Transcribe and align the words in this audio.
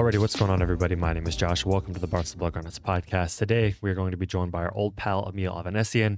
Alrighty, 0.00 0.16
what's 0.16 0.34
going 0.34 0.50
on, 0.50 0.62
everybody? 0.62 0.94
My 0.94 1.12
name 1.12 1.26
is 1.26 1.36
Josh. 1.36 1.66
Welcome 1.66 1.92
to 1.92 2.00
the 2.00 2.06
Barca 2.06 2.28
Blaugranes 2.28 2.80
podcast. 2.80 3.36
Today, 3.36 3.74
we 3.82 3.90
are 3.90 3.94
going 3.94 4.12
to 4.12 4.16
be 4.16 4.24
joined 4.24 4.50
by 4.50 4.62
our 4.62 4.74
old 4.74 4.96
pal, 4.96 5.28
Emil 5.28 5.52
Avanesian. 5.52 6.16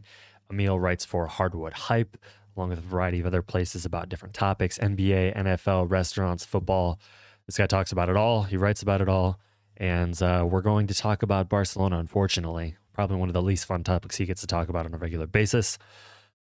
Emil 0.49 0.79
writes 0.79 1.05
for 1.05 1.27
Hardwood 1.27 1.73
Hype, 1.73 2.17
along 2.57 2.69
with 2.69 2.79
a 2.79 2.83
variety 2.83 3.19
of 3.19 3.27
other 3.27 3.43
places 3.43 3.85
about 3.85 4.09
different 4.09 4.35
topics 4.35 4.79
NBA, 4.79 5.37
NFL, 5.37 5.91
restaurants, 5.91 6.45
football. 6.45 7.01
This 7.47 7.59
guy 7.59 7.67
talks 7.67 7.91
about 7.91 8.09
it 8.09 8.17
all. 8.17 8.45
He 8.45 8.57
writes 8.57 8.83
about 8.83 9.01
it 9.01 9.09
all. 9.09 9.41
And 9.77 10.23
uh, 10.23 10.47
we're 10.49 10.63
going 10.63 10.87
to 10.87 10.95
talk 10.95 11.25
about 11.25 11.49
Barcelona, 11.49 11.99
unfortunately. 11.99 12.77
Probably 12.93 13.17
one 13.17 13.30
of 13.30 13.33
the 13.33 13.43
least 13.43 13.67
fun 13.67 13.83
topics 13.83 14.17
he 14.17 14.27
gets 14.27 14.43
to 14.43 14.46
talk 14.46 14.69
about 14.69 14.87
on 14.87 14.95
a 14.95 14.99
regular 14.99 15.27
basis. 15.27 15.77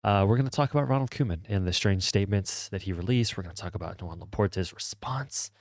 Uh, 0.04 0.26
we're 0.28 0.38
going 0.38 0.50
to 0.50 0.56
talk 0.56 0.72
about 0.72 0.90
Ronald 0.90 1.12
Koeman 1.12 1.42
and 1.48 1.68
the 1.68 1.74
strange 1.74 2.02
statements 2.02 2.68
that 2.70 2.82
he 2.82 2.94
released. 2.94 3.38
We're 3.38 3.44
going 3.44 3.56
to 3.56 3.62
talk 3.62 3.76
about 3.76 4.00
Joan 4.00 4.20
Laporta's 4.20 4.74
response 4.74 5.52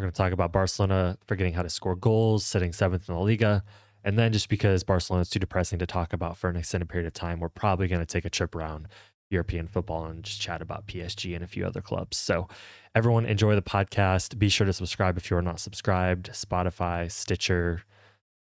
we're 0.00 0.04
going 0.04 0.12
to 0.12 0.16
talk 0.16 0.32
about 0.32 0.50
Barcelona 0.50 1.18
forgetting 1.26 1.52
how 1.52 1.60
to 1.60 1.68
score 1.68 1.94
goals, 1.94 2.46
sitting 2.46 2.72
seventh 2.72 3.06
in 3.06 3.14
the 3.14 3.20
Liga. 3.20 3.62
And 4.02 4.18
then 4.18 4.32
just 4.32 4.48
because 4.48 4.82
Barcelona 4.82 5.20
is 5.20 5.28
too 5.28 5.38
depressing 5.38 5.78
to 5.78 5.84
talk 5.84 6.14
about 6.14 6.38
for 6.38 6.48
an 6.48 6.56
extended 6.56 6.88
period 6.88 7.06
of 7.06 7.12
time, 7.12 7.38
we're 7.38 7.50
probably 7.50 7.86
going 7.86 8.00
to 8.00 8.06
take 8.06 8.24
a 8.24 8.30
trip 8.30 8.54
around 8.54 8.88
European 9.28 9.68
football 9.68 10.06
and 10.06 10.24
just 10.24 10.40
chat 10.40 10.62
about 10.62 10.86
PSG 10.86 11.34
and 11.34 11.44
a 11.44 11.46
few 11.46 11.66
other 11.66 11.82
clubs. 11.82 12.16
So, 12.16 12.48
everyone 12.94 13.26
enjoy 13.26 13.54
the 13.54 13.62
podcast. 13.62 14.38
Be 14.38 14.48
sure 14.48 14.66
to 14.66 14.72
subscribe 14.72 15.18
if 15.18 15.30
you 15.30 15.36
are 15.36 15.42
not 15.42 15.60
subscribed. 15.60 16.30
Spotify, 16.30 17.12
Stitcher, 17.12 17.82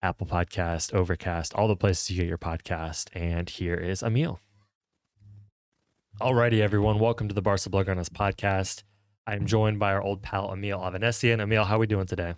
Apple 0.02 0.28
Podcast, 0.28 0.94
Overcast, 0.94 1.54
all 1.54 1.68
the 1.68 1.76
places 1.76 2.10
you 2.12 2.16
get 2.16 2.30
your 2.30 2.38
podcast. 2.38 3.10
And 3.14 3.50
here 3.50 3.76
is 3.76 4.02
Emil. 4.02 4.40
Alrighty, 6.22 6.62
everyone. 6.62 6.98
Welcome 6.98 7.28
to 7.28 7.36
the 7.36 7.42
Barca 7.42 7.70
Blaugranes 7.70 8.10
podcast. 8.10 8.84
I'm 9.32 9.46
joined 9.46 9.80
by 9.80 9.94
our 9.94 10.02
old 10.02 10.22
pal 10.22 10.52
Emil 10.52 10.78
Avanesian. 10.78 11.40
Emil, 11.40 11.64
how 11.64 11.78
are 11.78 11.80
we 11.80 11.88
doing 11.88 12.06
today? 12.06 12.34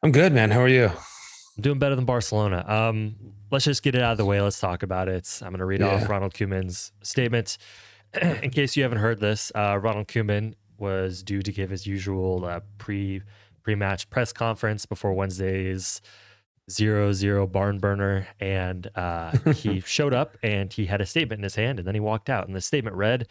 I'm 0.00 0.12
good, 0.12 0.32
man. 0.32 0.52
How 0.52 0.60
are 0.60 0.68
you? 0.68 0.86
I'm 0.86 1.62
doing 1.62 1.80
better 1.80 1.96
than 1.96 2.04
Barcelona. 2.04 2.64
Um, 2.68 3.16
let's 3.50 3.64
just 3.64 3.82
get 3.82 3.96
it 3.96 4.00
out 4.00 4.12
of 4.12 4.18
the 4.18 4.24
way. 4.24 4.40
Let's 4.40 4.60
talk 4.60 4.84
about 4.84 5.08
it. 5.08 5.40
I'm 5.42 5.48
going 5.48 5.58
to 5.58 5.64
read 5.64 5.80
yeah. 5.80 5.88
off 5.88 6.08
Ronald 6.08 6.34
Koeman's 6.34 6.92
statement. 7.02 7.58
In 8.22 8.50
case 8.50 8.76
you 8.76 8.84
haven't 8.84 8.98
heard 8.98 9.18
this, 9.18 9.50
uh, 9.56 9.76
Ronald 9.82 10.06
Koeman 10.06 10.54
was 10.78 11.24
due 11.24 11.42
to 11.42 11.50
give 11.50 11.68
his 11.68 11.84
usual 11.84 12.44
uh, 12.44 12.60
pre 12.78 13.22
pre 13.64 13.74
match 13.74 14.08
press 14.08 14.32
conference 14.32 14.86
before 14.86 15.14
Wednesday's 15.14 16.00
zero 16.70 17.12
zero 17.12 17.44
barn 17.44 17.78
burner, 17.78 18.28
and 18.38 18.88
uh, 18.94 19.36
he 19.52 19.80
showed 19.84 20.14
up 20.14 20.36
and 20.44 20.72
he 20.72 20.86
had 20.86 21.00
a 21.00 21.06
statement 21.06 21.40
in 21.40 21.42
his 21.42 21.56
hand, 21.56 21.80
and 21.80 21.88
then 21.88 21.96
he 21.96 22.00
walked 22.00 22.30
out. 22.30 22.46
And 22.46 22.54
the 22.54 22.60
statement 22.60 22.94
read. 22.94 23.26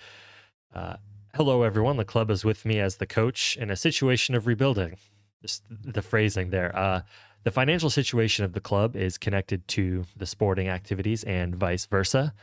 Hello, 1.38 1.62
everyone. 1.62 1.98
The 1.98 2.04
club 2.04 2.32
is 2.32 2.44
with 2.44 2.66
me 2.66 2.80
as 2.80 2.98
the 2.98 3.06
coach 3.06 3.56
in 3.58 3.70
a 3.70 3.76
situation 3.76 4.34
of 4.34 4.48
rebuilding. 4.48 4.98
Just 5.44 5.62
the 5.70 6.02
phrasing 6.02 6.50
there. 6.50 6.76
Uh, 6.76 7.02
the 7.44 7.52
financial 7.52 7.92
situation 7.92 8.44
of 8.44 8.54
the 8.54 8.60
club 8.60 8.96
is 8.96 9.20
connected 9.20 9.68
to 9.68 10.06
the 10.16 10.26
sporting 10.26 10.68
activities 10.68 11.24
and 11.26 11.56
vice 11.56 11.86
versa. 11.86 12.34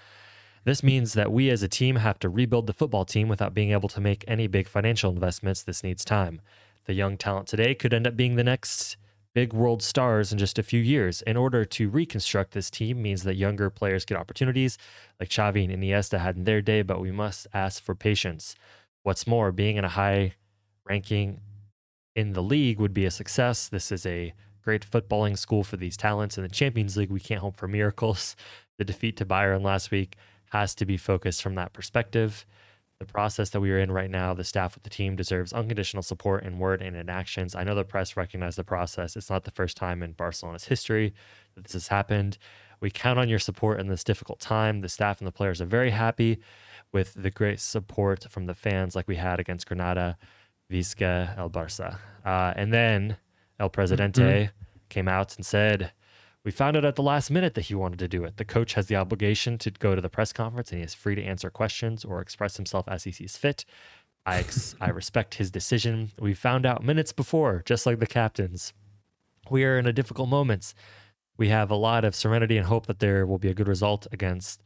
This 0.62 0.84
means 0.84 1.14
that 1.14 1.32
we 1.32 1.50
as 1.50 1.64
a 1.64 1.68
team 1.68 1.96
have 1.96 2.20
to 2.20 2.28
rebuild 2.28 2.68
the 2.68 2.72
football 2.72 3.04
team 3.04 3.26
without 3.26 3.52
being 3.52 3.72
able 3.72 3.88
to 3.88 4.00
make 4.00 4.24
any 4.28 4.46
big 4.46 4.68
financial 4.68 5.10
investments. 5.10 5.64
This 5.64 5.82
needs 5.82 6.04
time. 6.04 6.40
The 6.84 6.94
young 6.94 7.16
talent 7.16 7.48
today 7.48 7.74
could 7.74 7.92
end 7.92 8.06
up 8.06 8.16
being 8.16 8.36
the 8.36 8.44
next 8.44 8.96
big 9.34 9.52
world 9.52 9.82
stars 9.82 10.30
in 10.30 10.38
just 10.38 10.56
a 10.56 10.62
few 10.62 10.80
years. 10.80 11.20
In 11.22 11.36
order 11.36 11.64
to 11.64 11.90
reconstruct 11.90 12.52
this 12.52 12.70
team 12.70 13.02
means 13.02 13.24
that 13.24 13.34
younger 13.34 13.70
players 13.70 14.04
get 14.04 14.16
opportunities 14.16 14.78
like 15.18 15.30
Xavi 15.30 15.64
and 15.64 15.82
Iniesta 15.82 16.20
had 16.20 16.36
in 16.36 16.44
their 16.44 16.62
day, 16.62 16.82
but 16.82 17.00
we 17.00 17.10
must 17.10 17.48
ask 17.52 17.82
for 17.82 17.96
patience. 17.96 18.54
What's 19.04 19.26
more, 19.26 19.52
being 19.52 19.76
in 19.76 19.84
a 19.84 19.90
high 19.90 20.34
ranking 20.88 21.40
in 22.16 22.32
the 22.32 22.42
league 22.42 22.80
would 22.80 22.94
be 22.94 23.04
a 23.04 23.10
success. 23.10 23.68
This 23.68 23.92
is 23.92 24.06
a 24.06 24.32
great 24.62 24.90
footballing 24.90 25.36
school 25.36 25.62
for 25.62 25.76
these 25.76 25.94
talents. 25.94 26.38
In 26.38 26.42
the 26.42 26.48
Champions 26.48 26.96
League, 26.96 27.10
we 27.10 27.20
can't 27.20 27.40
hope 27.40 27.56
for 27.56 27.68
miracles. 27.68 28.34
The 28.76 28.84
defeat 28.84 29.16
to 29.18 29.24
Bayern 29.24 29.62
last 29.62 29.92
week 29.92 30.16
has 30.50 30.74
to 30.74 30.84
be 30.84 30.96
focused 30.96 31.40
from 31.44 31.54
that 31.54 31.72
perspective. 31.72 32.44
The 32.98 33.04
process 33.04 33.50
that 33.50 33.60
we 33.60 33.70
are 33.70 33.78
in 33.78 33.92
right 33.92 34.10
now, 34.10 34.34
the 34.34 34.42
staff 34.42 34.74
with 34.74 34.82
the 34.82 34.90
team 34.90 35.14
deserves 35.14 35.52
unconditional 35.52 36.02
support 36.02 36.42
in 36.42 36.58
word 36.58 36.82
and 36.82 36.96
in 36.96 37.08
actions. 37.08 37.54
I 37.54 37.62
know 37.62 37.76
the 37.76 37.84
press 37.84 38.16
recognize 38.16 38.56
the 38.56 38.64
process. 38.64 39.14
It's 39.14 39.30
not 39.30 39.44
the 39.44 39.52
first 39.52 39.76
time 39.76 40.02
in 40.02 40.10
Barcelona's 40.10 40.64
history 40.64 41.14
that 41.54 41.62
this 41.62 41.74
has 41.74 41.86
happened. 41.86 42.36
We 42.80 42.90
count 42.90 43.20
on 43.20 43.28
your 43.28 43.38
support 43.38 43.78
in 43.78 43.86
this 43.86 44.02
difficult 44.02 44.40
time. 44.40 44.80
The 44.80 44.88
staff 44.88 45.20
and 45.20 45.28
the 45.28 45.32
players 45.32 45.60
are 45.60 45.66
very 45.66 45.90
happy 45.90 46.40
with 46.94 47.12
the 47.14 47.30
great 47.30 47.60
support 47.60 48.24
from 48.30 48.46
the 48.46 48.54
fans 48.54 48.94
like 48.94 49.08
we 49.08 49.16
had 49.16 49.40
against 49.40 49.66
Granada, 49.66 50.16
Visca, 50.72 51.36
El 51.36 51.50
Barça. 51.50 51.98
Uh, 52.24 52.54
and 52.56 52.72
then 52.72 53.16
El 53.58 53.68
Presidente 53.68 54.22
mm-hmm. 54.22 54.76
came 54.88 55.08
out 55.08 55.36
and 55.36 55.44
said, 55.44 55.92
we 56.44 56.52
found 56.52 56.76
out 56.76 56.84
at 56.84 56.94
the 56.94 57.02
last 57.02 57.30
minute 57.30 57.54
that 57.54 57.62
he 57.62 57.74
wanted 57.74 57.98
to 57.98 58.06
do 58.06 58.22
it. 58.22 58.36
The 58.36 58.44
coach 58.44 58.74
has 58.74 58.86
the 58.86 58.96
obligation 58.96 59.58
to 59.58 59.70
go 59.72 59.96
to 59.96 60.00
the 60.00 60.08
press 60.08 60.32
conference 60.32 60.70
and 60.70 60.78
he 60.78 60.84
is 60.84 60.94
free 60.94 61.16
to 61.16 61.22
answer 61.22 61.50
questions 61.50 62.04
or 62.04 62.20
express 62.20 62.56
himself 62.56 62.86
as 62.86 63.02
he 63.04 63.10
sees 63.10 63.36
fit. 63.36 63.64
I, 64.24 64.38
ex- 64.38 64.76
I 64.80 64.88
respect 64.90 65.34
his 65.34 65.50
decision. 65.50 66.12
We 66.18 66.32
found 66.32 66.64
out 66.64 66.84
minutes 66.84 67.12
before, 67.12 67.62
just 67.66 67.86
like 67.86 67.98
the 67.98 68.06
captains. 68.06 68.72
We 69.50 69.64
are 69.64 69.78
in 69.78 69.86
a 69.86 69.92
difficult 69.92 70.28
moment. 70.28 70.74
We 71.36 71.48
have 71.48 71.72
a 71.72 71.76
lot 71.76 72.04
of 72.04 72.14
serenity 72.14 72.56
and 72.56 72.66
hope 72.66 72.86
that 72.86 73.00
there 73.00 73.26
will 73.26 73.38
be 73.38 73.48
a 73.48 73.54
good 73.54 73.68
result 73.68 74.06
against 74.12 74.62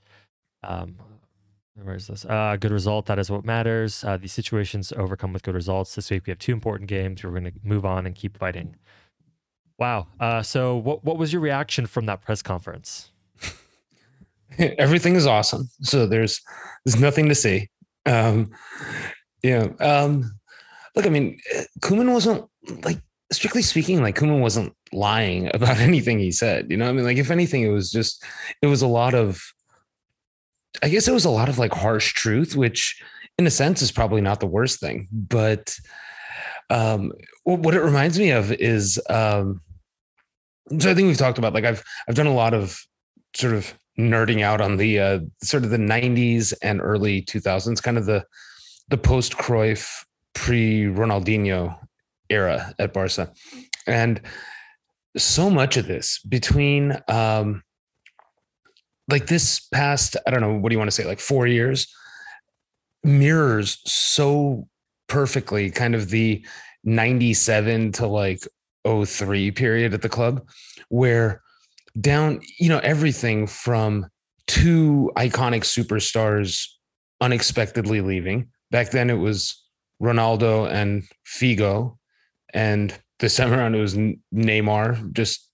um, 0.62 0.96
where 1.82 1.94
is 1.94 2.06
this? 2.06 2.24
Uh, 2.24 2.56
good 2.58 2.72
result. 2.72 3.06
That 3.06 3.18
is 3.18 3.30
what 3.30 3.44
matters. 3.44 4.04
Uh, 4.04 4.16
these 4.16 4.32
situations 4.32 4.92
overcome 4.96 5.32
with 5.32 5.42
good 5.42 5.54
results. 5.54 5.94
This 5.94 6.10
week 6.10 6.26
we 6.26 6.30
have 6.30 6.38
two 6.38 6.52
important 6.52 6.88
games. 6.88 7.22
We're 7.22 7.30
going 7.30 7.44
to 7.44 7.52
move 7.62 7.84
on 7.84 8.06
and 8.06 8.14
keep 8.14 8.36
fighting. 8.36 8.76
Wow. 9.78 10.08
Uh, 10.18 10.42
so, 10.42 10.76
what 10.76 11.04
what 11.04 11.18
was 11.18 11.32
your 11.32 11.40
reaction 11.40 11.86
from 11.86 12.06
that 12.06 12.20
press 12.22 12.42
conference? 12.42 13.12
Everything 14.58 15.14
is 15.14 15.26
awesome. 15.26 15.68
So 15.82 16.06
there's 16.06 16.40
there's 16.84 17.00
nothing 17.00 17.28
to 17.28 17.34
see. 17.34 17.68
Um, 18.06 18.50
yeah. 19.42 19.68
Um, 19.78 20.32
look, 20.96 21.06
I 21.06 21.10
mean, 21.10 21.38
Koeman 21.80 22.12
wasn't 22.12 22.44
like 22.82 22.98
strictly 23.30 23.62
speaking, 23.62 24.02
like 24.02 24.16
Koeman 24.16 24.40
wasn't 24.40 24.74
lying 24.92 25.50
about 25.54 25.78
anything 25.78 26.18
he 26.18 26.32
said. 26.32 26.70
You 26.70 26.76
know, 26.76 26.88
I 26.88 26.92
mean, 26.92 27.04
like 27.04 27.18
if 27.18 27.30
anything, 27.30 27.62
it 27.62 27.68
was 27.68 27.92
just 27.92 28.24
it 28.62 28.66
was 28.66 28.82
a 28.82 28.88
lot 28.88 29.14
of 29.14 29.40
I 30.82 30.88
guess 30.88 31.08
it 31.08 31.12
was 31.12 31.24
a 31.24 31.30
lot 31.30 31.48
of 31.48 31.58
like 31.58 31.72
harsh 31.72 32.12
truth, 32.12 32.56
which 32.56 33.00
in 33.38 33.46
a 33.46 33.50
sense 33.50 33.82
is 33.82 33.92
probably 33.92 34.20
not 34.20 34.40
the 34.40 34.46
worst 34.46 34.80
thing. 34.80 35.08
But 35.12 35.76
um, 36.70 37.12
what 37.44 37.74
it 37.74 37.82
reminds 37.82 38.18
me 38.18 38.30
of 38.30 38.52
is 38.52 39.00
um, 39.08 39.60
so 40.78 40.90
I 40.90 40.94
think 40.94 41.06
we've 41.06 41.18
talked 41.18 41.38
about 41.38 41.54
like 41.54 41.64
I've 41.64 41.82
I've 42.08 42.14
done 42.14 42.26
a 42.26 42.34
lot 42.34 42.54
of 42.54 42.80
sort 43.34 43.54
of 43.54 43.74
nerding 43.98 44.42
out 44.42 44.60
on 44.60 44.76
the 44.76 44.98
uh, 44.98 45.20
sort 45.42 45.64
of 45.64 45.70
the 45.70 45.76
90s 45.76 46.54
and 46.62 46.80
early 46.80 47.22
2000s, 47.22 47.82
kind 47.82 47.98
of 47.98 48.06
the 48.06 48.24
the 48.88 48.98
post 48.98 49.36
Cruyff, 49.36 50.04
pre 50.34 50.84
Ronaldinho 50.84 51.78
era 52.30 52.74
at 52.78 52.92
Barca, 52.92 53.32
and 53.86 54.20
so 55.16 55.50
much 55.50 55.76
of 55.76 55.86
this 55.86 56.20
between 56.20 56.98
um, 57.08 57.62
like 59.08 59.26
this 59.26 59.60
past, 59.72 60.16
I 60.26 60.30
don't 60.30 60.40
know, 60.40 60.54
what 60.54 60.68
do 60.68 60.74
you 60.74 60.78
want 60.78 60.90
to 60.90 60.94
say, 60.94 61.04
like 61.04 61.20
four 61.20 61.46
years 61.46 61.92
mirrors 63.04 63.78
so 63.86 64.68
perfectly 65.06 65.70
kind 65.70 65.94
of 65.94 66.10
the 66.10 66.44
97 66.84 67.92
to 67.92 68.06
like 68.06 68.40
03 68.86 69.50
period 69.52 69.94
at 69.94 70.02
the 70.02 70.08
club 70.08 70.46
where 70.88 71.42
down, 72.00 72.40
you 72.58 72.68
know, 72.68 72.78
everything 72.78 73.46
from 73.46 74.06
two 74.46 75.10
iconic 75.16 75.62
superstars 75.62 76.66
unexpectedly 77.20 78.00
leaving. 78.00 78.48
Back 78.70 78.90
then 78.90 79.10
it 79.10 79.14
was 79.14 79.64
Ronaldo 80.02 80.70
and 80.70 81.04
Figo 81.26 81.96
and 82.54 82.96
this 83.18 83.36
time 83.36 83.52
around 83.52 83.74
it 83.74 83.80
was 83.80 83.96
Neymar 83.96 85.12
just 85.12 85.50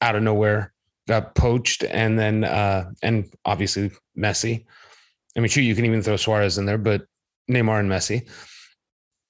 out 0.00 0.14
of 0.14 0.22
nowhere 0.22 0.71
got 1.12 1.34
poached, 1.34 1.84
and 1.84 2.18
then 2.18 2.44
uh, 2.44 2.90
and 3.02 3.30
obviously 3.44 3.90
Messi. 4.16 4.64
I 5.36 5.40
mean, 5.40 5.48
shoot, 5.48 5.62
you 5.62 5.74
can 5.74 5.84
even 5.84 6.02
throw 6.02 6.16
Suarez 6.16 6.58
in 6.58 6.66
there, 6.66 6.78
but 6.78 7.02
Neymar 7.50 7.80
and 7.80 7.90
Messi. 7.90 8.28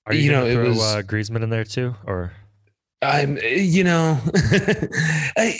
Are 0.06 0.14
you, 0.14 0.22
you 0.22 0.32
know, 0.32 0.50
throw, 0.50 0.64
it 0.64 0.68
was 0.68 0.78
uh, 0.78 1.02
Griezmann 1.02 1.42
in 1.42 1.50
there 1.50 1.64
too, 1.64 1.94
or 2.06 2.32
I'm, 3.02 3.38
you 3.42 3.84
know, 3.84 4.20
I, 5.36 5.58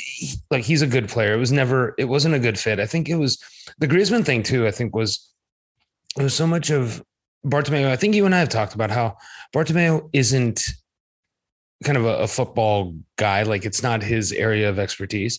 like 0.51 0.65
he's 0.65 0.83
a 0.83 0.87
good 0.87 1.09
player. 1.09 1.35
It 1.35 1.39
was 1.39 1.53
never, 1.53 1.95
it 1.99 2.05
wasn't 2.05 2.35
a 2.35 2.41
good 2.41 2.59
fit. 2.59 2.79
I 2.79 2.87
think 2.87 3.09
it 3.09 3.17
was 3.17 3.39
the 3.79 3.89
Griezmann 3.89 4.25
thing 4.25 4.43
too. 4.43 4.67
I 4.67 4.71
think 4.71 4.95
was 4.95 5.29
it 6.19 6.23
was 6.23 6.35
so 6.35 6.47
much 6.47 6.71
of 6.71 7.03
Bartomeu. 7.45 7.89
I 7.89 7.97
think 7.97 8.15
you 8.15 8.27
and 8.27 8.35
I 8.35 8.39
have 8.39 8.49
talked 8.49 8.75
about 8.75 8.91
how 8.91 9.17
Bartomeu 9.55 10.09
isn't 10.13 10.63
kind 11.85 11.99
of 11.99 12.05
a, 12.05 12.19
a 12.19 12.29
football 12.29 12.95
guy. 13.17 13.43
Like 13.43 13.65
it's 13.65 13.83
not 13.83 14.03
his 14.03 14.33
area 14.33 14.69
of 14.69 14.79
expertise, 14.79 15.39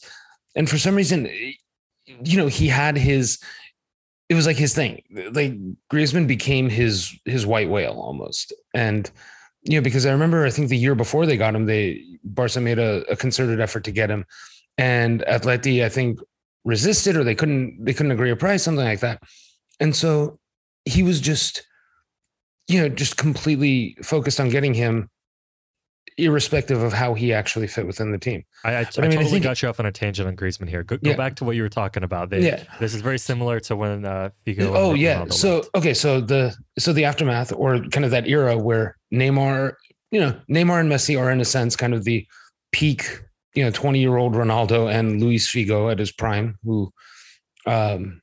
and 0.55 0.69
for 0.69 0.77
some 0.77 0.95
reason, 0.95 1.29
you 2.05 2.37
know, 2.37 2.47
he 2.47 2.67
had 2.67 2.97
his. 2.97 3.39
It 4.29 4.35
was 4.35 4.47
like 4.47 4.57
his 4.57 4.73
thing. 4.73 5.03
Like 5.31 5.53
Griezmann 5.91 6.27
became 6.27 6.69
his 6.69 7.13
his 7.25 7.45
white 7.45 7.69
whale 7.69 7.99
almost, 7.99 8.53
and 8.73 9.09
you 9.63 9.77
know, 9.77 9.83
because 9.83 10.05
I 10.05 10.11
remember 10.11 10.45
I 10.45 10.49
think 10.49 10.69
the 10.69 10.77
year 10.77 10.95
before 10.95 11.25
they 11.25 11.37
got 11.37 11.55
him, 11.55 11.65
they 11.65 12.03
Barca 12.23 12.59
made 12.61 12.79
a, 12.79 13.03
a 13.09 13.15
concerted 13.15 13.59
effort 13.59 13.83
to 13.85 13.91
get 13.91 14.09
him, 14.09 14.25
and 14.77 15.23
Atleti 15.27 15.83
I 15.83 15.89
think 15.89 16.19
resisted 16.63 17.17
or 17.17 17.23
they 17.23 17.35
couldn't 17.35 17.83
they 17.83 17.93
couldn't 17.93 18.11
agree 18.11 18.31
a 18.31 18.35
price, 18.35 18.63
something 18.63 18.85
like 18.85 19.01
that, 19.01 19.21
and 19.79 19.95
so 19.95 20.39
he 20.85 21.03
was 21.03 21.21
just, 21.21 21.65
you 22.67 22.81
know, 22.81 22.89
just 22.89 23.17
completely 23.17 23.97
focused 24.03 24.39
on 24.39 24.49
getting 24.49 24.73
him, 24.73 25.09
irrespective 26.17 26.81
of 26.81 26.93
how 26.93 27.13
he 27.13 27.33
actually 27.33 27.67
fit 27.67 27.85
within 27.85 28.11
the 28.11 28.17
team. 28.17 28.43
I, 28.63 28.75
I, 28.75 28.79
I, 28.79 29.01
mean, 29.01 29.11
totally 29.11 29.35
I 29.35 29.39
got 29.39 29.61
you 29.61 29.69
off 29.69 29.79
on 29.79 29.85
a 29.85 29.91
tangent 29.91 30.27
on 30.27 30.35
Griezmann 30.35 30.69
here. 30.69 30.83
Go, 30.83 30.97
go 30.97 31.11
yeah. 31.11 31.15
back 31.15 31.35
to 31.37 31.43
what 31.43 31.55
you 31.55 31.63
were 31.63 31.69
talking 31.69 32.03
about. 32.03 32.29
They, 32.29 32.45
yeah, 32.45 32.63
this 32.79 32.93
is 32.93 33.01
very 33.01 33.19
similar 33.19 33.59
to 33.61 33.75
when 33.75 34.05
uh, 34.05 34.29
Figo. 34.45 34.71
Oh 34.75 34.93
yeah. 34.93 35.25
So 35.29 35.57
left. 35.57 35.69
okay, 35.75 35.93
so 35.93 36.21
the 36.21 36.55
so 36.77 36.93
the 36.93 37.05
aftermath 37.05 37.51
or 37.53 37.79
kind 37.85 38.05
of 38.05 38.11
that 38.11 38.27
era 38.27 38.57
where 38.57 38.97
Neymar, 39.13 39.73
you 40.11 40.19
know, 40.19 40.39
Neymar 40.49 40.79
and 40.79 40.91
Messi 40.91 41.19
are 41.19 41.31
in 41.31 41.41
a 41.41 41.45
sense 41.45 41.75
kind 41.75 41.93
of 41.93 42.03
the 42.03 42.25
peak, 42.71 43.21
you 43.55 43.63
know, 43.63 43.71
20 43.71 43.99
year 43.99 44.17
old 44.17 44.33
Ronaldo 44.33 44.91
and 44.91 45.21
Luis 45.21 45.49
Figo 45.49 45.91
at 45.91 45.99
his 45.99 46.11
prime, 46.11 46.57
who, 46.63 46.91
um, 47.65 48.21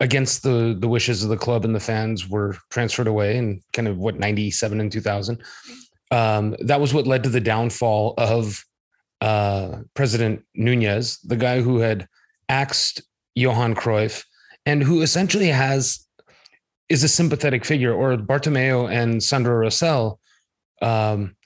against 0.00 0.42
the 0.42 0.76
the 0.78 0.88
wishes 0.88 1.22
of 1.22 1.30
the 1.30 1.36
club 1.36 1.64
and 1.64 1.74
the 1.74 1.80
fans 1.80 2.28
were 2.28 2.56
transferred 2.70 3.06
away 3.06 3.36
in 3.36 3.60
kind 3.72 3.88
of 3.88 3.98
what 3.98 4.18
97 4.18 4.80
and 4.80 4.90
2000 4.90 5.42
um, 6.10 6.56
that 6.60 6.80
was 6.80 6.92
what 6.92 7.06
led 7.06 7.22
to 7.22 7.28
the 7.28 7.40
downfall 7.40 8.14
of 8.18 8.64
uh, 9.20 9.78
president 9.94 10.44
nunez 10.54 11.18
the 11.24 11.36
guy 11.36 11.60
who 11.60 11.78
had 11.78 12.06
axed 12.48 13.02
johan 13.34 13.74
cruyff 13.74 14.24
and 14.66 14.82
who 14.82 15.02
essentially 15.02 15.48
has 15.48 16.06
is 16.88 17.04
a 17.04 17.08
sympathetic 17.08 17.64
figure 17.64 17.94
or 17.94 18.16
bartomeu 18.16 18.90
and 18.90 19.22
Sandro 19.22 19.54
rosell 19.54 20.18
um, 20.82 21.36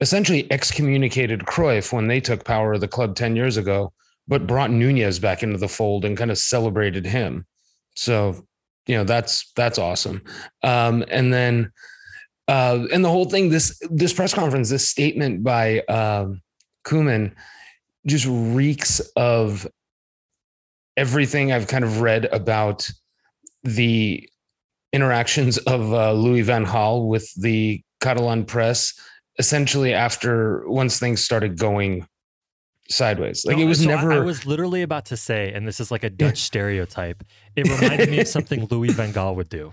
essentially 0.00 0.50
excommunicated 0.50 1.40
Cruyff 1.40 1.92
when 1.92 2.08
they 2.08 2.20
took 2.20 2.44
power 2.44 2.72
of 2.72 2.80
the 2.80 2.88
club 2.88 3.14
10 3.14 3.36
years 3.36 3.56
ago, 3.56 3.92
but 4.26 4.46
brought 4.46 4.70
Nunez 4.70 5.18
back 5.18 5.42
into 5.42 5.58
the 5.58 5.68
fold 5.68 6.04
and 6.04 6.16
kind 6.16 6.30
of 6.30 6.38
celebrated 6.38 7.06
him. 7.06 7.46
So, 7.94 8.46
you 8.86 8.96
know, 8.96 9.04
that's 9.04 9.52
that's 9.56 9.78
awesome. 9.78 10.22
Um, 10.62 11.04
and 11.08 11.32
then 11.32 11.72
uh, 12.50 12.88
and 12.92 13.04
the 13.04 13.08
whole 13.08 13.26
thing, 13.26 13.48
this 13.48 13.80
this 13.90 14.12
press 14.12 14.34
conference, 14.34 14.70
this 14.70 14.88
statement 14.88 15.44
by 15.44 15.78
um, 15.82 16.42
Koeman 16.84 17.32
just 18.06 18.26
reeks 18.28 18.98
of 19.14 19.68
everything 20.96 21.52
I've 21.52 21.68
kind 21.68 21.84
of 21.84 22.00
read 22.00 22.24
about 22.24 22.90
the 23.62 24.28
interactions 24.92 25.58
of 25.58 25.92
uh, 25.92 26.12
Louis 26.12 26.40
Van 26.40 26.66
Gaal 26.66 27.06
with 27.06 27.32
the 27.40 27.82
Catalan 28.00 28.44
press 28.46 28.94
essentially 29.38 29.94
after 29.94 30.68
once 30.68 30.98
things 30.98 31.24
started 31.24 31.56
going 31.56 32.04
sideways. 32.88 33.44
Like 33.46 33.58
no, 33.58 33.62
it 33.62 33.66
was 33.66 33.80
so 33.80 33.90
never. 33.90 34.10
I, 34.10 34.16
I, 34.16 34.20
was 34.20 34.44
literally 34.44 34.82
about 34.82 35.04
to 35.06 35.16
say, 35.16 35.52
and 35.52 35.68
this 35.68 35.78
is 35.78 35.92
like 35.92 36.02
a 36.02 36.10
Dutch 36.10 36.38
stereotype. 36.38 37.22
It 37.54 37.68
reminded 37.68 38.10
me 38.10 38.18
of 38.18 38.26
something 38.26 38.66
Louis 38.72 38.90
Van 38.90 39.12
Gaal 39.12 39.36
would 39.36 39.48
do. 39.48 39.72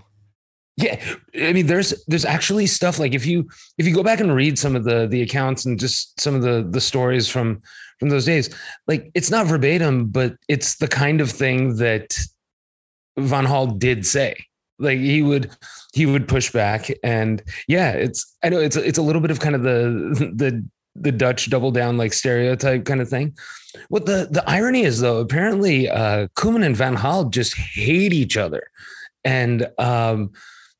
Yeah, 0.80 1.04
I 1.34 1.52
mean, 1.52 1.66
there's 1.66 2.04
there's 2.06 2.24
actually 2.24 2.66
stuff 2.68 3.00
like 3.00 3.12
if 3.12 3.26
you 3.26 3.48
if 3.78 3.86
you 3.86 3.92
go 3.92 4.04
back 4.04 4.20
and 4.20 4.32
read 4.32 4.58
some 4.58 4.76
of 4.76 4.84
the 4.84 5.08
the 5.08 5.22
accounts 5.22 5.66
and 5.66 5.78
just 5.78 6.20
some 6.20 6.36
of 6.36 6.42
the 6.42 6.66
the 6.70 6.80
stories 6.80 7.28
from 7.28 7.60
from 7.98 8.10
those 8.10 8.24
days, 8.24 8.48
like 8.86 9.10
it's 9.14 9.30
not 9.30 9.46
verbatim, 9.46 10.06
but 10.06 10.36
it's 10.46 10.76
the 10.76 10.86
kind 10.86 11.20
of 11.20 11.32
thing 11.32 11.76
that 11.78 12.16
Van 13.18 13.44
Gaal 13.46 13.76
did 13.76 14.06
say. 14.06 14.36
Like 14.78 15.00
he 15.00 15.20
would 15.20 15.50
he 15.92 16.06
would 16.06 16.28
push 16.28 16.52
back 16.52 16.88
and 17.02 17.42
yeah 17.66 17.90
it's 17.90 18.36
i 18.44 18.48
know 18.48 18.60
it's 18.60 18.76
it's 18.76 18.98
a 18.98 19.02
little 19.02 19.20
bit 19.20 19.32
of 19.32 19.40
kind 19.40 19.56
of 19.56 19.62
the 19.64 20.30
the 20.36 20.64
the 20.94 21.10
dutch 21.10 21.50
double 21.50 21.72
down 21.72 21.96
like 21.96 22.12
stereotype 22.12 22.84
kind 22.84 23.00
of 23.00 23.08
thing 23.08 23.36
what 23.88 24.06
the 24.06 24.28
the 24.30 24.48
irony 24.48 24.82
is 24.82 25.00
though 25.00 25.18
apparently 25.18 25.88
uh 25.88 26.28
Koeman 26.36 26.64
and 26.64 26.76
van 26.76 26.96
Gaal 26.96 27.28
just 27.30 27.56
hate 27.56 28.12
each 28.12 28.36
other 28.36 28.70
and 29.24 29.68
um 29.78 30.30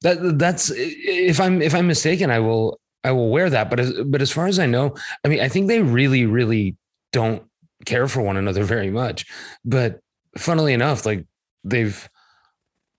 that 0.02 0.38
that's 0.38 0.70
if 0.74 1.40
i'm 1.40 1.60
if 1.62 1.74
i'm 1.74 1.86
mistaken 1.86 2.30
i 2.30 2.38
will 2.38 2.80
i 3.04 3.10
will 3.10 3.30
wear 3.30 3.50
that 3.50 3.70
but 3.70 3.80
as 3.80 3.92
but 4.06 4.22
as 4.22 4.30
far 4.30 4.46
as 4.46 4.58
i 4.58 4.66
know 4.66 4.94
i 5.24 5.28
mean 5.28 5.40
i 5.40 5.48
think 5.48 5.68
they 5.68 5.82
really 5.82 6.26
really 6.26 6.76
don't 7.12 7.42
care 7.84 8.08
for 8.08 8.22
one 8.22 8.36
another 8.36 8.64
very 8.76 8.90
much 8.90 9.26
but 9.64 10.00
funnily 10.36 10.72
enough 10.72 11.04
like 11.06 11.26
they've 11.64 12.08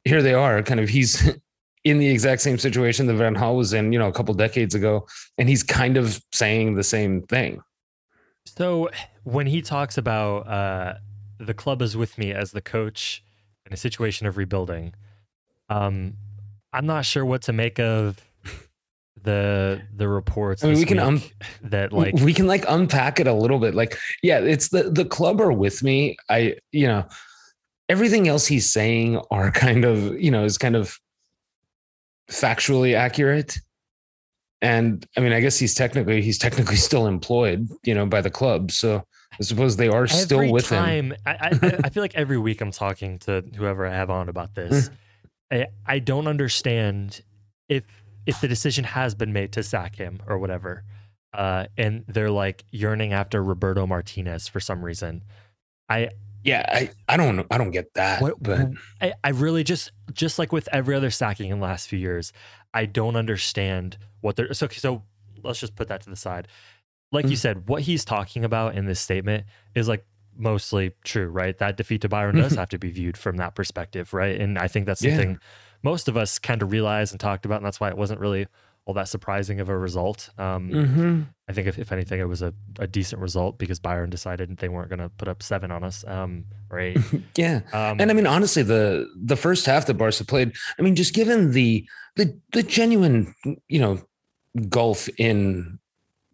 here 0.03 0.21
they 0.21 0.33
are 0.33 0.61
kind 0.63 0.79
of 0.79 0.89
he's 0.89 1.31
in 1.83 1.97
the 1.97 2.07
exact 2.07 2.41
same 2.41 2.57
situation 2.57 3.07
that 3.07 3.13
Van 3.15 3.35
Gaal 3.35 3.55
was 3.55 3.73
in, 3.73 3.93
you 3.93 3.99
know, 3.99 4.07
a 4.07 4.11
couple 4.11 4.33
decades 4.33 4.75
ago, 4.75 5.07
and 5.37 5.47
he's 5.47 5.63
kind 5.63 5.97
of 5.97 6.21
saying 6.33 6.75
the 6.75 6.83
same 6.83 7.21
thing. 7.23 7.61
So 8.45 8.89
when 9.23 9.47
he 9.47 9.61
talks 9.61 9.97
about 9.97 10.47
uh, 10.47 10.95
the 11.39 11.53
club 11.53 11.81
is 11.81 11.95
with 11.95 12.17
me 12.17 12.33
as 12.33 12.51
the 12.51 12.61
coach 12.61 13.23
in 13.65 13.73
a 13.73 13.77
situation 13.77 14.27
of 14.27 14.37
rebuilding, 14.37 14.93
um, 15.69 16.15
I'm 16.73 16.85
not 16.85 17.05
sure 17.05 17.25
what 17.25 17.43
to 17.43 17.53
make 17.53 17.79
of 17.79 18.19
the 19.23 19.81
the 19.95 20.07
reports. 20.07 20.63
I 20.63 20.69
mean, 20.69 20.77
we 20.77 20.85
can 20.85 20.99
um, 20.99 21.21
that 21.63 21.91
like 21.93 22.15
we 22.15 22.33
can 22.33 22.47
like 22.47 22.65
unpack 22.67 23.19
it 23.19 23.27
a 23.27 23.33
little 23.33 23.59
bit. 23.59 23.75
Like, 23.75 23.97
yeah, 24.23 24.39
it's 24.39 24.69
the 24.69 24.89
the 24.89 25.05
club 25.05 25.41
are 25.41 25.51
with 25.51 25.83
me. 25.83 26.17
I 26.29 26.55
you 26.71 26.87
know 26.87 27.05
everything 27.87 28.27
else 28.27 28.45
he's 28.45 28.71
saying 28.71 29.21
are 29.31 29.51
kind 29.65 29.85
of 29.85 30.19
you 30.19 30.31
know 30.31 30.43
is 30.45 30.57
kind 30.57 30.75
of 30.75 30.97
factually 32.29 32.95
accurate. 32.95 33.59
And 34.61 35.05
I 35.15 35.21
mean, 35.21 35.31
I 35.31 35.39
guess 35.39 35.57
he's 35.57 35.73
technically 35.73 36.21
he's 36.21 36.37
technically 36.37 36.75
still 36.89 37.07
employed, 37.07 37.69
you 37.83 37.95
know, 37.95 38.05
by 38.05 38.21
the 38.21 38.29
club. 38.29 38.71
So 38.71 39.03
I 39.39 39.43
suppose 39.43 39.77
they 39.77 39.87
are 39.87 40.03
every 40.03 40.09
still 40.09 40.51
with 40.51 40.65
time, 40.65 41.11
him. 41.11 41.17
I, 41.25 41.31
I, 41.31 41.79
I 41.85 41.89
feel 41.89 42.03
like 42.03 42.15
every 42.15 42.37
week 42.37 42.61
I'm 42.61 42.71
talking 42.71 43.19
to 43.19 43.43
whoever 43.55 43.85
I 43.85 43.93
have 43.93 44.09
on 44.09 44.27
about 44.27 44.55
this. 44.55 44.89
I, 45.51 45.67
I 45.85 45.99
don't 45.99 46.27
understand 46.27 47.21
if 47.67 47.83
if 48.25 48.41
the 48.41 48.47
decision 48.47 48.83
has 48.83 49.15
been 49.15 49.33
made 49.33 49.51
to 49.53 49.63
sack 49.63 49.95
him 49.95 50.21
or 50.27 50.37
whatever, 50.37 50.83
uh, 51.33 51.65
and 51.77 52.03
they're 52.07 52.31
like 52.31 52.63
yearning 52.71 53.13
after 53.13 53.43
Roberto 53.43 53.87
Martinez 53.87 54.47
for 54.47 54.59
some 54.59 54.83
reason. 54.83 55.23
I 55.87 56.09
yeah, 56.43 56.65
I, 56.67 56.89
I 57.07 57.17
don't. 57.17 57.45
I 57.51 57.57
don't 57.57 57.71
get 57.71 57.93
that. 57.95 58.21
What, 58.21 58.41
but 58.41 58.69
I, 59.01 59.13
I 59.23 59.29
really 59.29 59.63
just 59.63 59.91
just 60.13 60.39
like 60.39 60.51
with 60.51 60.69
every 60.71 60.95
other 60.95 61.09
sacking 61.09 61.51
in 61.51 61.59
the 61.59 61.65
last 61.65 61.87
few 61.87 61.99
years, 61.99 62.31
I 62.73 62.85
don't 62.85 63.15
understand 63.15 63.97
what 64.21 64.35
they're 64.35 64.53
so 64.53 64.67
so 64.69 65.03
let's 65.43 65.59
just 65.59 65.75
put 65.75 65.89
that 65.89 66.01
to 66.03 66.09
the 66.09 66.15
side. 66.15 66.47
Like 67.11 67.25
mm-hmm. 67.25 67.31
you 67.31 67.37
said, 67.37 67.67
what 67.67 67.81
he's 67.81 68.05
talking 68.05 68.45
about 68.45 68.75
in 68.75 68.85
this 68.85 68.99
statement 68.99 69.45
is 69.75 69.87
like 69.87 70.05
mostly 70.39 70.93
true, 71.03 71.27
right? 71.27 71.57
That 71.57 71.77
defeat 71.77 72.01
to 72.01 72.09
Bayern 72.09 72.35
does 72.35 72.55
have 72.55 72.69
to 72.69 72.79
be 72.79 72.89
viewed 72.89 73.17
from 73.17 73.37
that 73.37 73.55
perspective, 73.55 74.13
right? 74.13 74.39
And 74.39 74.57
I 74.57 74.67
think 74.67 74.85
that's 74.85 75.01
something 75.01 75.31
yeah. 75.31 75.37
most 75.83 76.07
of 76.07 76.17
us 76.17 76.39
kind 76.39 76.61
of 76.61 76.71
realized 76.71 77.13
and 77.13 77.19
talked 77.19 77.45
about, 77.45 77.57
and 77.57 77.65
that's 77.65 77.79
why 77.79 77.89
it 77.89 77.97
wasn't 77.97 78.19
really 78.19 78.47
all 78.85 78.93
that 78.93 79.07
surprising 79.07 79.59
of 79.59 79.69
a 79.69 79.77
result. 79.77 80.31
Um, 80.39 80.71
mm-hmm. 80.71 81.21
I 81.47 81.53
think 81.53 81.67
if, 81.67 81.77
if 81.77 81.91
anything, 81.91 82.19
it 82.19 82.27
was 82.27 82.41
a, 82.41 82.53
a 82.79 82.87
decent 82.87 83.21
result 83.21 83.59
because 83.59 83.79
Bayern 83.79 84.09
decided 84.09 84.57
they 84.57 84.69
weren't 84.69 84.89
going 84.89 84.99
to 84.99 85.09
put 85.09 85.27
up 85.27 85.43
seven 85.43 85.69
on 85.69 85.83
us, 85.83 86.03
um, 86.07 86.45
or 86.71 86.79
eight. 86.79 86.97
yeah, 87.35 87.61
um, 87.71 87.99
and 87.99 88.09
I 88.09 88.13
mean 88.13 88.25
honestly, 88.25 88.63
the 88.63 89.07
the 89.15 89.35
first 89.35 89.65
half 89.67 89.85
that 89.85 89.95
Barca 89.95 90.23
played, 90.23 90.53
I 90.79 90.81
mean, 90.81 90.95
just 90.95 91.13
given 91.13 91.51
the 91.51 91.87
the 92.15 92.35
the 92.53 92.63
genuine, 92.63 93.35
you 93.67 93.79
know, 93.79 94.01
gulf 94.69 95.07
in 95.19 95.77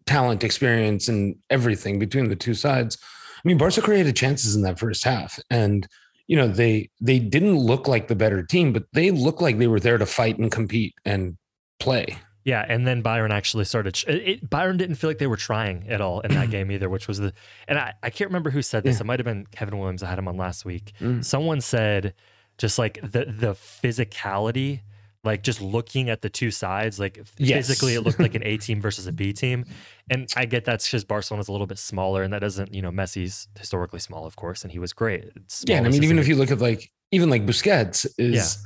talent, 0.06 0.44
experience, 0.44 1.10
and 1.10 1.36
everything 1.50 2.00
between 2.00 2.30
the 2.30 2.36
two 2.36 2.54
sides. 2.54 2.98
I 3.46 3.48
mean, 3.48 3.58
Barca 3.58 3.82
created 3.82 4.16
chances 4.16 4.56
in 4.56 4.64
that 4.64 4.80
first 4.80 5.04
half, 5.04 5.40
and 5.52 5.88
you 6.28 6.36
know 6.36 6.48
they 6.48 6.90
they 7.00 7.20
didn't 7.20 7.58
look 7.58 7.88
like 7.88 8.08
the 8.08 8.16
better 8.16 8.42
team, 8.42 8.74
but 8.74 8.86
they 8.94 9.12
looked 9.12 9.42
like 9.42 9.60
they 9.60 9.68
were 9.68 9.80
there 9.80 10.00
to 10.00 10.06
fight 10.06 10.40
and 10.40 10.52
compete 10.52 10.96
and 11.06 11.38
play. 11.80 12.18
Yeah, 12.44 12.64
and 12.68 12.86
then 12.88 13.02
Bayern 13.02 13.32
actually 13.32 13.66
started. 13.66 14.04
It, 14.08 14.28
it, 14.28 14.50
Bayern 14.50 14.78
didn't 14.78 14.96
feel 14.96 15.10
like 15.10 15.18
they 15.18 15.28
were 15.28 15.36
trying 15.36 15.88
at 15.90 16.02
all 16.02 16.22
in 16.22 16.34
that 16.34 16.50
game 16.52 16.72
either, 16.72 16.90
which 16.90 17.08
was 17.08 17.20
the. 17.20 17.34
And 17.68 17.78
I, 17.78 17.94
I 18.02 18.10
can't 18.10 18.30
remember 18.30 18.50
who 18.50 18.62
said 18.62 18.84
this. 18.84 18.98
Yeah. 18.98 19.02
It 19.02 19.06
might 19.06 19.20
have 19.20 19.26
been 19.26 19.48
Kevin 19.52 19.78
Williams. 19.78 20.02
I 20.02 20.10
had 20.10 20.20
him 20.20 20.28
on 20.28 20.38
last 20.38 20.66
week. 20.66 20.94
Mm. 21.00 21.24
Someone 21.24 21.62
said 21.62 22.14
just 22.58 22.80
like 22.80 23.00
the 23.02 23.26
the 23.26 23.54
physicality, 23.54 24.82
like 25.26 25.44
just 25.44 25.60
looking 25.62 26.10
at 26.10 26.22
the 26.22 26.30
two 26.30 26.52
sides, 26.52 27.00
like 27.00 27.18
Yes. 27.38 27.68
physically 27.68 27.96
it 27.96 28.02
looked 28.02 28.20
like 28.20 28.36
an 28.36 28.44
A 28.46 28.58
team 28.66 28.80
versus 28.80 29.08
a 29.08 29.12
B 29.12 29.34
team. 29.34 29.66
And 30.10 30.30
I 30.36 30.46
get 30.46 30.64
that's 30.66 30.90
just 30.90 31.08
Barcelona's 31.08 31.48
a 31.48 31.52
little 31.52 31.68
bit 31.68 31.80
smaller, 31.80 32.24
and 32.24 32.32
that 32.34 32.40
doesn't, 32.40 32.74
you 32.74 32.82
know, 32.82 32.92
Messi's 32.92 33.48
historically 33.58 34.00
small, 34.00 34.26
of 34.26 34.36
course, 34.36 34.64
and 34.64 34.72
he 34.72 34.80
was 34.80 34.94
great. 34.94 35.26
Yeah, 35.66 35.78
and 35.78 35.88
I 35.88 35.90
mean, 35.90 36.04
even 36.04 36.20
if 36.20 36.28
you 36.28 36.36
look 36.36 36.52
at 36.52 36.60
like 36.60 36.92
even 37.12 37.30
like 37.30 37.46
Busquets 37.46 38.06
is 38.18 38.58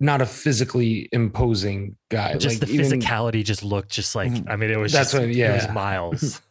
not 0.00 0.20
a 0.22 0.26
physically 0.26 1.08
imposing 1.12 1.96
guy. 2.08 2.36
just 2.36 2.60
like 2.60 2.68
the 2.68 2.74
even- 2.74 3.00
physicality 3.00 3.44
just 3.44 3.62
looked 3.64 3.90
just 3.90 4.14
like 4.14 4.30
I 4.48 4.56
mean, 4.56 4.70
it 4.70 4.78
was 4.78 4.92
That's 4.92 5.12
just, 5.12 5.14
what- 5.14 5.24
it 5.24 5.52
was 5.52 5.64
yeah. 5.64 5.72
miles. 5.72 6.42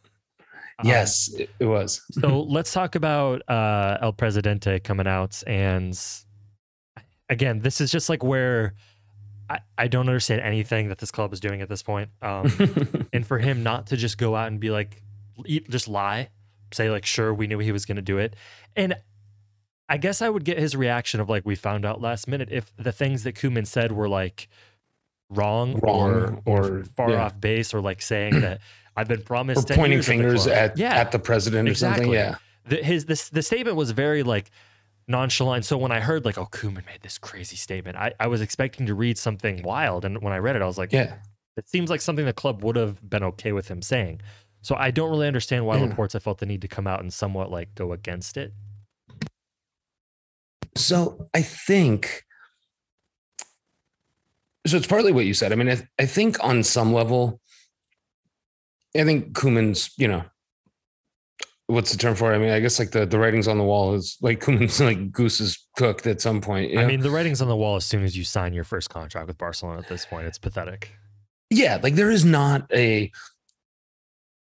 Um, 0.80 0.88
Yes, 0.88 1.34
it, 1.34 1.50
it 1.60 1.66
was. 1.66 2.04
so 2.12 2.42
let's 2.48 2.72
talk 2.72 2.94
about 2.94 3.42
uh, 3.50 3.98
El 4.00 4.14
Presidente 4.14 4.80
coming 4.80 5.08
out. 5.08 5.42
And 5.48 5.98
again, 7.30 7.60
this 7.60 7.82
is 7.82 7.92
just 7.92 8.10
like 8.10 8.24
where 8.24 8.74
I, 9.50 9.60
I 9.78 9.88
don't 9.88 10.08
understand 10.10 10.42
anything 10.42 10.90
that 10.90 10.98
this 10.98 11.12
club 11.12 11.32
is 11.34 11.40
doing 11.40 11.62
at 11.62 11.70
this 11.70 11.82
point. 11.82 12.10
Um, 12.22 12.52
and 13.14 13.26
for 13.26 13.38
him 13.40 13.64
not 13.64 13.88
to 13.88 13.98
just 13.98 14.18
go 14.18 14.36
out 14.36 14.48
and 14.48 14.60
be 14.60 14.70
like, 14.70 15.02
just 15.70 15.88
lie, 15.88 16.30
say, 16.74 16.90
like, 16.90 17.06
sure, 17.06 17.34
we 17.34 17.48
knew 17.48 17.60
he 17.60 17.72
was 17.72 17.86
going 17.86 17.96
to 17.96 18.02
do 18.02 18.18
it. 18.18 18.36
And 18.76 18.96
I 19.88 19.98
guess 19.98 20.22
I 20.22 20.30
would 20.30 20.44
get 20.44 20.58
his 20.60 20.76
reaction 20.76 21.20
of 21.22 21.30
like, 21.30 21.46
we 21.46 21.56
found 21.56 21.86
out 21.86 22.02
last 22.02 22.28
minute 22.28 22.50
if 22.52 22.74
the 22.78 22.92
things 22.92 23.24
that 23.24 23.36
Koeman 23.36 23.66
said 23.68 23.92
were 23.92 24.10
like 24.10 24.50
wrong, 25.30 25.80
Wrong, 25.80 26.42
or, 26.46 26.54
or- 26.54 26.80
or 26.80 26.84
far 26.84 27.12
yeah. 27.12 27.26
off 27.26 27.40
base 27.40 27.74
or 27.74 27.82
like 27.82 28.02
saying 28.02 28.40
that 28.42 28.60
I've 28.96 29.08
been 29.08 29.22
promised 29.22 29.68
10 29.68 29.78
pointing 29.78 29.98
years 29.98 30.08
of 30.10 30.18
the 30.18 30.24
fingers 30.24 30.48
at 30.48 30.78
yeah, 30.78 30.96
at 30.96 31.12
the 31.12 31.20
president 31.20 31.70
or 31.70 31.76
something. 31.76 32.12
Yeah. 32.12 32.36
the, 32.66 32.78
his 32.78 33.06
this 33.06 33.30
the 33.30 33.42
statement 33.44 33.78
was 33.78 33.92
very 33.92 34.24
like 34.24 34.50
nonchalant. 35.08 35.66
So 35.66 35.78
when 35.78 35.92
I 35.92 36.00
heard 36.00 36.26
like, 36.26 36.38
oh, 36.38 36.48
Koeman 36.48 36.86
made 36.86 37.02
this 37.02 37.18
crazy 37.18 37.56
statement, 37.56 37.98
I, 37.98 38.14
I 38.20 38.28
was 38.28 38.42
expecting 38.42 38.86
to 38.88 38.94
read 38.94 39.18
something 39.18 39.62
wild, 39.64 40.06
and 40.06 40.22
when 40.22 40.34
I 40.34 40.38
read 40.38 40.56
it, 40.56 40.62
I 40.62 40.66
was 40.66 40.78
like, 40.78 40.92
Yeah. 40.92 41.16
it 41.56 41.70
seems 41.70 41.90
like 41.90 42.02
something 42.02 42.26
the 42.26 42.34
club 42.34 42.64
would 42.64 42.76
have 42.76 43.08
been 43.08 43.24
okay 43.24 43.52
with 43.52 43.68
him 43.68 43.82
saying. 43.82 44.22
So 44.62 44.76
I 44.76 44.92
don't 44.92 45.10
really 45.10 45.28
understand 45.28 45.66
why 45.66 45.78
mm. 45.78 45.88
Yeah. 45.88 45.96
Laporta 45.96 46.22
felt 46.22 46.40
the 46.40 46.46
need 46.46 46.62
to 46.62 46.68
come 46.68 46.88
out 46.88 47.00
and 47.00 47.14
somewhat 47.14 47.52
like 47.52 47.74
go 47.76 47.94
against 47.94 48.38
it. 48.38 48.54
So 50.76 51.30
I 51.34 51.42
think 51.42 52.26
so 54.68 54.76
it's 54.76 54.88
partly 54.88 55.14
what 55.14 55.26
you 55.26 55.34
said. 55.34 55.52
I 55.52 55.56
mean, 55.56 55.70
I, 55.70 55.88
I 55.98 56.06
think 56.06 56.44
on 56.44 56.62
some 56.62 56.94
level, 56.94 57.40
I 58.96 59.04
think 59.06 59.32
Koeman's, 59.32 59.92
you 59.98 60.08
know, 60.08 60.24
what's 61.68 61.92
the 61.92 61.98
term 61.98 62.16
for 62.16 62.32
it? 62.32 62.36
I 62.36 62.40
mean, 62.40 62.50
I 62.50 62.60
guess 62.60 62.80
like 62.80 62.92
the, 62.92 63.06
the 63.06 63.20
writings 63.20 63.48
on 63.48 63.58
the 63.58 63.64
wall 63.64 63.94
is 63.94 64.18
like 64.22 64.40
Koeman's 64.44 64.80
like 64.82 65.12
goose 65.12 65.40
is 65.40 65.66
cooked 65.78 66.08
at 66.08 66.20
some 66.20 66.42
point. 66.42 66.72
you 66.72 66.80
I 66.80 66.86
mean, 66.86 67.02
the 67.02 67.12
writing's 67.12 67.42
on 67.42 67.48
the 67.48 67.56
wall 67.56 67.76
as 67.76 67.86
soon 67.86 68.04
as 68.04 68.18
you 68.18 68.24
sign 68.24 68.54
your 68.54 68.64
first 68.64 68.90
contract 68.90 69.28
with 69.28 69.38
Barcelona. 69.38 69.80
At 69.80 69.88
this 69.88 70.06
point, 70.06 70.26
it's 70.28 70.40
pathetic. 70.40 70.94
yeah, 71.50 71.80
like 71.82 71.96
there 71.96 72.10
is 72.10 72.26
not 72.26 72.72
a. 72.74 73.12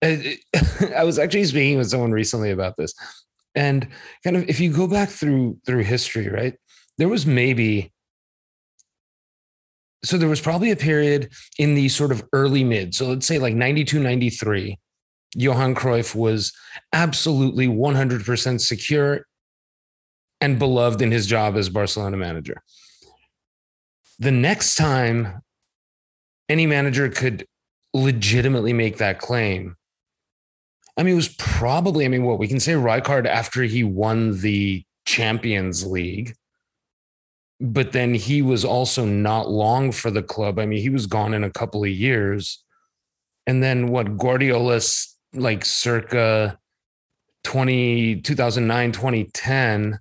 I 0.04 0.38
I 0.96 1.04
was 1.04 1.20
actually 1.20 1.46
speaking 1.46 1.78
with 1.78 1.90
someone 1.90 2.12
recently 2.12 2.52
about 2.52 2.78
this, 2.78 2.94
and 3.56 3.88
kind 4.24 4.38
of 4.38 4.48
if 4.48 4.60
you 4.60 4.72
go 4.72 4.88
back 4.88 5.10
through 5.10 5.58
through 5.66 5.84
history, 5.84 6.30
right? 6.30 6.56
There 6.98 7.10
was 7.10 7.26
maybe. 7.26 7.92
So 10.04 10.20
there 10.20 10.30
was 10.30 10.40
probably 10.42 10.70
a 10.70 10.76
period 10.76 11.32
in 11.58 11.74
the 11.74 11.90
sort 11.90 12.12
of 12.12 12.24
early 12.32 12.64
mid. 12.64 12.94
So 12.94 13.08
let's 13.08 13.26
say 13.26 13.40
like 13.40 13.56
92, 13.56 14.00
93. 14.00 14.78
Johan 15.36 15.76
Cruyff 15.76 16.16
was 16.16 16.54
absolutely 16.94 17.68
100% 17.68 18.62
secure 18.62 19.26
and 20.42 20.58
beloved 20.58 21.02
in 21.02 21.12
his 21.12 21.28
job 21.28 21.56
as 21.56 21.70
Barcelona 21.70 22.18
manager. 22.18 22.62
The 24.20 24.32
next 24.32 24.76
time 24.76 25.42
any 26.48 26.66
manager 26.66 27.10
could 27.10 27.46
legitimately 27.94 28.74
make 28.74 28.98
that 28.98 29.20
claim. 29.20 29.76
I 30.98 31.04
mean, 31.04 31.14
it 31.14 31.18
was 31.18 31.36
probably, 31.36 32.06
I 32.06 32.08
mean, 32.08 32.24
what 32.24 32.40
we 32.40 32.48
can 32.48 32.60
say 32.60 32.74
Rijkaard 32.74 33.26
after 33.26 33.64
he 33.64 33.84
won 33.84 34.40
the 34.40 34.84
Champions 35.06 35.86
League, 35.86 36.36
but 37.60 37.92
then 37.92 38.14
he 38.14 38.42
was 38.42 38.64
also 38.64 39.06
not 39.06 39.50
long 39.50 39.92
for 39.92 40.12
the 40.12 40.24
club. 40.24 40.60
I 40.60 40.66
mean, 40.66 40.80
he 40.80 40.90
was 40.90 41.08
gone 41.08 41.34
in 41.34 41.44
a 41.44 41.52
couple 41.52 41.84
of 41.84 41.90
years. 41.90 42.64
And 43.48 43.62
then 43.62 43.90
what 43.90 44.18
Guardiola's 44.18 45.15
like 45.36 45.66
circa 45.66 46.58
20, 47.44 48.22
2009, 48.22 48.92
2010. 48.92 50.00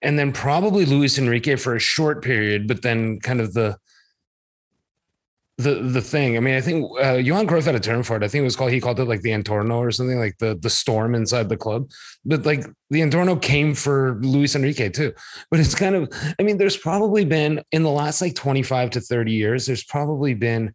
And 0.00 0.18
then 0.18 0.32
probably 0.32 0.84
Luis 0.84 1.18
Enrique 1.18 1.56
for 1.56 1.74
a 1.74 1.80
short 1.80 2.22
period, 2.22 2.68
but 2.68 2.82
then 2.82 3.18
kind 3.20 3.40
of 3.40 3.52
the 3.52 3.78
the 5.58 5.74
the 5.74 6.00
thing. 6.00 6.36
I 6.36 6.40
mean, 6.40 6.54
I 6.54 6.60
think 6.60 6.88
uh, 7.02 7.14
Johan 7.14 7.48
Cruyff 7.48 7.64
had 7.64 7.74
a 7.74 7.80
term 7.80 8.04
for 8.04 8.16
it. 8.16 8.22
I 8.22 8.28
think 8.28 8.42
it 8.42 8.44
was 8.44 8.54
called 8.54 8.70
he 8.70 8.80
called 8.80 9.00
it 9.00 9.06
like 9.06 9.22
the 9.22 9.30
Entorno 9.30 9.78
or 9.78 9.90
something 9.90 10.18
like 10.18 10.38
the 10.38 10.56
the 10.60 10.70
storm 10.70 11.16
inside 11.16 11.48
the 11.48 11.56
club. 11.56 11.90
But 12.24 12.46
like 12.46 12.64
the 12.90 13.00
Entorno 13.00 13.40
came 13.42 13.74
for 13.74 14.18
Luis 14.22 14.54
Enrique 14.54 14.88
too. 14.88 15.12
But 15.50 15.58
it's 15.58 15.74
kind 15.74 15.96
of 15.96 16.12
I 16.38 16.44
mean, 16.44 16.58
there's 16.58 16.76
probably 16.76 17.24
been 17.24 17.60
in 17.72 17.82
the 17.82 17.90
last 17.90 18.22
like 18.22 18.36
25 18.36 18.90
to 18.90 19.00
30 19.00 19.32
years, 19.32 19.66
there's 19.66 19.84
probably 19.84 20.34
been 20.34 20.74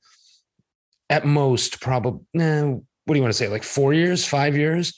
at 1.10 1.26
most 1.26 1.80
probably 1.80 2.26
nah, 2.34 2.76
what 3.06 3.14
do 3.14 3.18
you 3.18 3.22
want 3.24 3.34
to 3.34 3.38
say 3.38 3.48
like 3.50 3.64
4 3.64 3.94
years, 3.94 4.26
5 4.26 4.56
years 4.58 4.94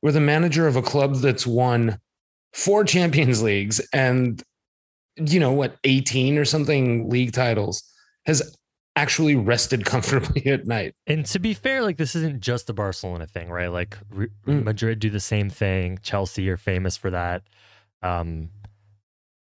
where 0.00 0.12
the 0.12 0.20
manager 0.20 0.66
of 0.68 0.76
a 0.76 0.82
club 0.82 1.16
that's 1.16 1.46
won 1.46 1.98
four 2.54 2.84
Champions 2.84 3.42
Leagues 3.42 3.80
and 3.92 4.42
you 5.16 5.40
know 5.40 5.52
what 5.52 5.76
18 5.84 6.38
or 6.38 6.44
something 6.44 7.08
league 7.10 7.32
titles 7.32 7.82
has 8.26 8.54
actually 8.94 9.34
rested 9.34 9.84
comfortably 9.92 10.46
at 10.46 10.66
night. 10.66 10.94
And 11.08 11.26
to 11.26 11.38
be 11.40 11.52
fair, 11.54 11.82
like 11.82 11.96
this 11.96 12.14
isn't 12.14 12.40
just 12.40 12.70
a 12.70 12.72
Barcelona 12.72 13.26
thing, 13.26 13.50
right? 13.50 13.68
Like 13.72 13.98
Re- 14.10 14.28
Mm. 14.46 14.62
Madrid 14.64 15.00
do 15.00 15.10
the 15.10 15.18
same 15.20 15.50
thing. 15.50 15.98
Chelsea 16.02 16.48
are 16.48 16.56
famous 16.56 16.96
for 16.96 17.10
that. 17.10 17.42
Um, 18.02 18.50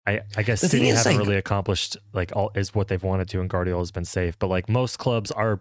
I 0.07 0.21
I 0.37 0.42
guess 0.42 0.61
The 0.61 0.69
City 0.69 0.88
haven't 0.88 1.12
like- 1.16 1.26
really 1.26 1.37
accomplished 1.38 1.97
like 2.12 2.33
all 2.37 2.50
is 2.54 2.75
what 2.75 2.88
they've 2.88 3.02
wanted 3.02 3.28
to, 3.31 3.40
and 3.40 3.49
Guardiola's 3.49 3.90
been 3.92 4.04
safe. 4.04 4.38
But 4.38 4.49
like 4.49 4.69
most 4.69 4.99
clubs 4.99 5.31
are, 5.31 5.61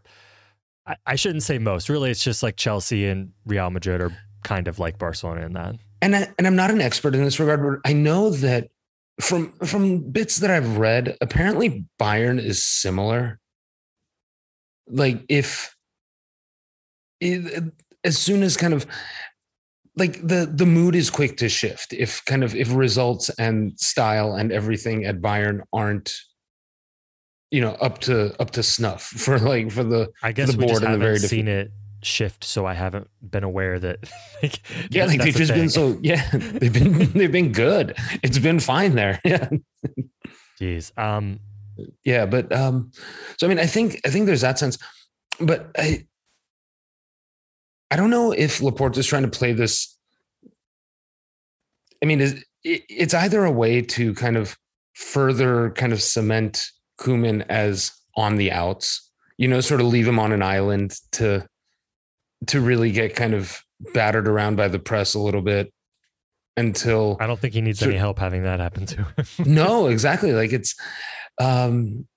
I, 0.86 0.96
I 1.06 1.16
shouldn't 1.16 1.44
say 1.44 1.58
most. 1.58 1.90
Really, 1.90 2.12
it's 2.12 2.24
just 2.24 2.44
like 2.44 2.56
Chelsea 2.56 3.08
and 3.08 3.32
Real 3.46 3.70
Madrid 3.70 4.02
are 4.02 4.12
kind 4.44 4.68
of 4.68 4.80
like 4.80 4.98
Barcelona 4.98 5.46
in 5.46 5.54
that. 5.54 5.76
And 6.02 6.16
I, 6.16 6.28
and 6.38 6.48
I'm 6.48 6.56
not 6.56 6.72
an 6.72 6.82
expert 6.82 7.14
in 7.14 7.24
this 7.24 7.40
regard, 7.40 7.62
but 7.62 7.90
I 7.90 7.94
know 7.94 8.32
that 8.32 8.70
from 9.20 9.52
from 9.60 10.12
bits 10.12 10.38
that 10.38 10.50
I've 10.50 10.78
read, 10.78 11.18
apparently 11.22 11.86
Bayern 12.00 12.44
is 12.44 12.66
similar. 12.66 13.40
Like 14.88 15.24
if 15.30 15.76
it, 17.20 17.72
as 18.04 18.18
soon 18.18 18.42
as 18.42 18.58
kind 18.58 18.74
of 18.74 18.86
like 19.96 20.26
the 20.26 20.50
the 20.52 20.66
mood 20.66 20.96
is 20.96 21.10
quick 21.10 21.38
to 21.38 21.50
shift 21.50 21.94
if 21.94 22.24
kind 22.26 22.44
of 22.44 22.56
if 22.56 22.74
results 22.74 23.30
and 23.38 23.80
style 23.80 24.34
and 24.34 24.52
everything 24.52 25.06
at 25.06 25.22
Bayern 25.22 25.62
aren't 25.72 26.14
you 27.52 27.62
know 27.62 27.72
up 27.74 28.00
to 28.00 28.34
up 28.42 28.52
to 28.52 28.64
snuff 28.64 29.04
for 29.04 29.38
like 29.38 29.72
for 29.72 29.84
the 29.84 30.12
I 30.24 30.32
guess 30.32 30.54
the 30.54 30.58
we 30.58 30.68
just 30.68 30.82
board 30.82 30.84
and 30.84 31.02
the 31.02 31.06
haven't 31.06 31.20
very 31.20 31.20
seen 31.20 31.48
it 31.48 31.72
shift, 32.04 32.44
so 32.44 32.66
I 32.66 32.74
haven't 32.74 33.10
been 33.22 33.44
aware 33.44 33.80
that. 33.80 34.00
like, 34.44 34.60
yeah 34.90 35.06
like 35.06 35.22
they've 35.22 35.34
the 35.34 35.40
just 35.40 35.54
been 35.54 35.70
so 35.70 36.00
yeah 36.02 36.28
they've 36.32 36.74
been 36.74 37.12
they've 37.12 37.32
been 37.32 37.52
good 37.52 37.96
it's 38.24 38.40
been 38.40 38.60
fine 38.60 38.96
there 38.96 39.20
yeah 39.24 39.50
Jeez. 40.60 40.98
Um, 40.98 41.40
yeah 42.04 42.26
but 42.26 42.52
um 42.52 42.92
so 43.38 43.48
i 43.48 43.50
mean 43.50 43.60
i 43.60 43.66
think 43.66 44.00
i 44.06 44.10
think 44.10 44.26
there's 44.26 44.42
that 44.42 44.60
sense 44.60 44.78
but 45.40 45.72
i 45.78 46.06
i 47.90 47.96
don't 47.96 48.10
know 48.10 48.32
if 48.32 48.60
laporta 48.60 48.98
is 48.98 49.08
trying 49.08 49.24
to 49.24 49.30
play 49.30 49.54
this 49.54 49.98
i 52.04 52.06
mean 52.06 52.22
is 52.22 52.44
it, 52.64 52.84
it's 52.90 53.14
either 53.14 53.46
a 53.46 53.52
way 53.52 53.82
to 53.82 54.14
kind 54.14 54.38
of 54.38 54.58
further 54.94 55.72
kind 55.72 55.94
of 55.94 56.02
cement 56.02 56.72
Koeman 57.02 57.46
as 57.50 57.92
on 58.16 58.36
the 58.38 58.52
outs 58.52 59.10
you 59.38 59.48
know 59.48 59.60
sort 59.62 59.82
of 59.82 59.88
leave 59.88 60.08
him 60.08 60.20
on 60.20 60.32
an 60.32 60.44
island 60.44 60.94
to 61.12 61.46
to 62.48 62.62
really 62.62 62.92
get 62.92 63.16
kind 63.16 63.34
of 63.34 63.62
battered 63.94 64.28
around 64.28 64.56
by 64.56 64.68
the 64.68 64.80
press 64.80 65.14
a 65.16 65.20
little 65.20 65.42
bit 65.42 65.72
until 66.58 67.18
I 67.20 67.28
don't 67.28 67.40
think 67.40 67.54
he 67.54 67.62
needs 67.62 67.80
So- 67.80 67.88
any 67.88 67.98
help 67.98 68.20
having 68.20 68.44
that 68.44 68.60
happen 68.60 68.86
to 68.88 69.04
him. 69.04 69.26
no, 69.46 69.88
exactly. 69.88 70.34
Like 70.34 70.52
it's, 70.52 70.76
um, 71.40 72.08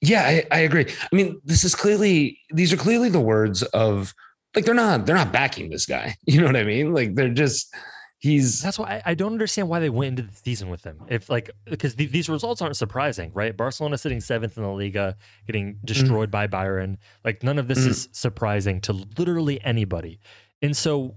yeah, 0.00 0.22
I, 0.22 0.44
I 0.50 0.58
agree. 0.60 0.86
I 0.88 1.16
mean, 1.16 1.40
this 1.44 1.64
is 1.64 1.74
clearly, 1.74 2.38
these 2.50 2.72
are 2.72 2.76
clearly 2.76 3.08
the 3.08 3.20
words 3.20 3.62
of 3.62 4.14
like, 4.54 4.64
they're 4.64 4.74
not, 4.74 5.06
they're 5.06 5.16
not 5.16 5.32
backing 5.32 5.70
this 5.70 5.86
guy. 5.86 6.16
You 6.26 6.40
know 6.40 6.46
what 6.46 6.56
I 6.56 6.64
mean? 6.64 6.92
Like 6.92 7.14
they're 7.14 7.28
just, 7.30 7.72
He's 8.20 8.60
that's 8.60 8.80
why 8.80 9.00
I, 9.06 9.12
I, 9.12 9.14
don't 9.14 9.32
understand 9.32 9.68
why 9.68 9.78
they 9.78 9.90
went 9.90 10.18
into 10.18 10.22
the 10.22 10.36
season 10.36 10.70
with 10.70 10.82
him. 10.82 11.00
If 11.08 11.30
like 11.30 11.52
because 11.66 11.94
the, 11.94 12.06
these 12.06 12.28
results 12.28 12.60
aren't 12.60 12.76
surprising, 12.76 13.30
right? 13.32 13.56
Barcelona 13.56 13.96
sitting 13.96 14.20
seventh 14.20 14.56
in 14.56 14.64
the 14.64 14.70
Liga, 14.70 15.16
getting 15.46 15.74
mm. 15.74 15.84
destroyed 15.84 16.28
mm. 16.28 16.32
by 16.32 16.48
Bayern. 16.48 16.96
Like 17.24 17.44
none 17.44 17.60
of 17.60 17.68
this 17.68 17.78
mm. 17.78 17.88
is 17.88 18.08
surprising 18.10 18.80
to 18.82 18.92
literally 18.92 19.62
anybody. 19.64 20.18
And 20.60 20.76
so, 20.76 21.14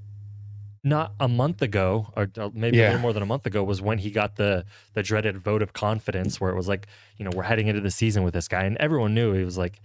not 0.84 1.14
a 1.20 1.28
month 1.28 1.64
ago, 1.64 2.14
or 2.16 2.30
maybe 2.54 2.78
yeah. 2.78 2.84
a 2.84 2.88
little 2.90 3.02
more 3.02 3.14
than 3.14 3.24
a 3.24 3.26
month 3.26 3.48
ago, 3.48 3.64
was 3.64 3.82
when 3.82 3.98
he 3.98 4.12
got 4.12 4.36
the 4.36 4.66
the 4.94 5.02
dreaded 5.02 5.40
vote 5.40 5.64
of 5.64 5.74
confidence, 5.74 6.40
where 6.40 6.52
it 6.52 6.56
was 6.56 6.68
like, 6.68 6.86
you 7.18 7.26
know, 7.26 7.32
we're 7.34 7.42
heading 7.42 7.66
into 7.66 7.82
the 7.82 7.90
season 7.90 8.22
with 8.22 8.36
this 8.36 8.48
guy, 8.48 8.64
and 8.64 8.78
everyone 8.78 9.16
knew 9.16 9.34
he 9.34 9.44
was 9.44 9.58
like, 9.58 9.82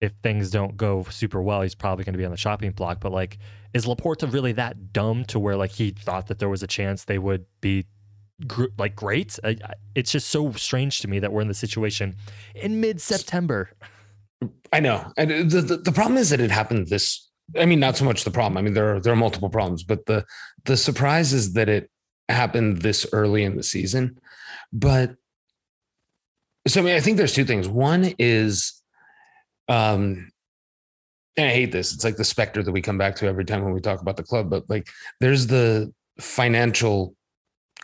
if 0.00 0.12
things 0.22 0.52
don't 0.52 0.76
go 0.76 1.02
super 1.10 1.42
well, 1.42 1.62
he's 1.62 1.74
probably 1.74 2.04
going 2.04 2.14
to 2.14 2.18
be 2.18 2.24
on 2.24 2.30
the 2.30 2.36
shopping 2.36 2.70
block. 2.70 3.00
But 3.00 3.10
like 3.10 3.38
is 3.72 3.86
Laporta 3.86 4.32
really 4.32 4.52
that 4.52 4.92
dumb 4.92 5.24
to 5.26 5.38
where 5.38 5.56
like 5.56 5.72
he 5.72 5.90
thought 5.90 6.26
that 6.26 6.38
there 6.38 6.48
was 6.48 6.62
a 6.62 6.66
chance 6.66 7.04
they 7.04 7.18
would 7.18 7.46
be 7.60 7.86
gr- 8.46 8.66
like 8.78 8.94
great? 8.96 9.38
I, 9.44 9.56
it's 9.94 10.12
just 10.12 10.28
so 10.28 10.52
strange 10.52 11.00
to 11.00 11.08
me 11.08 11.18
that 11.18 11.32
we're 11.32 11.42
in 11.42 11.48
the 11.48 11.54
situation 11.54 12.16
in 12.54 12.80
mid 12.80 13.00
September. 13.00 13.70
I 14.72 14.80
know, 14.80 15.12
and 15.16 15.50
the, 15.50 15.60
the 15.60 15.76
the 15.76 15.92
problem 15.92 16.16
is 16.16 16.30
that 16.30 16.40
it 16.40 16.50
happened 16.50 16.88
this. 16.88 17.28
I 17.58 17.66
mean, 17.66 17.80
not 17.80 17.96
so 17.96 18.04
much 18.04 18.24
the 18.24 18.30
problem. 18.30 18.56
I 18.56 18.62
mean, 18.62 18.74
there 18.74 18.96
are 18.96 19.00
there 19.00 19.12
are 19.12 19.16
multiple 19.16 19.50
problems, 19.50 19.82
but 19.82 20.06
the 20.06 20.24
the 20.64 20.76
surprise 20.76 21.32
is 21.32 21.54
that 21.54 21.68
it 21.68 21.90
happened 22.28 22.82
this 22.82 23.06
early 23.12 23.44
in 23.44 23.56
the 23.56 23.62
season. 23.62 24.18
But 24.72 25.14
so 26.66 26.80
I 26.80 26.84
mean, 26.84 26.96
I 26.96 27.00
think 27.00 27.16
there's 27.16 27.34
two 27.34 27.44
things. 27.44 27.68
One 27.68 28.14
is 28.18 28.80
um 29.68 30.29
and 31.36 31.46
I 31.46 31.52
hate 31.52 31.72
this. 31.72 31.94
It's 31.94 32.04
like 32.04 32.16
the 32.16 32.24
specter 32.24 32.62
that 32.62 32.72
we 32.72 32.82
come 32.82 32.98
back 32.98 33.16
to 33.16 33.26
every 33.26 33.44
time 33.44 33.64
when 33.64 33.72
we 33.72 33.80
talk 33.80 34.00
about 34.00 34.16
the 34.16 34.22
club. 34.22 34.50
But 34.50 34.68
like, 34.68 34.88
there's 35.20 35.46
the 35.46 35.92
financial 36.18 37.14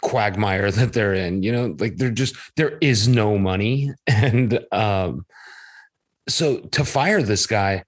quagmire 0.03 0.71
that 0.73 0.93
they're 0.93 1.15
in. 1.15 1.43
You 1.43 1.53
know, 1.53 1.77
like 1.79 1.97
they're 1.97 2.11
just 2.11 2.37
there 2.57 2.79
is 2.81 3.09
no 3.09 3.39
money, 3.39 3.93
and 4.07 4.61
um, 4.73 5.27
so 6.29 6.59
to 6.59 6.85
fire 6.85 7.23
this 7.23 7.47
guy, 7.47 7.85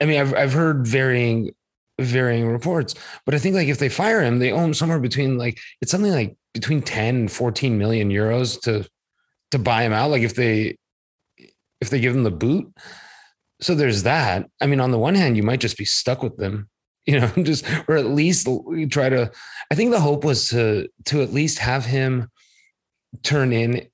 I 0.00 0.06
mean, 0.06 0.20
I've 0.20 0.34
I've 0.34 0.52
heard 0.52 0.86
varying 0.86 1.52
varying 2.00 2.48
reports, 2.48 2.94
but 3.24 3.34
I 3.34 3.38
think 3.38 3.54
like 3.54 3.68
if 3.68 3.78
they 3.78 3.88
fire 3.88 4.22
him, 4.22 4.38
they 4.38 4.52
own 4.52 4.74
somewhere 4.74 5.00
between 5.00 5.38
like 5.38 5.58
it's 5.80 5.90
something 5.90 6.12
like 6.12 6.36
between 6.54 6.82
10 6.82 7.14
and 7.14 7.32
14 7.32 7.78
million 7.78 8.10
euros 8.10 8.60
to 8.62 8.88
to 9.52 9.58
buy 9.58 9.84
him 9.84 9.92
out. 9.92 10.10
Like 10.10 10.22
if 10.22 10.34
they 10.34 10.76
if 11.80 11.90
they 11.90 12.00
give 12.00 12.14
him 12.14 12.24
the 12.24 12.30
boot 12.30 12.72
so 13.62 13.74
there's 13.74 14.02
that. 14.02 14.46
I 14.60 14.66
mean, 14.66 14.80
on 14.80 14.90
the 14.90 14.98
one 14.98 15.14
hand, 15.14 15.36
you 15.36 15.42
might 15.42 15.60
just 15.60 15.78
be 15.78 15.84
stuck 15.84 16.22
with 16.22 16.36
them, 16.36 16.68
you 17.06 17.18
know, 17.18 17.28
just 17.42 17.64
or 17.88 17.96
at 17.96 18.06
least 18.06 18.48
try 18.90 19.08
to. 19.08 19.30
I 19.70 19.74
think 19.74 19.90
the 19.90 20.00
hope 20.00 20.24
was 20.24 20.48
to 20.50 20.88
to 21.06 21.22
at 21.22 21.32
least 21.32 21.58
have 21.58 21.84
him 21.84 22.28
turn 23.22 23.52
in 23.52 23.88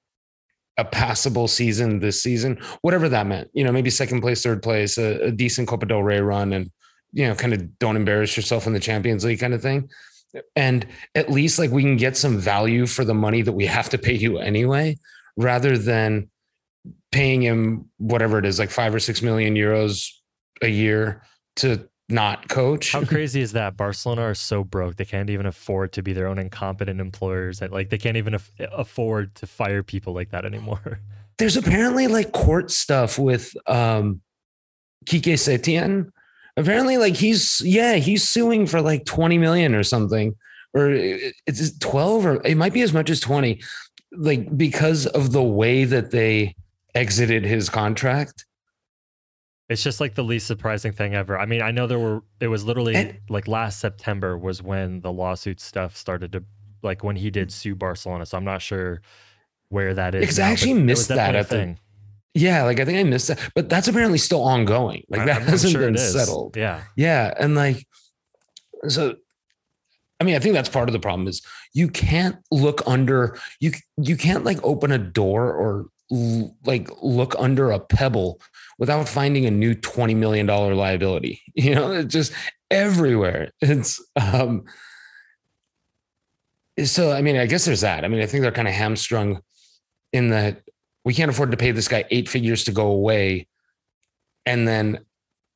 a 0.77 0.85
passable 0.85 1.49
season 1.49 1.99
this 1.99 2.23
season, 2.23 2.59
whatever 2.83 3.09
that 3.09 3.27
meant. 3.27 3.51
You 3.53 3.65
know, 3.65 3.73
maybe 3.73 3.91
second 3.91 4.21
place, 4.21 4.43
third 4.43 4.63
place, 4.63 4.97
a, 4.97 5.27
a 5.27 5.31
decent 5.33 5.69
Copa 5.69 5.87
del 5.87 6.03
Rey 6.03 6.21
run, 6.21 6.53
and 6.53 6.71
you 7.13 7.27
know, 7.27 7.35
kind 7.35 7.53
of 7.53 7.79
don't 7.79 7.97
embarrass 7.97 8.37
yourself 8.37 8.67
in 8.67 8.73
the 8.73 8.81
Champions 8.81 9.25
League 9.25 9.41
kind 9.41 9.55
of 9.55 9.63
thing. 9.63 9.89
And 10.55 10.87
at 11.15 11.31
least 11.31 11.59
like 11.59 11.71
we 11.71 11.83
can 11.83 11.97
get 11.97 12.17
some 12.17 12.39
value 12.39 12.87
for 12.87 13.05
the 13.05 13.15
money 13.15 13.43
that 13.43 13.53
we 13.53 13.65
have 13.67 13.89
to 13.91 13.99
pay 13.99 14.13
you 14.13 14.39
anyway, 14.39 14.99
rather 15.37 15.79
than 15.79 16.31
paying 17.13 17.43
him 17.43 17.91
whatever 17.99 18.39
it 18.39 18.47
is, 18.47 18.59
like 18.59 18.71
five 18.71 18.95
or 18.95 19.01
six 19.01 19.23
million 19.23 19.55
euros 19.55 20.11
a 20.63 20.69
year 20.69 21.23
to 21.57 21.89
not 22.09 22.49
coach. 22.49 22.93
How 22.93 23.05
crazy 23.05 23.41
is 23.41 23.53
that? 23.53 23.77
Barcelona 23.77 24.23
are 24.23 24.35
so 24.35 24.65
broke 24.65 24.97
they 24.97 25.05
can't 25.05 25.29
even 25.31 25.47
afford 25.47 25.93
to 25.93 26.03
be 26.03 26.13
their 26.13 26.27
own 26.27 26.39
incompetent 26.39 27.01
employers. 27.01 27.59
That 27.59 27.73
like 27.73 27.91
they 27.91 27.99
can't 27.99 28.17
even 28.17 28.35
af- 28.35 28.51
afford 28.73 29.35
to 29.37 29.47
fire 29.47 29.83
people 29.83 30.15
like 30.15 30.31
that 30.31 30.45
anymore. 30.45 31.01
There's 31.39 31.57
apparently 31.57 32.09
like 32.09 32.33
court 32.33 32.71
stuff 32.71 33.19
with 33.19 33.55
um 33.67 34.23
Quique 35.09 35.37
Setien. 35.37 36.11
Apparently, 36.57 36.97
like 36.97 37.15
he's 37.15 37.61
yeah 37.65 37.97
he's 37.97 38.27
suing 38.29 38.67
for 38.67 38.81
like 38.81 39.05
20 39.05 39.39
million 39.39 39.75
or 39.75 39.83
something, 39.83 40.35
or 40.75 40.91
it's 40.91 41.79
12 41.79 42.27
or 42.27 42.47
it 42.47 42.57
might 42.57 42.73
be 42.73 42.83
as 42.83 42.93
much 42.93 43.11
as 43.11 43.21
20, 43.21 43.61
like 44.13 44.57
because 44.57 45.07
of 45.07 45.33
the 45.33 45.43
way 45.43 45.85
that 45.85 46.11
they 46.11 46.57
exited 46.99 47.45
his 47.45 47.69
contract. 47.69 48.45
It's 49.69 49.83
just 49.83 50.01
like 50.01 50.15
the 50.15 50.25
least 50.25 50.47
surprising 50.47 50.93
thing 50.93 51.15
ever. 51.15 51.39
I 51.39 51.45
mean, 51.45 51.61
I 51.61 51.71
know 51.71 51.87
there 51.87 51.99
were 51.99 52.23
it 52.41 52.49
was 52.49 52.65
literally 52.65 52.95
and, 52.95 53.21
like 53.29 53.47
last 53.47 53.81
September 53.81 54.39
was 54.39 54.63
when 54.63 55.01
the 55.01 55.13
lawsuit 55.13 55.61
stuff 55.61 55.97
started 55.97 56.33
to 56.33 56.45
like 56.83 57.05
when 57.05 57.17
he 57.17 57.31
did 57.31 57.53
sue 57.53 57.75
Barcelona. 57.75 58.25
So 58.25 58.39
I'm 58.39 58.45
not 58.45 58.63
sure 58.63 59.03
where 59.69 59.93
that 59.95 60.15
is. 60.15 60.23
Because 60.23 60.39
I 60.39 60.51
actually 60.51 60.75
missed 60.75 61.09
that 61.09 61.35
at 61.35 61.49
thing. 61.49 61.75
The, 62.35 62.41
yeah, 62.41 62.63
like 62.63 62.81
I 62.81 62.85
think 62.87 62.99
I 62.99 63.03
missed 63.03 63.29
that, 63.29 63.39
but 63.55 63.69
that's 63.69 63.89
apparently 63.89 64.19
still 64.19 64.43
ongoing. 64.43 65.05
Like 65.09 65.27
that 65.27 65.43
I'm 65.43 65.49
hasn't 65.49 65.73
sure 65.73 65.83
been 65.83 65.99
settled. 65.99 66.57
Yeah. 66.57 66.83
Yeah. 66.97 67.35
And 67.39 67.55
like 67.55 67.87
so 68.89 69.17
I 70.21 70.25
mean, 70.25 70.35
I 70.35 70.39
think 70.39 70.55
that's 70.55 70.69
part 70.69 70.89
of 70.89 70.95
the 70.95 70.99
problem 70.99 71.29
is 71.29 71.43
you 71.75 71.89
can't 71.89 72.37
look 72.51 72.81
under 72.87 73.39
you 73.61 73.73
you 73.99 74.17
can't 74.17 74.45
like 74.45 74.59
open 74.63 74.93
a 74.93 74.99
door 74.99 75.53
or 75.53 75.87
like 76.11 76.89
look 77.03 77.35
under 77.39 77.71
a 77.71 77.79
pebble 77.79 78.41
without 78.79 79.09
finding 79.09 79.45
a 79.45 79.51
new 79.51 79.75
20 79.75 80.15
million 80.15 80.47
dollar 80.47 80.75
liability 80.75 81.43
you 81.55 81.75
know 81.75 81.93
it's 81.93 82.13
just 82.13 82.33
everywhere. 82.71 83.51
It's 83.61 84.03
um 84.17 84.65
so 86.85 87.11
i 87.11 87.23
mean 87.23 87.37
i 87.37 87.47
guess 87.47 87.65
there's 87.65 87.81
that. 87.81 88.05
I 88.05 88.09
mean 88.09 88.21
i 88.21 88.27
think 88.27 88.43
they're 88.43 88.53
kind 88.53 88.69
of 88.69 88.75
hamstrung 88.75 89.43
in 90.13 90.31
that 90.31 90.63
we 91.05 91.15
can't 91.15 91.31
afford 91.31 91.51
to 91.51 91.57
pay 91.57 91.73
this 91.73 91.89
guy 91.89 92.05
eight 92.11 92.29
figures 92.29 92.65
to 92.65 92.73
go 92.73 92.87
away 92.89 93.49
and 94.47 94.67
then 94.67 95.01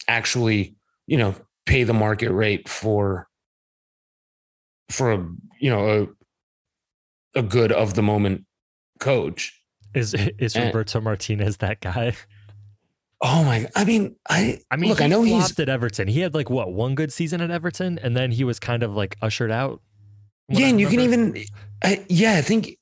actually 0.09 0.77
you 1.07 1.17
know 1.17 1.35
pay 1.67 1.85
the 1.85 1.95
market 1.95 2.31
rate 2.33 2.69
for 2.69 3.29
for 4.91 5.13
a 5.13 5.27
you 5.61 5.71
know 5.71 6.09
a, 7.35 7.39
a 7.39 7.43
good 7.43 7.73
of 7.73 7.95
the 7.95 8.03
moment 8.03 8.45
coach 8.99 9.62
is 9.95 10.15
is 10.39 10.57
and, 10.57 10.67
Roberto 10.67 11.01
Martinez 11.01 11.59
that 11.59 11.81
guy? 11.81 12.15
Oh 13.21 13.45
my! 13.45 13.69
I 13.77 13.85
mean, 13.85 14.17
I 14.29 14.61
I 14.71 14.77
mean, 14.77 14.91
look, 14.91 15.01
I 15.01 15.07
know 15.07 15.23
he's 15.23 15.59
at 15.59 15.69
Everton. 15.69 16.09
He 16.09 16.21
had 16.21 16.35
like 16.35 16.51
what 16.51 16.73
one 16.73 16.95
good 16.95 17.13
season 17.13 17.41
at 17.41 17.51
Everton, 17.51 17.99
and 18.03 18.17
then 18.17 18.33
he 18.33 18.45
was 18.45 18.59
kind 18.59 18.83
of 18.83 18.95
like 18.95 19.17
ushered 19.23 19.51
out. 19.51 19.81
Yeah, 20.49 20.67
and 20.67 20.81
you 20.81 20.89
can 20.89 21.01
even, 21.01 21.37
I, 21.83 22.05
yeah, 22.09 22.35
I 22.35 22.43
think 22.43 22.79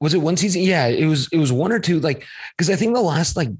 was 0.00 0.14
it 0.14 0.18
one 0.18 0.36
season? 0.36 0.62
Yeah, 0.62 0.86
it 0.86 1.06
was. 1.06 1.28
It 1.32 1.38
was 1.38 1.52
one 1.52 1.72
or 1.72 1.78
two. 1.78 2.00
Like, 2.00 2.24
because 2.56 2.70
I 2.70 2.76
think 2.76 2.94
the 2.94 3.00
last 3.00 3.36
like, 3.36 3.50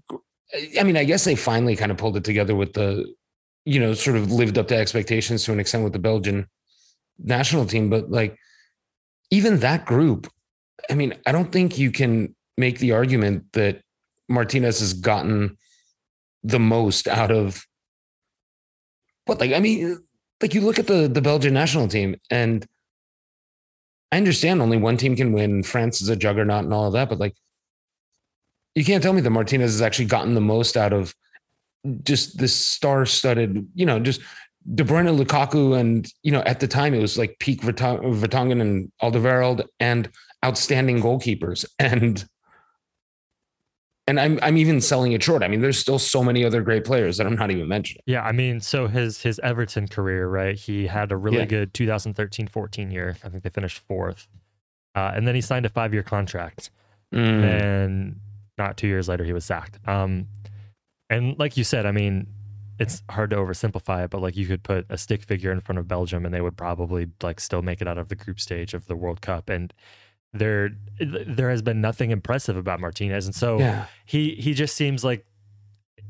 I 0.79 0.83
mean, 0.83 0.97
I 0.97 1.05
guess 1.05 1.25
they 1.25 1.35
finally 1.35 1.77
kind 1.77 1.91
of 1.91 1.99
pulled 1.99 2.17
it 2.17 2.25
together 2.25 2.55
with 2.55 2.73
the, 2.73 3.13
you 3.65 3.81
know, 3.81 3.95
sort 3.95 4.17
of 4.17 4.31
lived 4.31 4.59
up 4.59 4.69
to 4.69 4.77
expectations 4.77 5.45
to 5.45 5.53
an 5.53 5.61
extent 5.61 5.85
with 5.85 5.93
the 5.93 5.99
Belgian 5.99 6.47
national 7.19 7.67
team, 7.67 7.91
but 7.91 8.11
like, 8.11 8.39
even 9.31 9.59
that 9.61 9.87
group, 9.87 10.31
I 10.91 10.95
mean, 10.95 11.15
I 11.27 11.33
don't 11.33 11.51
think 11.51 11.79
you 11.79 11.91
can 11.91 12.36
make 12.57 12.79
the 12.79 12.93
argument 12.93 13.53
that 13.53 13.81
Martinez 14.29 14.81
has 14.81 14.93
gotten 14.93 15.57
the 16.43 16.59
most 16.59 17.09
out 17.09 17.31
of 17.31 17.65
what 19.25 19.41
like 19.41 19.53
I 19.53 19.61
mean 19.61 19.99
like 20.41 20.55
you 20.55 20.61
look 20.61 20.79
at 20.79 20.87
the 20.87 21.09
the 21.09 21.21
Belgian 21.21 21.55
national 21.55 21.89
team 21.89 22.17
and 22.31 22.67
I 24.13 24.19
understand 24.19 24.63
only 24.63 24.77
one 24.77 24.97
team 24.97 25.17
can 25.17 25.33
win. 25.33 25.63
France 25.63 26.01
is 26.01 26.09
a 26.09 26.17
juggernaut 26.17 26.65
and 26.65 26.73
all 26.73 26.87
of 26.87 26.93
that, 26.93 27.09
but 27.09 27.19
like 27.19 27.35
you 28.75 28.85
can't 28.85 29.03
tell 29.03 29.13
me 29.13 29.21
that 29.23 29.31
Martinez 29.31 29.73
has 29.73 29.83
actually 29.83 30.05
gotten 30.05 30.35
the 30.35 30.41
most 30.41 30.77
out 30.77 30.93
of 30.93 31.15
just 32.03 32.39
this 32.39 32.55
star-studded, 32.55 33.67
you 33.75 33.87
know, 33.87 33.99
just 33.99 34.21
De 34.75 34.85
Bruyne, 34.85 35.17
Lukaku, 35.17 35.79
and 35.79 36.13
you 36.23 36.33
know, 36.33 36.43
at 36.43 36.61
the 36.61 36.69
time 36.69 36.95
it 36.95 37.01
was 37.01 37.17
like 37.17 37.39
peak 37.39 37.63
Vertonghen 37.63 38.61
and 38.61 38.93
Alderweireld 39.03 39.65
and 39.81 40.11
outstanding 40.45 41.01
goalkeepers. 41.01 41.65
And 41.79 42.25
and 44.07 44.21
I'm 44.21 44.39
I'm 44.43 44.57
even 44.57 44.81
selling 44.81 45.13
it 45.13 45.23
short. 45.23 45.43
I 45.43 45.49
mean, 45.49 45.61
there's 45.61 45.79
still 45.79 45.99
so 45.99 46.23
many 46.23 46.45
other 46.45 46.63
great 46.63 46.85
players 46.85 47.17
that 47.17 47.27
I'm 47.27 47.35
not 47.35 47.51
even 47.51 47.67
mentioning. 47.69 48.03
Yeah, 48.07 48.23
I 48.23 48.33
mean, 48.33 48.61
so 48.61 48.87
his 48.87 49.23
his 49.23 49.41
Everton 49.41 49.89
career, 49.89 50.29
right? 50.29 50.57
He 50.57 50.87
had 50.87 51.11
a 51.11 51.17
really 51.17 51.39
yeah. 51.39 51.45
good 51.47 51.75
2013-14 51.75 52.93
year. 52.93 53.17
I 53.25 53.29
think 53.29 53.43
they 53.43 53.51
finished 53.51 53.79
fourth, 53.79 54.29
uh, 54.95 55.13
and 55.15 55.27
then 55.27 55.35
he 55.35 55.41
signed 55.41 55.67
a 55.67 55.69
five 55.69 55.93
year 55.93 56.03
contract. 56.03 56.71
Mm. 57.13 57.45
And 57.45 58.21
not 58.59 58.77
two 58.77 58.87
years 58.87 59.09
later, 59.09 59.25
he 59.25 59.33
was 59.33 59.45
sacked. 59.45 59.79
Um, 59.89 60.29
and 61.11 61.39
like 61.39 61.57
you 61.57 61.65
said, 61.65 61.87
I 61.87 61.93
mean, 61.93 62.27
it's 62.79 63.03
hard 63.11 63.31
to 63.31 63.37
oversimplify 63.37 64.05
it, 64.05 64.11
but 64.11 64.21
like 64.21 64.37
you 64.37 64.47
could 64.47 64.63
put 64.63 64.87
a 64.89 64.99
stick 64.99 65.23
figure 65.23 65.53
in 65.53 65.61
front 65.61 65.79
of 65.79 65.89
Belgium, 65.89 66.25
and 66.25 66.33
they 66.33 66.41
would 66.41 66.57
probably 66.57 67.09
like 67.23 67.41
still 67.41 67.63
make 67.63 67.81
it 67.81 67.89
out 67.89 67.99
of 67.99 68.09
the 68.09 68.15
group 68.15 68.39
stage 68.39 68.75
of 68.75 68.87
the 68.87 68.97
World 68.97 69.21
Cup. 69.21 69.49
And 69.49 69.73
there 70.33 70.71
there 71.01 71.51
has 71.51 71.63
been 71.63 71.81
nothing 71.81 72.11
impressive 72.11 72.57
about 72.57 72.81
Martinez, 72.81 73.27
and 73.27 73.35
so 73.35 73.59
yeah. 73.59 73.87
he 74.05 74.35
he 74.35 74.55
just 74.55 74.77
seems 74.77 75.05
like 75.05 75.27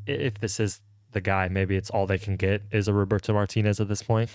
if 0.06 0.40
this 0.40 0.60
is 0.60 0.80
the 1.12 1.20
guy, 1.20 1.48
maybe 1.48 1.76
it's 1.76 1.90
all 1.90 2.06
they 2.06 2.18
can 2.18 2.36
get 2.36 2.62
is 2.70 2.88
a 2.88 2.92
Roberto 2.92 3.32
Martinez 3.32 3.80
at 3.80 3.88
this 3.88 4.02
point. 4.02 4.30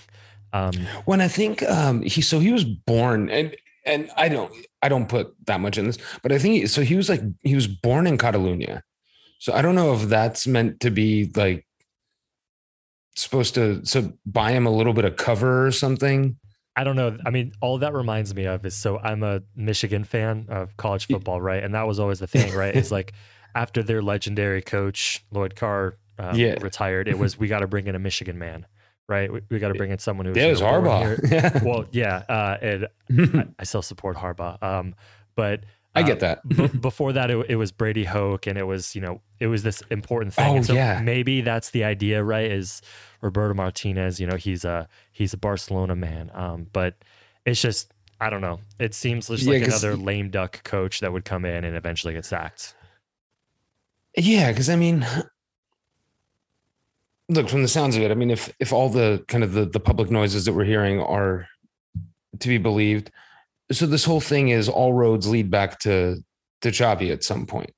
Um, 0.52 0.72
when 1.04 1.20
I 1.20 1.28
think 1.28 1.62
um, 1.62 2.02
he, 2.02 2.20
so 2.20 2.38
he 2.40 2.52
was 2.52 2.64
born, 2.64 3.30
and 3.30 3.54
and 3.86 4.10
I 4.16 4.28
don't, 4.28 4.52
I 4.82 4.88
don't 4.88 5.08
put 5.08 5.34
that 5.46 5.60
much 5.60 5.78
in 5.78 5.86
this, 5.86 5.98
but 6.22 6.32
I 6.32 6.38
think 6.38 6.68
so. 6.68 6.82
He 6.82 6.94
was 6.94 7.08
like 7.08 7.22
he 7.42 7.54
was 7.54 7.66
born 7.66 8.06
in 8.06 8.18
Catalonia, 8.18 8.82
so 9.38 9.52
I 9.52 9.62
don't 9.62 9.74
know 9.74 9.94
if 9.94 10.02
that's 10.02 10.46
meant 10.46 10.80
to 10.80 10.90
be 10.90 11.30
like 11.34 11.66
supposed 13.14 13.54
to 13.54 13.84
so 13.84 14.12
buy 14.24 14.52
him 14.52 14.66
a 14.66 14.70
little 14.70 14.92
bit 14.92 15.04
of 15.04 15.16
cover 15.16 15.66
or 15.66 15.72
something. 15.72 16.36
I 16.74 16.84
don't 16.84 16.96
know. 16.96 17.18
I 17.26 17.30
mean, 17.30 17.52
all 17.60 17.78
that 17.78 17.92
reminds 17.92 18.34
me 18.34 18.46
of 18.46 18.64
is 18.64 18.74
so 18.74 18.98
I'm 18.98 19.22
a 19.22 19.42
Michigan 19.54 20.04
fan 20.04 20.46
of 20.48 20.76
college 20.76 21.06
football, 21.06 21.40
right? 21.40 21.62
And 21.62 21.74
that 21.74 21.86
was 21.86 22.00
always 22.00 22.18
the 22.18 22.26
thing, 22.26 22.54
right? 22.54 22.74
It's 22.74 22.90
like 22.90 23.12
after 23.54 23.82
their 23.82 24.02
legendary 24.02 24.62
coach 24.62 25.24
Lloyd 25.30 25.54
Carr 25.54 25.98
um, 26.18 26.36
yeah. 26.36 26.56
retired, 26.60 27.08
it 27.08 27.18
was 27.18 27.38
we 27.38 27.48
got 27.48 27.60
to 27.60 27.66
bring 27.66 27.86
in 27.86 27.94
a 27.94 27.98
Michigan 27.98 28.38
man, 28.38 28.66
right? 29.06 29.30
We, 29.30 29.42
we 29.50 29.58
got 29.58 29.68
to 29.68 29.74
bring 29.74 29.90
in 29.90 29.98
someone 29.98 30.26
who's 30.26 30.36
yeah, 30.36 30.46
it 30.46 30.50
was 30.50 30.62
Harbaugh. 30.62 31.30
Yeah. 31.30 31.62
well, 31.64 31.84
yeah, 31.90 32.22
uh, 32.28 32.56
and 32.62 32.88
I, 33.34 33.48
I, 33.58 33.64
still 33.64 33.82
support 33.82 34.16
Harbaugh, 34.16 34.62
um, 34.62 34.94
but 35.34 35.64
I 35.94 36.02
get 36.02 36.22
uh, 36.22 36.36
that. 36.42 36.48
b- 36.48 36.78
before 36.78 37.12
that, 37.12 37.30
it, 37.30 37.46
it, 37.50 37.56
was 37.56 37.70
Brady 37.70 38.04
Hoke, 38.04 38.46
and 38.46 38.58
it 38.58 38.64
was 38.64 38.94
you 38.94 39.00
know 39.00 39.20
it 39.40 39.48
was 39.48 39.62
this 39.62 39.82
important 39.90 40.34
thing. 40.34 40.58
Oh, 40.58 40.62
so 40.62 40.72
yeah. 40.72 41.00
maybe 41.02 41.40
that's 41.42 41.70
the 41.70 41.84
idea, 41.84 42.22
right? 42.22 42.50
Is 42.50 42.80
Roberto 43.20 43.54
Martinez? 43.54 44.18
You 44.18 44.26
know, 44.26 44.36
he's 44.36 44.64
a 44.64 44.88
he's 45.10 45.32
a 45.34 45.36
Barcelona 45.36 45.94
man, 45.94 46.30
um, 46.34 46.66
but 46.72 46.94
it's 47.44 47.60
just 47.60 47.92
I 48.20 48.30
don't 48.30 48.40
know. 48.40 48.60
It 48.78 48.94
seems 48.94 49.28
just 49.28 49.42
yeah, 49.42 49.54
like 49.54 49.64
another 49.64 49.96
lame 49.96 50.30
duck 50.30 50.62
coach 50.64 51.00
that 51.00 51.12
would 51.12 51.24
come 51.24 51.44
in 51.44 51.64
and 51.64 51.76
eventually 51.76 52.14
get 52.14 52.24
sacked. 52.24 52.74
Yeah, 54.16 54.50
because 54.50 54.70
I 54.70 54.76
mean, 54.76 55.06
look 57.28 57.48
from 57.48 57.62
the 57.62 57.68
sounds 57.68 57.96
of 57.96 58.02
it. 58.02 58.10
I 58.10 58.14
mean, 58.14 58.30
if 58.30 58.52
if 58.60 58.72
all 58.72 58.88
the 58.88 59.24
kind 59.28 59.44
of 59.44 59.52
the 59.52 59.66
the 59.66 59.80
public 59.80 60.10
noises 60.10 60.44
that 60.46 60.52
we're 60.52 60.64
hearing 60.64 61.00
are 61.00 61.48
to 62.38 62.48
be 62.48 62.58
believed 62.58 63.10
so 63.72 63.86
this 63.86 64.04
whole 64.04 64.20
thing 64.20 64.48
is 64.48 64.68
all 64.68 64.92
roads 64.92 65.28
lead 65.28 65.50
back 65.50 65.78
to 65.80 66.22
to 66.62 66.70
Xavi 66.70 67.12
at 67.12 67.24
some 67.24 67.46
point. 67.46 67.72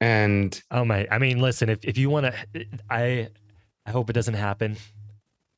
And 0.00 0.60
oh 0.70 0.84
my, 0.84 1.06
I 1.10 1.18
mean, 1.18 1.40
listen, 1.40 1.68
if 1.68 1.84
if 1.84 1.96
you 1.96 2.10
want 2.10 2.26
to, 2.26 2.66
I 2.90 3.28
I 3.86 3.90
hope 3.90 4.10
it 4.10 4.12
doesn't 4.12 4.34
happen, 4.34 4.76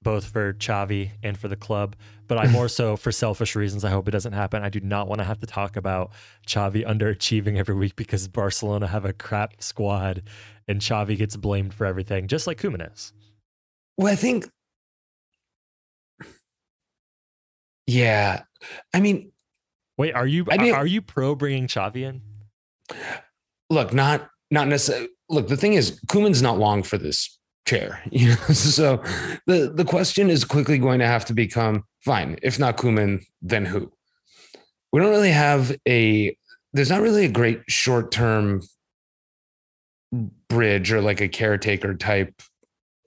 both 0.02 0.26
for 0.26 0.52
Xavi 0.54 1.10
and 1.22 1.38
for 1.38 1.48
the 1.48 1.56
club. 1.56 1.96
But 2.28 2.38
I 2.38 2.46
more 2.50 2.68
so 2.68 2.96
for 2.96 3.12
selfish 3.12 3.56
reasons. 3.56 3.84
I 3.84 3.90
hope 3.90 4.08
it 4.08 4.12
doesn't 4.12 4.34
happen. 4.34 4.62
I 4.62 4.68
do 4.68 4.80
not 4.80 5.08
want 5.08 5.20
to 5.20 5.24
have 5.24 5.40
to 5.40 5.46
talk 5.46 5.76
about 5.76 6.12
Xavi 6.46 6.86
underachieving 6.86 7.56
every 7.56 7.74
week 7.74 7.96
because 7.96 8.28
Barcelona 8.28 8.86
have 8.86 9.04
a 9.04 9.12
crap 9.12 9.62
squad, 9.62 10.22
and 10.68 10.80
Xavi 10.80 11.16
gets 11.16 11.36
blamed 11.36 11.74
for 11.74 11.86
everything, 11.86 12.28
just 12.28 12.46
like 12.46 12.60
Koeman 12.60 12.92
is. 12.92 13.12
Well, 13.96 14.12
I 14.12 14.16
think 14.16 14.46
Yeah. 17.86 18.42
I 18.92 19.00
mean, 19.00 19.32
wait, 19.96 20.14
are 20.14 20.26
you 20.26 20.46
I 20.50 20.58
mean, 20.58 20.74
are 20.74 20.86
you 20.86 21.02
pro 21.02 21.34
bringing 21.34 21.66
Xavi 21.66 22.02
in? 22.02 22.22
Look, 23.70 23.92
not 23.92 24.28
not 24.50 24.68
necessarily. 24.68 25.08
Look, 25.28 25.48
the 25.48 25.56
thing 25.56 25.72
is, 25.72 26.00
Koeman's 26.06 26.42
not 26.42 26.58
long 26.58 26.82
for 26.82 26.98
this 26.98 27.38
chair. 27.66 28.02
You 28.10 28.30
know, 28.30 28.34
so 28.54 29.02
the 29.46 29.72
the 29.74 29.84
question 29.84 30.30
is 30.30 30.44
quickly 30.44 30.78
going 30.78 31.00
to 31.00 31.06
have 31.06 31.24
to 31.26 31.34
become 31.34 31.84
fine. 32.04 32.38
If 32.42 32.58
not 32.58 32.76
Koeman, 32.76 33.24
then 33.42 33.64
who? 33.64 33.92
We 34.92 35.00
don't 35.00 35.10
really 35.10 35.32
have 35.32 35.76
a. 35.88 36.36
There's 36.72 36.90
not 36.90 37.00
really 37.00 37.24
a 37.24 37.30
great 37.30 37.62
short 37.68 38.12
term 38.12 38.62
bridge 40.48 40.92
or 40.92 41.00
like 41.00 41.20
a 41.20 41.28
caretaker 41.28 41.94
type 41.94 42.32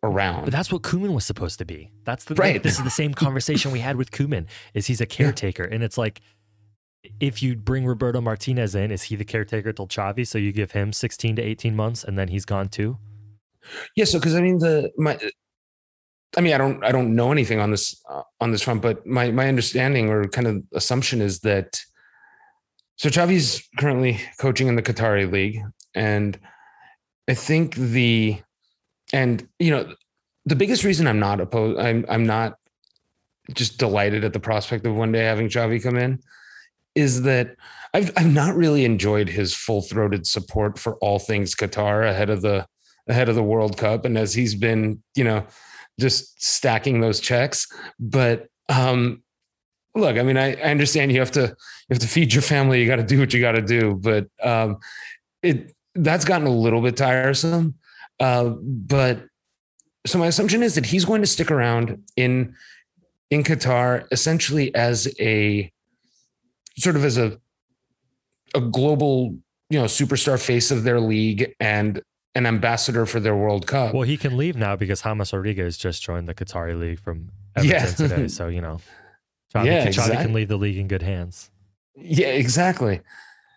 around. 0.03 0.45
But 0.45 0.51
that's 0.51 0.71
what 0.71 0.81
Koeman 0.81 1.13
was 1.13 1.25
supposed 1.25 1.59
to 1.59 1.65
be. 1.65 1.91
That's 2.05 2.25
the 2.25 2.35
right. 2.35 2.61
This 2.61 2.77
is 2.77 2.83
the 2.83 2.89
same 2.89 3.13
conversation 3.13 3.71
we 3.71 3.79
had 3.79 3.95
with 3.95 4.11
Koeman. 4.11 4.45
Is 4.73 4.87
he's 4.87 5.01
a 5.01 5.05
caretaker, 5.05 5.67
yeah. 5.67 5.75
and 5.75 5.83
it's 5.83 5.97
like 5.97 6.21
if 7.19 7.41
you 7.41 7.55
bring 7.55 7.85
Roberto 7.85 8.21
Martinez 8.21 8.75
in, 8.75 8.91
is 8.91 9.03
he 9.03 9.15
the 9.15 9.25
caretaker 9.25 9.73
till 9.73 9.87
Xavi? 9.87 10.27
So 10.27 10.37
you 10.37 10.51
give 10.51 10.71
him 10.71 10.93
sixteen 10.93 11.35
to 11.35 11.41
eighteen 11.41 11.75
months, 11.75 12.03
and 12.03 12.17
then 12.17 12.27
he's 12.27 12.45
gone 12.45 12.69
too. 12.69 12.97
Yeah. 13.95 14.05
So 14.05 14.19
because 14.19 14.35
I 14.35 14.41
mean 14.41 14.59
the 14.59 14.91
my. 14.97 15.17
I 16.37 16.41
mean, 16.41 16.53
I 16.53 16.59
don't, 16.59 16.85
I 16.85 16.91
don't 16.91 17.15
know 17.15 17.31
anything 17.31 17.59
on 17.59 17.71
this 17.71 17.99
uh, 18.07 18.21
on 18.39 18.51
this 18.51 18.61
front, 18.61 18.83
but 18.83 19.03
my 19.05 19.31
my 19.31 19.47
understanding 19.47 20.09
or 20.09 20.25
kind 20.25 20.45
of 20.45 20.61
assumption 20.75 21.21
is 21.21 21.39
that 21.39 21.81
so 22.97 23.09
Xavi's 23.09 23.67
currently 23.79 24.19
coaching 24.39 24.67
in 24.67 24.75
the 24.75 24.83
Qatari 24.83 25.31
league, 25.31 25.59
and 25.95 26.37
I 27.27 27.33
think 27.33 27.75
the 27.75 28.39
and 29.13 29.47
you 29.59 29.71
know, 29.71 29.93
the 30.45 30.55
biggest 30.55 30.83
reason 30.83 31.07
I'm 31.07 31.19
not 31.19 31.39
opposed, 31.39 31.79
I'm 31.79 32.05
I'm 32.09 32.25
not 32.25 32.57
just 33.53 33.77
delighted 33.77 34.23
at 34.23 34.33
the 34.33 34.39
prospect 34.39 34.85
of 34.85 34.95
one 34.95 35.11
day 35.11 35.23
having 35.23 35.49
Xavi 35.49 35.81
come 35.81 35.97
in, 35.97 36.19
is 36.95 37.23
that 37.23 37.55
I've 37.93 38.11
I've 38.17 38.33
not 38.33 38.55
really 38.55 38.85
enjoyed 38.85 39.29
his 39.29 39.53
full 39.55 39.81
throated 39.81 40.27
support 40.27 40.77
for 40.77 40.95
all 40.97 41.19
things 41.19 41.55
Qatar 41.55 42.07
ahead 42.07 42.29
of 42.29 42.41
the 42.41 42.67
ahead 43.07 43.29
of 43.29 43.35
the 43.35 43.43
World 43.43 43.77
Cup, 43.77 44.05
and 44.05 44.17
as 44.17 44.33
he's 44.33 44.55
been, 44.55 45.01
you 45.15 45.23
know, 45.23 45.45
just 45.99 46.41
stacking 46.41 47.01
those 47.01 47.19
checks. 47.19 47.67
But 47.99 48.47
um, 48.69 49.23
look, 49.95 50.17
I 50.17 50.23
mean, 50.23 50.37
I, 50.37 50.53
I 50.55 50.71
understand 50.71 51.11
you 51.11 51.19
have 51.19 51.31
to 51.31 51.41
you 51.41 51.93
have 51.93 51.99
to 51.99 52.07
feed 52.07 52.33
your 52.33 52.43
family, 52.43 52.81
you 52.81 52.87
got 52.87 52.97
to 52.97 53.03
do 53.03 53.19
what 53.19 53.33
you 53.33 53.41
got 53.41 53.53
to 53.53 53.61
do, 53.61 53.95
but 53.95 54.27
um, 54.43 54.77
it 55.41 55.75
that's 55.95 56.25
gotten 56.25 56.47
a 56.47 56.51
little 56.51 56.81
bit 56.81 56.95
tiresome. 56.95 57.75
Uh, 58.19 58.49
but 58.61 59.25
so 60.05 60.17
my 60.17 60.27
assumption 60.27 60.63
is 60.63 60.75
that 60.75 60.85
he's 60.85 61.05
going 61.05 61.21
to 61.21 61.27
stick 61.27 61.51
around 61.51 62.01
in 62.15 62.55
in 63.29 63.43
Qatar 63.43 64.07
essentially 64.11 64.73
as 64.75 65.07
a 65.19 65.71
sort 66.77 66.95
of 66.95 67.05
as 67.05 67.17
a 67.17 67.39
a 68.55 68.61
global, 68.61 69.37
you 69.69 69.79
know, 69.79 69.85
superstar 69.85 70.43
face 70.43 70.71
of 70.71 70.83
their 70.83 70.99
league 70.99 71.53
and 71.59 72.01
an 72.35 72.45
ambassador 72.45 73.05
for 73.05 73.19
their 73.19 73.35
World 73.35 73.67
Cup. 73.67 73.93
Well, 73.93 74.03
he 74.03 74.17
can 74.17 74.37
leave 74.37 74.55
now 74.55 74.75
because 74.75 75.01
James 75.01 75.33
Rodriguez 75.33 75.77
just 75.77 76.01
joined 76.01 76.27
the 76.27 76.33
Qatari 76.33 76.79
league 76.79 76.99
from 76.99 77.29
Everton 77.55 77.79
yeah. 77.79 77.85
today. 77.85 78.27
So 78.29 78.47
you 78.47 78.61
know, 78.61 78.79
Xavi, 79.53 79.65
yeah, 79.65 79.83
exactly. 79.83 80.17
can 80.17 80.33
leave 80.33 80.47
the 80.47 80.57
league 80.57 80.77
in 80.77 80.87
good 80.87 81.01
hands. 81.01 81.51
Yeah, 81.95 82.27
exactly. 82.27 83.01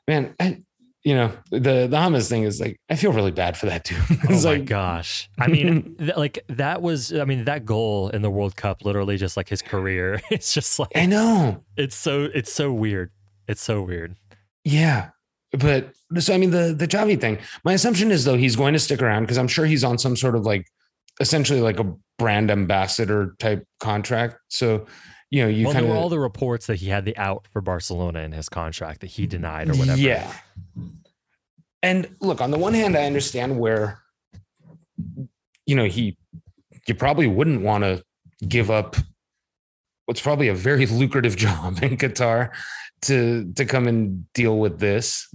Man, 0.08 0.34
I, 0.40 0.62
you 1.04 1.14
know 1.14 1.32
the 1.50 1.88
the 1.88 1.88
James 1.88 2.28
thing 2.28 2.44
is 2.44 2.60
like 2.60 2.76
I 2.88 2.96
feel 2.96 3.12
really 3.12 3.32
bad 3.32 3.56
for 3.56 3.66
that 3.66 3.84
too. 3.84 3.96
oh 4.10 4.16
my 4.30 4.36
like, 4.36 4.64
gosh! 4.66 5.28
I 5.38 5.48
mean, 5.48 5.96
th- 5.98 6.16
like 6.16 6.44
that 6.48 6.80
was 6.80 7.12
I 7.12 7.24
mean 7.24 7.44
that 7.44 7.64
goal 7.64 8.08
in 8.10 8.22
the 8.22 8.30
World 8.30 8.56
Cup 8.56 8.84
literally 8.84 9.16
just 9.16 9.36
like 9.36 9.48
his 9.48 9.62
career. 9.62 10.20
It's 10.30 10.54
just 10.54 10.78
like 10.78 10.92
I 10.94 11.06
know 11.06 11.62
it's 11.76 11.96
so 11.96 12.28
it's 12.34 12.52
so 12.52 12.72
weird. 12.72 13.10
It's 13.48 13.62
so 13.62 13.82
weird. 13.82 14.16
Yeah, 14.64 15.10
but 15.52 15.92
so 16.18 16.34
I 16.34 16.38
mean 16.38 16.50
the 16.50 16.74
the 16.76 16.86
Xavi 16.86 17.20
thing. 17.20 17.38
My 17.64 17.72
assumption 17.72 18.12
is 18.12 18.24
though 18.24 18.36
he's 18.36 18.56
going 18.56 18.72
to 18.72 18.78
stick 18.78 19.02
around 19.02 19.24
because 19.24 19.38
I'm 19.38 19.48
sure 19.48 19.66
he's 19.66 19.84
on 19.84 19.98
some 19.98 20.16
sort 20.16 20.36
of 20.36 20.46
like 20.46 20.66
essentially 21.20 21.60
like 21.60 21.80
a 21.80 21.92
brand 22.18 22.50
ambassador 22.50 23.34
type 23.38 23.64
contract. 23.80 24.36
So 24.48 24.86
you 25.32 25.42
know 25.42 25.48
you 25.48 25.64
well, 25.64 25.72
kind 25.72 25.86
of 25.86 25.92
all 25.92 26.10
the 26.10 26.20
reports 26.20 26.66
that 26.66 26.76
he 26.76 26.88
had 26.90 27.06
the 27.06 27.16
out 27.16 27.48
for 27.50 27.62
Barcelona 27.62 28.20
in 28.20 28.32
his 28.32 28.50
contract 28.50 29.00
that 29.00 29.06
he 29.06 29.26
denied 29.26 29.70
or 29.70 29.74
whatever. 29.74 29.98
Yeah. 29.98 30.30
And 31.82 32.14
look, 32.20 32.42
on 32.42 32.50
the 32.50 32.58
one 32.58 32.74
hand, 32.74 32.96
I 32.96 33.06
understand 33.06 33.58
where, 33.58 34.02
you 35.64 35.74
know, 35.74 35.86
he, 35.86 36.18
you 36.86 36.94
probably 36.94 37.26
wouldn't 37.26 37.62
want 37.62 37.82
to 37.82 38.04
give 38.46 38.70
up 38.70 38.94
what's 40.04 40.20
probably 40.20 40.48
a 40.48 40.54
very 40.54 40.84
lucrative 41.00 41.34
job 41.34 41.82
in 41.82 41.96
Qatar 41.96 42.50
to 43.02 43.50
to 43.54 43.64
come 43.64 43.88
and 43.88 44.30
deal 44.34 44.58
with 44.58 44.80
this. 44.80 45.34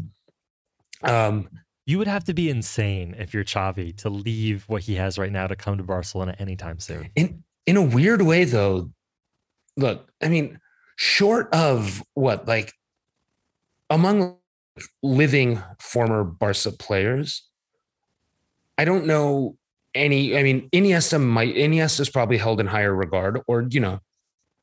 Um, 1.01 1.49
you 1.87 1.97
would 1.97 2.07
have 2.07 2.25
to 2.25 2.35
be 2.35 2.51
insane 2.51 3.15
if 3.17 3.33
you're 3.33 3.43
Xavi 3.43 3.97
to 3.97 4.11
leave 4.11 4.65
what 4.67 4.83
he 4.83 4.93
has 4.95 5.17
right 5.17 5.31
now 5.31 5.47
to 5.47 5.55
come 5.55 5.77
to 5.77 5.83
Barcelona 5.83 6.35
anytime 6.37 6.79
soon. 6.79 7.09
In 7.15 7.43
in 7.65 7.77
a 7.77 7.81
weird 7.81 8.21
way, 8.21 8.43
though, 8.43 8.91
look, 9.77 10.11
I 10.21 10.27
mean, 10.27 10.59
short 10.95 11.53
of 11.53 12.03
what 12.15 12.47
like 12.47 12.73
among 13.89 14.37
living 15.01 15.61
former 15.79 16.23
Barca 16.23 16.71
players. 16.71 17.47
I 18.77 18.85
don't 18.85 19.05
know 19.05 19.57
any. 19.95 20.37
I 20.37 20.43
mean, 20.43 20.69
Iniesta 20.71 21.21
might. 21.21 21.55
Iniesta 21.55 22.01
is 22.01 22.09
probably 22.09 22.37
held 22.37 22.59
in 22.59 22.67
higher 22.67 22.93
regard, 22.93 23.41
or 23.47 23.65
you 23.69 23.79
know, 23.79 23.99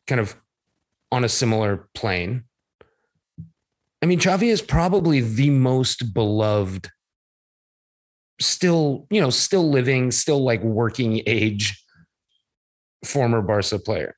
kind 0.07 0.21
of 0.21 0.37
on 1.11 1.25
a 1.25 1.29
similar 1.29 1.89
plane. 1.95 2.45
I 4.03 4.07
mean, 4.07 4.19
Xavi 4.19 4.49
is 4.49 4.61
probably 4.61 5.21
the 5.21 5.49
most 5.49 6.13
beloved, 6.13 6.91
still, 8.39 9.07
you 9.11 9.21
know, 9.21 9.31
still 9.31 9.71
living, 9.71 10.11
still 10.11 10.45
like 10.45 10.63
working 10.63 11.23
age 11.27 11.83
former 13.03 13.41
Barca 13.41 13.79
player. 13.79 14.15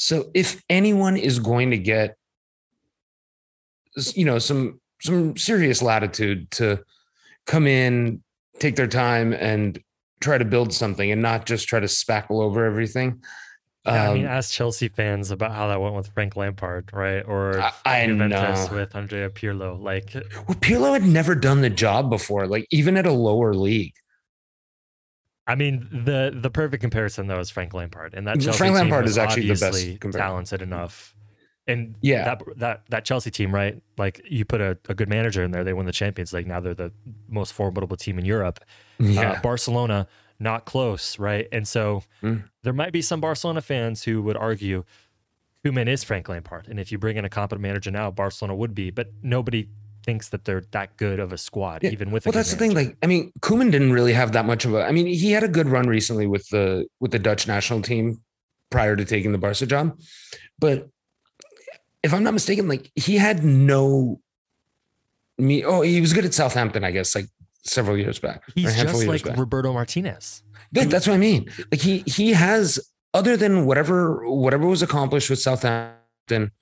So 0.00 0.30
if 0.32 0.62
anyone 0.70 1.18
is 1.18 1.38
going 1.38 1.72
to 1.72 1.76
get, 1.76 2.16
you 4.14 4.24
know, 4.24 4.38
some 4.38 4.80
some 5.02 5.36
serious 5.36 5.82
latitude 5.82 6.50
to 6.52 6.82
come 7.46 7.66
in, 7.66 8.22
take 8.58 8.76
their 8.76 8.86
time, 8.86 9.34
and 9.34 9.78
try 10.20 10.38
to 10.38 10.44
build 10.46 10.72
something 10.72 11.10
and 11.12 11.20
not 11.20 11.44
just 11.44 11.68
try 11.68 11.80
to 11.80 11.86
spackle 11.86 12.42
over 12.42 12.64
everything. 12.64 13.22
Yeah, 13.84 14.10
I 14.10 14.14
mean, 14.14 14.24
Um, 14.24 14.30
ask 14.30 14.52
Chelsea 14.52 14.88
fans 14.88 15.30
about 15.30 15.52
how 15.52 15.68
that 15.68 15.80
went 15.82 15.94
with 15.94 16.08
Frank 16.14 16.34
Lampard, 16.34 16.88
right? 16.94 17.20
Or 17.26 17.60
I- 17.60 17.72
I 17.84 18.06
Juventus 18.06 18.70
know. 18.70 18.76
with 18.76 18.96
Andrea 18.96 19.28
Pirlo. 19.28 19.78
Like, 19.82 20.14
well, 20.14 20.56
Pirlo 20.60 20.94
had 20.94 21.04
never 21.04 21.34
done 21.34 21.60
the 21.60 21.70
job 21.70 22.08
before, 22.08 22.46
like 22.46 22.66
even 22.70 22.96
at 22.96 23.04
a 23.04 23.12
lower 23.12 23.52
league. 23.52 23.92
I 25.50 25.54
mean, 25.56 25.88
the 25.92 26.32
the 26.34 26.50
perfect 26.50 26.80
comparison 26.80 27.26
though 27.26 27.40
is 27.40 27.50
Frank 27.50 27.74
Lampard, 27.74 28.14
and 28.14 28.26
that 28.26 28.40
Chelsea 28.40 28.58
Frank 28.58 28.74
team 28.76 28.82
Lampard 28.90 29.06
is 29.06 29.18
actually 29.18 29.42
the 29.48 29.54
best 29.54 30.00
comparison. 30.00 30.12
talented 30.20 30.62
enough. 30.62 31.14
And 31.66 31.94
Yeah. 32.00 32.24
that 32.24 32.42
that 32.56 32.82
that 32.88 33.04
Chelsea 33.04 33.30
team, 33.30 33.54
right? 33.54 33.80
Like 33.98 34.20
you 34.28 34.44
put 34.44 34.60
a, 34.60 34.78
a 34.88 34.94
good 34.94 35.08
manager 35.08 35.42
in 35.44 35.50
there, 35.50 35.62
they 35.64 35.72
win 35.72 35.86
the 35.86 35.92
Champions 35.92 36.32
League. 36.32 36.46
Now 36.46 36.60
they're 36.60 36.74
the 36.74 36.92
most 37.28 37.52
formidable 37.52 37.96
team 37.96 38.18
in 38.18 38.24
Europe. 38.24 38.60
Yeah. 38.98 39.32
Uh, 39.32 39.40
Barcelona, 39.40 40.06
not 40.38 40.64
close, 40.64 41.18
right? 41.18 41.46
And 41.52 41.66
so 41.68 42.02
Mm. 42.22 42.44
there 42.62 42.72
might 42.72 42.92
be 42.92 43.02
some 43.02 43.20
Barcelona 43.20 43.60
fans 43.60 44.04
who 44.04 44.22
would 44.22 44.36
argue 44.36 44.84
Koeman 45.64 45.88
is 45.88 46.02
Frank 46.02 46.28
Lampard, 46.28 46.68
and 46.68 46.80
if 46.80 46.90
you 46.90 46.98
bring 46.98 47.16
in 47.18 47.24
a 47.24 47.28
competent 47.28 47.60
manager 47.60 47.90
now, 47.90 48.10
Barcelona 48.10 48.54
would 48.56 48.74
be. 48.74 48.90
But 48.90 49.08
nobody 49.22 49.68
thinks 50.02 50.28
that 50.30 50.44
they're 50.44 50.62
that 50.72 50.96
good 50.96 51.20
of 51.20 51.32
a 51.32 51.38
squad, 51.38 51.82
Yeah. 51.82 51.90
even 51.90 52.10
with. 52.10 52.24
Well, 52.26 52.32
good 52.32 52.38
that's 52.38 52.50
the 52.50 52.56
thing. 52.56 52.74
Like, 52.74 52.96
I 53.02 53.06
mean, 53.06 53.32
Koeman 53.40 53.70
didn't 53.70 53.92
really 53.92 54.12
have 54.12 54.32
that 54.32 54.44
much 54.46 54.64
of 54.64 54.74
a. 54.74 54.84
I 54.84 54.92
mean, 54.92 55.06
he 55.06 55.32
had 55.32 55.42
a 55.42 55.48
good 55.48 55.68
run 55.68 55.86
recently 55.88 56.26
with 56.26 56.48
the 56.48 56.86
with 57.00 57.10
the 57.10 57.18
Dutch 57.18 57.46
national 57.46 57.82
team 57.82 58.20
prior 58.70 58.96
to 58.96 59.04
taking 59.04 59.32
the 59.32 59.38
Barca 59.38 59.66
job, 59.66 59.98
but 60.58 60.88
if 62.02 62.14
I'm 62.14 62.22
not 62.22 62.34
mistaken, 62.34 62.68
like 62.68 62.90
he 62.94 63.16
had 63.16 63.44
no. 63.44 64.20
Me, 65.38 65.64
oh, 65.64 65.80
he 65.80 66.00
was 66.00 66.12
good 66.12 66.24
at 66.26 66.34
Southampton, 66.34 66.84
I 66.84 66.90
guess, 66.90 67.14
like 67.14 67.26
several 67.64 67.96
years 67.96 68.18
back. 68.18 68.42
he's 68.54 68.74
just 68.74 69.06
like 69.06 69.24
back. 69.24 69.36
Roberto 69.38 69.72
Martinez. 69.72 70.42
Yeah, 70.72 70.84
that's 70.84 71.06
what 71.06 71.14
I 71.14 71.18
mean. 71.18 71.50
Like 71.70 71.80
he 71.80 72.04
he 72.06 72.32
has 72.32 72.78
other 73.14 73.36
than 73.36 73.66
whatever 73.66 74.28
whatever 74.30 74.66
was 74.66 74.82
accomplished 74.82 75.30
with 75.30 75.40
Southampton, 75.40 76.52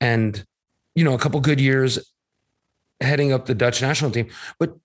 and 0.00 0.44
you 0.94 1.04
know 1.04 1.14
a 1.14 1.18
couple 1.18 1.40
good 1.40 1.60
years 1.60 1.98
heading 3.04 3.32
up 3.32 3.46
the 3.46 3.54
Dutch 3.54 3.82
national 3.82 4.10
team, 4.10 4.28
but 4.58 4.76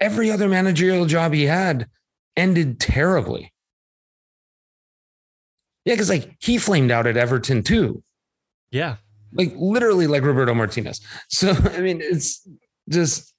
every 0.00 0.30
other 0.30 0.48
managerial 0.48 1.06
job 1.06 1.32
he 1.32 1.44
had 1.44 1.88
ended 2.36 2.80
terribly. 2.80 3.52
Yeah, 5.84 5.94
because 5.94 6.10
like 6.10 6.36
he 6.40 6.58
flamed 6.58 6.90
out 6.90 7.06
at 7.06 7.16
Everton 7.16 7.62
too, 7.62 8.02
Yeah, 8.70 8.96
like 9.32 9.52
literally 9.56 10.06
like 10.06 10.22
Roberto 10.22 10.54
Martinez. 10.54 11.00
So 11.28 11.50
I 11.50 11.80
mean, 11.80 12.00
it's 12.00 12.46
just 12.88 13.34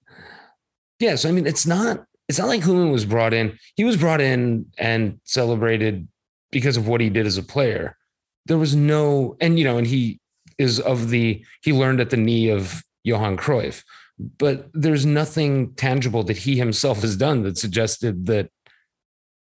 yeah. 0.99 1.15
So 1.15 1.29
I 1.29 1.32
mean, 1.32 1.47
it's 1.47 1.65
not 1.65 2.06
it's 2.27 2.39
not 2.39 2.47
like 2.47 2.62
Koeman 2.62 2.91
was 2.91 3.06
brought 3.06 3.34
in. 3.34 3.58
He 3.75 3.84
was 3.84 3.97
brought 3.97 4.21
in 4.21 4.65
and 4.77 5.19
celebrated 5.23 6.08
because 6.51 6.77
of 6.77 6.88
what 6.88 7.01
he 7.01 7.10
did 7.10 7.25
as 7.25 7.38
a 7.38 7.43
player. 7.43 7.97
There 8.45 8.58
was 8.58 8.75
no, 8.75 9.38
and 9.39 9.58
you 9.58 9.65
know, 9.65 9.77
and 9.77 9.88
he 9.88 10.19
is 10.58 10.79
of 10.79 11.10
the 11.10 11.43
he 11.62 11.73
learned 11.73 11.99
at 11.99 12.10
the 12.10 12.17
knee 12.17 12.49
of 12.49 12.84
Johan 13.03 13.37
Cruyff, 13.37 13.83
but 14.17 14.69
there's 14.73 15.05
nothing 15.05 15.73
tangible 15.73 16.23
that 16.23 16.37
he 16.37 16.57
himself 16.57 17.01
has 17.01 17.15
done 17.15 17.43
that 17.43 17.57
suggested 17.57 18.25
that 18.27 18.49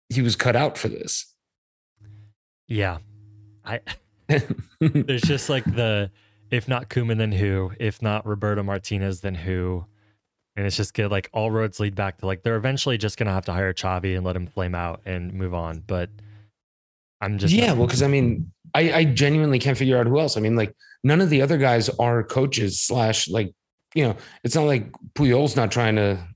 he 0.10 0.22
was 0.22 0.36
cut 0.36 0.56
out 0.56 0.78
for 0.78 0.88
this. 0.88 1.34
yeah. 2.68 2.98
I 3.64 3.80
there's 4.80 5.22
just 5.24 5.50
like 5.50 5.66
the 5.66 6.12
if 6.52 6.68
not 6.68 6.90
Koeman, 6.90 7.18
then 7.18 7.32
who? 7.32 7.72
If 7.80 8.02
not 8.02 8.26
Roberto 8.26 8.64
Martinez, 8.64 9.22
then 9.22 9.36
who? 9.36 9.86
And 10.56 10.66
it's 10.66 10.78
just 10.78 10.94
good. 10.94 11.12
Like 11.12 11.30
all 11.34 11.52
roads 11.52 11.80
lead 11.80 11.96
back 11.96 12.20
to 12.20 12.26
like 12.26 12.44
they're 12.44 12.56
eventually 12.56 12.98
just 12.98 13.18
gonna 13.18 13.34
have 13.34 13.46
to 13.46 13.54
hire 13.54 13.74
Xavi 13.74 14.16
and 14.16 14.26
let 14.26 14.36
him 14.36 14.48
flame 14.48 14.76
out 14.76 15.02
and 15.06 15.34
move 15.34 15.54
on. 15.54 15.84
But 15.86 16.10
I'm 17.20 17.38
just 17.38 17.54
yeah, 17.54 17.74
well, 17.74 17.88
because 17.88 18.04
I 18.04 18.08
mean, 18.08 18.52
I, 18.76 18.92
I 18.92 19.04
genuinely 19.06 19.58
can't 19.58 19.78
figure 19.78 19.98
out 19.98 20.06
who 20.06 20.20
else. 20.20 20.36
I 20.36 20.42
mean, 20.42 20.58
like 20.58 20.76
none 21.02 21.22
of 21.22 21.30
the 21.30 21.42
other 21.42 21.58
guys 21.58 21.88
are 21.98 22.24
coaches 22.24 22.82
slash 22.82 23.30
like, 23.30 23.54
you 23.94 24.04
know, 24.04 24.18
it's 24.44 24.54
not 24.54 24.66
like 24.66 24.92
Puyol's 25.14 25.56
not 25.56 25.72
trying 25.72 25.96
to. 25.96 26.28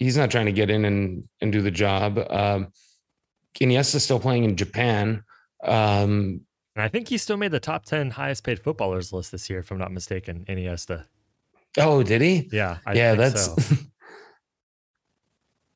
He's 0.00 0.16
not 0.16 0.32
trying 0.32 0.46
to 0.46 0.52
get 0.52 0.68
in 0.68 0.84
and 0.84 1.28
and 1.40 1.52
do 1.52 1.62
the 1.62 1.70
job. 1.70 2.18
Um, 2.18 2.72
Iniesta's 3.60 4.02
still 4.02 4.18
playing 4.18 4.42
in 4.42 4.56
Japan. 4.56 5.22
Um, 5.62 6.40
and 6.74 6.82
I 6.82 6.88
think 6.88 7.06
he 7.06 7.18
still 7.18 7.36
made 7.36 7.52
the 7.52 7.60
top 7.60 7.84
ten 7.84 8.10
highest 8.10 8.42
paid 8.42 8.58
footballers 8.58 9.12
list 9.12 9.30
this 9.30 9.48
year, 9.48 9.60
if 9.60 9.70
I'm 9.70 9.78
not 9.78 9.92
mistaken. 9.92 10.44
Iniesta. 10.48 11.04
oh, 11.78 12.02
did 12.02 12.20
he? 12.20 12.48
Yeah, 12.50 12.78
I 12.84 12.94
yeah, 12.94 13.14
think 13.14 13.34
that's. 13.34 13.68
so. 13.68 13.76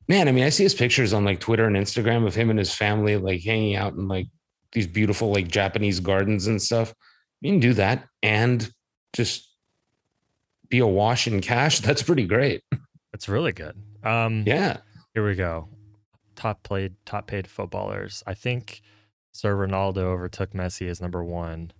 Man, 0.09 0.27
I 0.27 0.31
mean, 0.33 0.43
I 0.43 0.49
see 0.49 0.63
his 0.63 0.75
pictures 0.75 1.13
on 1.13 1.23
like 1.23 1.39
Twitter 1.39 1.65
and 1.65 1.75
Instagram 1.75 2.25
of 2.25 2.35
him 2.35 2.49
and 2.49 2.59
his 2.59 2.73
family 2.73 3.15
like 3.15 3.41
hanging 3.43 3.75
out 3.75 3.93
and 3.93 4.09
like 4.09 4.27
these 4.73 4.87
beautiful 4.87 5.31
like 5.31 5.47
Japanese 5.47 5.99
gardens 5.99 6.47
and 6.47 6.61
stuff. 6.61 6.93
You 7.41 7.51
can 7.51 7.59
do 7.59 7.73
that 7.73 8.07
and 8.23 8.69
just 9.13 9.49
be 10.69 10.79
awash 10.79 11.27
in 11.27 11.41
cash. 11.41 11.79
That's 11.81 12.03
pretty 12.03 12.25
great. 12.25 12.63
It's 13.13 13.29
really 13.29 13.51
good. 13.53 13.75
Um, 14.03 14.43
Yeah. 14.45 14.77
Here 15.13 15.25
we 15.27 15.35
go. 15.35 15.69
Top 16.35 16.61
played, 16.63 16.93
top 17.05 17.25
paid 17.27 17.47
footballers. 17.47 18.23
I 18.27 18.35
think 18.35 18.81
Sir 19.31 19.55
Ronaldo 19.55 19.97
overtook 19.97 20.51
Messi 20.51 20.87
as 20.87 21.01
number 21.01 21.23
one. 21.23 21.71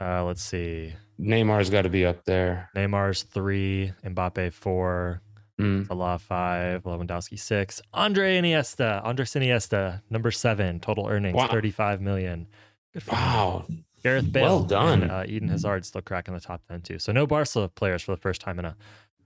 Uh, 0.00 0.24
let's 0.24 0.42
see. 0.42 0.92
Neymar's 1.20 1.70
got 1.70 1.82
to 1.82 1.88
be 1.88 2.04
up 2.04 2.24
there. 2.24 2.70
Neymar's 2.76 3.22
three, 3.22 3.92
Mbappe 4.04 4.52
four, 4.52 5.22
Mm. 5.60 5.86
Salah 5.86 6.18
five, 6.18 6.82
Lewandowski 6.82 7.38
six, 7.38 7.80
Andre 7.92 8.40
Iniesta, 8.40 9.04
Andres 9.04 9.32
Iniesta 9.34 10.02
number 10.10 10.30
seven, 10.32 10.80
total 10.80 11.06
earnings 11.06 11.36
Wow. 11.36 11.46
35 11.48 12.00
million. 12.00 12.48
Good 12.92 13.02
for 13.04 13.14
him. 13.14 13.20
Wow. 13.22 13.64
Gareth 14.02 14.30
Bale, 14.32 14.42
Well 14.44 14.62
done. 14.64 15.02
and, 15.04 15.10
uh, 15.12 15.22
Eden 15.26 15.48
Hazard 15.48 15.86
still 15.86 16.02
cracking 16.02 16.34
the 16.34 16.40
top 16.40 16.60
ten 16.68 16.80
too. 16.82 16.98
So 16.98 17.12
no 17.12 17.26
Barca 17.26 17.70
players 17.74 18.02
for 18.02 18.10
the 18.10 18.16
first 18.20 18.40
time 18.40 18.58
in 18.58 18.64
a, 18.64 18.76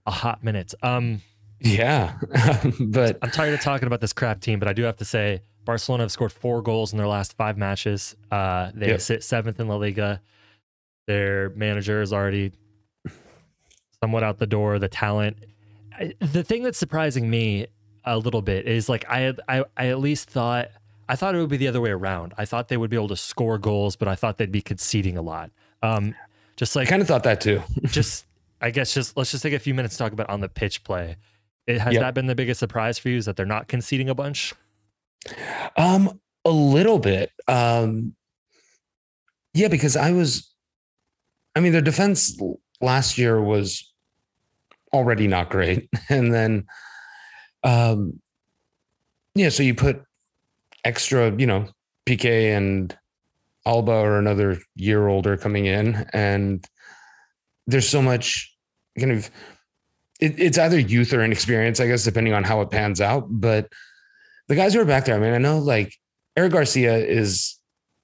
a 0.05 0.11
hot 0.11 0.43
minute. 0.43 0.73
Um, 0.83 1.21
Yeah. 1.59 2.17
but 2.79 3.17
I'm 3.21 3.31
tired 3.31 3.53
of 3.55 3.61
talking 3.61 3.87
about 3.87 3.99
this 3.99 4.13
crap 4.13 4.39
team, 4.39 4.59
but 4.59 4.67
I 4.67 4.73
do 4.73 4.83
have 4.83 4.97
to 4.97 5.05
say 5.05 5.41
Barcelona 5.65 6.03
have 6.03 6.11
scored 6.11 6.31
four 6.31 6.61
goals 6.61 6.93
in 6.93 6.97
their 6.97 7.07
last 7.07 7.35
five 7.37 7.57
matches. 7.57 8.15
Uh, 8.31 8.71
they 8.73 8.87
Yep. 8.89 9.01
sit 9.01 9.23
seventh 9.23 9.59
in 9.59 9.67
La 9.67 9.75
Liga. 9.75 10.21
Their 11.07 11.49
manager 11.49 12.01
is 12.01 12.13
already 12.13 12.53
somewhat 14.01 14.23
out 14.23 14.37
the 14.37 14.47
door. 14.47 14.79
The 14.79 14.87
talent. 14.87 15.37
I, 15.99 16.13
the 16.19 16.43
thing 16.43 16.63
that's 16.63 16.77
surprising 16.77 17.29
me 17.29 17.67
a 18.05 18.17
little 18.17 18.41
bit 18.41 18.65
is 18.67 18.87
like 18.89 19.05
I, 19.09 19.33
I 19.47 19.63
I 19.77 19.87
at 19.87 19.99
least 19.99 20.29
thought 20.29 20.69
I 21.07 21.15
thought 21.15 21.35
it 21.35 21.39
would 21.39 21.49
be 21.49 21.57
the 21.57 21.67
other 21.67 21.81
way 21.81 21.89
around. 21.91 22.33
I 22.37 22.45
thought 22.45 22.67
they 22.69 22.77
would 22.77 22.89
be 22.89 22.95
able 22.95 23.09
to 23.09 23.17
score 23.17 23.57
goals, 23.57 23.95
but 23.95 24.07
I 24.07 24.15
thought 24.15 24.37
they'd 24.37 24.51
be 24.51 24.61
conceding 24.61 25.17
a 25.17 25.21
lot. 25.21 25.51
Um, 25.83 26.15
just 26.55 26.75
like 26.75 26.87
I 26.87 26.89
kind 26.89 27.01
of 27.01 27.07
thought 27.07 27.23
that 27.23 27.41
too. 27.41 27.61
just 27.85 28.25
I 28.61 28.71
guess 28.71 28.93
just 28.93 29.17
let's 29.17 29.31
just 29.31 29.43
take 29.43 29.53
a 29.53 29.59
few 29.59 29.73
minutes 29.73 29.95
to 29.95 29.99
talk 30.03 30.11
about 30.13 30.29
on 30.29 30.39
the 30.39 30.49
pitch 30.49 30.83
play. 30.83 31.17
It, 31.67 31.79
has 31.79 31.93
Yep. 31.93 32.01
that 32.01 32.13
been 32.15 32.25
the 32.27 32.35
biggest 32.35 32.59
surprise 32.59 32.97
for 32.97 33.09
you? 33.09 33.17
Is 33.17 33.25
that 33.25 33.35
they're 33.35 33.45
not 33.45 33.67
conceding 33.67 34.09
a 34.09 34.15
bunch? 34.15 34.53
Um, 35.77 36.19
a 36.45 36.49
little 36.49 36.97
bit. 36.99 37.31
Um, 37.47 38.15
yeah, 39.53 39.67
because 39.67 39.95
I 39.95 40.11
was, 40.11 40.51
I 41.55 41.59
mean, 41.59 41.71
their 41.71 41.81
defense 41.81 42.39
last 42.81 43.17
year 43.17 43.41
was 43.41 43.88
already 44.93 45.27
not 45.27 45.49
great, 45.49 45.89
and 46.09 46.33
then, 46.33 46.65
um, 47.63 48.19
yeah, 49.35 49.49
so 49.49 49.63
you 49.63 49.75
put 49.75 50.01
extra, 50.83 51.35
you 51.37 51.45
know, 51.45 51.67
Piqué 52.05 52.55
and 52.55 52.97
Alba 53.65 53.91
or 53.91 54.17
another 54.17 54.57
year 54.75 55.07
older 55.07 55.37
coming 55.37 55.65
in, 55.65 56.07
and 56.13 56.65
there's 57.67 57.87
so 57.87 58.01
much 58.01 58.53
kind 58.99 59.11
of. 59.11 59.29
It, 60.19 60.37
it's 60.37 60.57
either 60.57 60.77
youth 60.77 61.13
or 61.13 61.23
inexperience, 61.23 61.79
I 61.79 61.87
guess, 61.87 62.03
depending 62.03 62.33
on 62.33 62.43
how 62.43 62.59
it 62.59 62.71
pans 62.71 62.99
out. 62.99 63.27
But 63.29 63.69
the 64.49 64.55
guys 64.55 64.73
who 64.73 64.81
are 64.81 64.85
back 64.85 65.05
there, 65.05 65.15
I 65.15 65.19
mean, 65.19 65.33
I 65.33 65.37
know 65.37 65.59
like 65.59 65.95
Eric 66.35 66.51
Garcia 66.51 66.97
is 66.97 67.57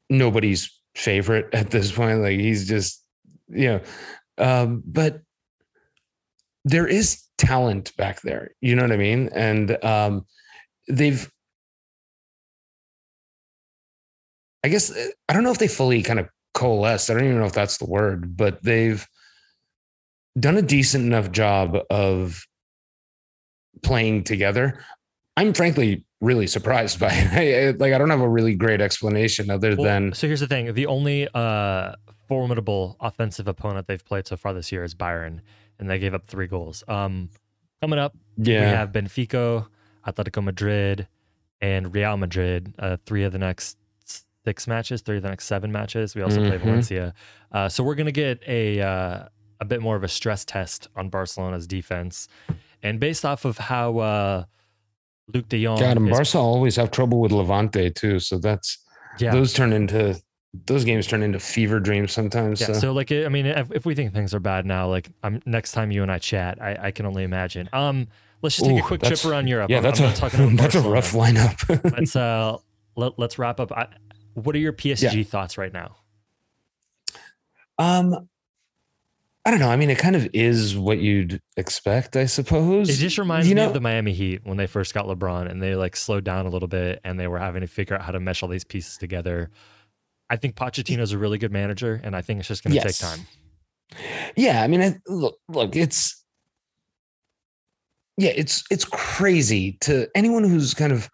nobody's 0.10 0.71
favorite 0.95 1.54
at 1.54 1.71
this 1.71 1.91
point. 1.91 2.21
Like 2.21 2.39
he's 2.39 2.67
just, 2.67 3.04
you 3.50 3.67
know, 3.67 3.82
um, 4.38 4.84
but 4.86 5.21
there 6.65 6.88
is 6.88 7.21
talent 7.38 7.95
back 7.95 8.21
there. 8.21 8.51
You 8.60 8.75
know 8.75 8.82
what 8.82 8.91
I 8.91 8.97
mean? 8.97 9.30
And 9.34 9.82
um, 9.84 10.25
they've, 10.89 11.30
I 14.63 14.69
guess, 14.69 14.91
uh, 14.91 15.08
I 15.30 15.34
don't 15.34 15.43
know 15.43 15.51
if 15.51 15.60
they 15.60 15.67
fully 15.67 16.01
kind 16.01 16.19
of 16.19 16.28
coalesced. 16.54 17.10
I 17.10 17.13
don't 17.13 17.25
even 17.25 17.39
know 17.39 17.45
if 17.45 17.54
that's 17.54 17.78
the 17.78 17.86
word, 17.86 18.36
but 18.36 18.62
they've 18.63 19.06
done 20.39 20.58
a 20.58 20.62
decent 20.62 21.06
enough 21.06 21.32
job 21.32 21.78
of 21.89 22.43
playing 23.84 24.23
together. 24.23 24.80
I'm 25.38 25.54
frankly 25.54 26.04
really 26.21 26.47
surprised 26.47 26.99
by 26.99 27.10
it. 27.12 27.73
I- 27.75 27.78
like 27.78 27.93
I 27.93 27.97
don't 27.97 28.10
have 28.10 28.21
a 28.21 28.30
really 28.30 28.56
great 28.56 28.82
explanation 28.82 29.49
other 29.51 29.75
Well, 29.75 29.84
than 29.86 30.13
so 30.13 30.28
here's 30.28 30.39
the 30.39 30.47
thing: 30.47 30.73
the 30.73 30.88
only 30.88 31.28
uh, 31.34 31.93
formidable 32.28 32.97
offensive 32.99 33.47
opponent 33.47 33.86
they've 33.88 34.04
played 34.04 34.25
so 34.25 34.36
far 34.38 34.54
this 34.54 34.71
year 34.71 34.84
is 34.84 34.95
Bayern, 34.95 35.41
and 35.80 35.90
they 35.90 36.00
gave 36.00 36.14
up 36.14 36.26
three 36.26 36.48
goals. 36.48 36.84
Um, 36.88 37.30
coming 37.82 38.00
up, 38.00 38.16
we 38.38 38.54
have 38.54 38.92
Benfica, 38.92 39.68
Atletico 40.08 40.44
Madrid, 40.44 41.08
and 41.62 41.94
Real 41.94 42.18
Madrid. 42.18 42.74
Uh, 42.78 42.98
three 43.06 43.24
of 43.24 43.32
the 43.32 43.40
next 43.40 43.78
six 44.46 44.68
matches, 44.68 45.02
three 45.02 45.18
of 45.18 45.24
the 45.24 45.30
next 45.30 45.46
seven 45.46 45.72
matches. 45.72 46.16
We 46.16 46.22
also 46.22 46.40
mm-hmm. 46.40 46.50
play 46.50 46.58
Valencia. 46.58 47.14
Uh, 47.52 47.70
so 47.70 47.84
we're 47.84 47.96
gonna 47.96 48.12
get 48.12 48.42
a 48.48 48.82
uh, 48.82 49.28
a 49.60 49.66
bit 49.66 49.82
more 49.82 49.96
of 49.96 50.04
a 50.04 50.08
stress 50.08 50.46
test 50.46 50.88
on 50.96 51.10
Barcelona's 51.10 51.68
defense, 51.68 52.28
and 52.84 53.00
based 53.00 53.26
off 53.26 53.46
of 53.46 53.58
how 53.58 53.98
uh, 53.98 54.44
Luuk 55.34 55.50
De 55.50 55.64
Jong, 55.64 55.80
God, 55.80 55.98
and 55.98 56.08
is, 56.08 56.12
Barca 56.12 56.38
always 56.38 56.76
have 56.76 56.92
trouble 56.92 57.20
with 57.20 57.32
Levante 57.32 57.90
too. 57.90 58.20
So 58.20 58.38
that's 58.38 58.78
yeah. 59.20 59.32
those 59.32 59.54
turn 59.54 59.74
into 59.74 60.20
those 60.65 60.84
games 60.84 61.08
turn 61.08 61.24
into 61.24 61.39
fever 61.39 61.80
dreams 61.80 62.12
sometimes. 62.12 62.62
Yeah. 62.62 62.68
So, 62.68 62.74
so 62.74 62.94
like, 62.94 63.12
I 63.12 63.28
mean, 63.30 63.46
if, 63.46 63.72
if, 63.72 63.86
we 63.86 63.96
think 63.96 64.13
things 64.13 64.34
are 64.34 64.39
bad 64.39 64.65
now, 64.65 64.88
like, 64.88 65.10
I'm, 65.24 65.41
next 65.46 65.72
time 65.72 65.91
you 65.91 66.04
and 66.04 66.12
I 66.12 66.20
chat, 66.20 66.62
I, 66.62 66.78
I 66.88 66.91
can 66.91 67.06
only 67.06 67.24
imagine. 67.24 67.70
Um, 67.74 68.08
let's 68.41 68.56
just 68.56 68.68
take 68.68 68.78
Ooh, 68.78 68.84
a 68.84 68.88
quick 68.88 69.02
trip 69.02 69.24
around 69.26 69.48
Europe. 69.48 69.70
Yeah, 69.70 69.82
that's 69.82 70.00
I'm, 70.00 70.13
a 70.13 70.44
I'm 70.44 70.56
that's 70.56 70.76
a 70.76 70.82
rough 70.82 71.13
lineup. 71.13 71.94
let's 71.98 72.15
uh, 72.15 72.58
let, 72.96 73.18
let's 73.18 73.38
wrap 73.39 73.60
up. 73.60 73.72
I, 73.72 73.88
what 74.34 74.56
are 74.56 74.60
your 74.60 74.74
PSG 74.74 75.13
yeah. 75.13 75.24
thoughts 75.24 75.58
right 75.58 75.74
now? 75.74 75.96
Um, 77.78 78.28
I 79.46 79.52
don't 79.52 79.60
know. 79.60 79.70
I 79.70 79.76
mean, 79.76 79.91
it 79.91 80.00
kind 80.00 80.15
of 80.15 80.28
is 80.34 80.76
what 80.76 80.98
you'd 80.98 81.39
expect, 81.56 82.15
I 82.15 82.26
suppose. 82.26 82.89
It 82.89 82.96
just 82.96 83.20
reminds 83.20 83.48
you 83.48 83.56
me 83.56 83.62
of 83.62 83.74
the 83.74 83.80
Miami 83.80 84.12
Heat 84.12 84.41
when 84.44 84.58
they 84.58 84.65
first 84.65 84.96
got 84.96 85.06
LeBron 85.06 85.50
and 85.50 85.62
they 85.62 85.76
like 85.76 85.96
slowed 85.96 86.24
down 86.24 86.48
a 86.48 86.50
little 86.50 86.68
bit 86.68 87.00
and 87.04 87.20
they 87.20 87.28
were 87.28 87.38
having 87.38 87.62
to 87.62 87.68
figure 87.68 87.96
out 87.96 88.02
how 88.02 88.12
to 88.12 88.20
mesh 88.20 88.41
all 88.41 88.50
these 88.50 88.63
pieces 88.63 88.98
together. 88.98 89.52
I 90.30 90.38
think 90.38 90.56
Pochettino's 90.56 91.12
a 91.12 91.18
really 91.18 91.38
good 91.38 91.52
manager, 91.52 92.00
and 92.04 92.16
I 92.16 92.22
think 92.22 92.40
it's 92.40 92.48
just 92.48 92.64
going 92.64 92.72
to 92.72 92.82
yes. 92.82 93.00
take 93.00 93.10
time. 93.10 93.28
Yeah, 94.36 94.64
I 94.64 94.68
mean, 94.68 94.82
I, 94.82 94.96
look, 95.08 95.38
look, 95.48 95.76
it's 95.76 96.24
yeah, 98.18 98.32
it's 98.36 98.64
it's 98.72 98.86
crazy 98.86 99.74
to 99.82 100.08
anyone 100.16 100.44
who's 100.44 100.74
kind 100.74 100.92
of 100.92 101.10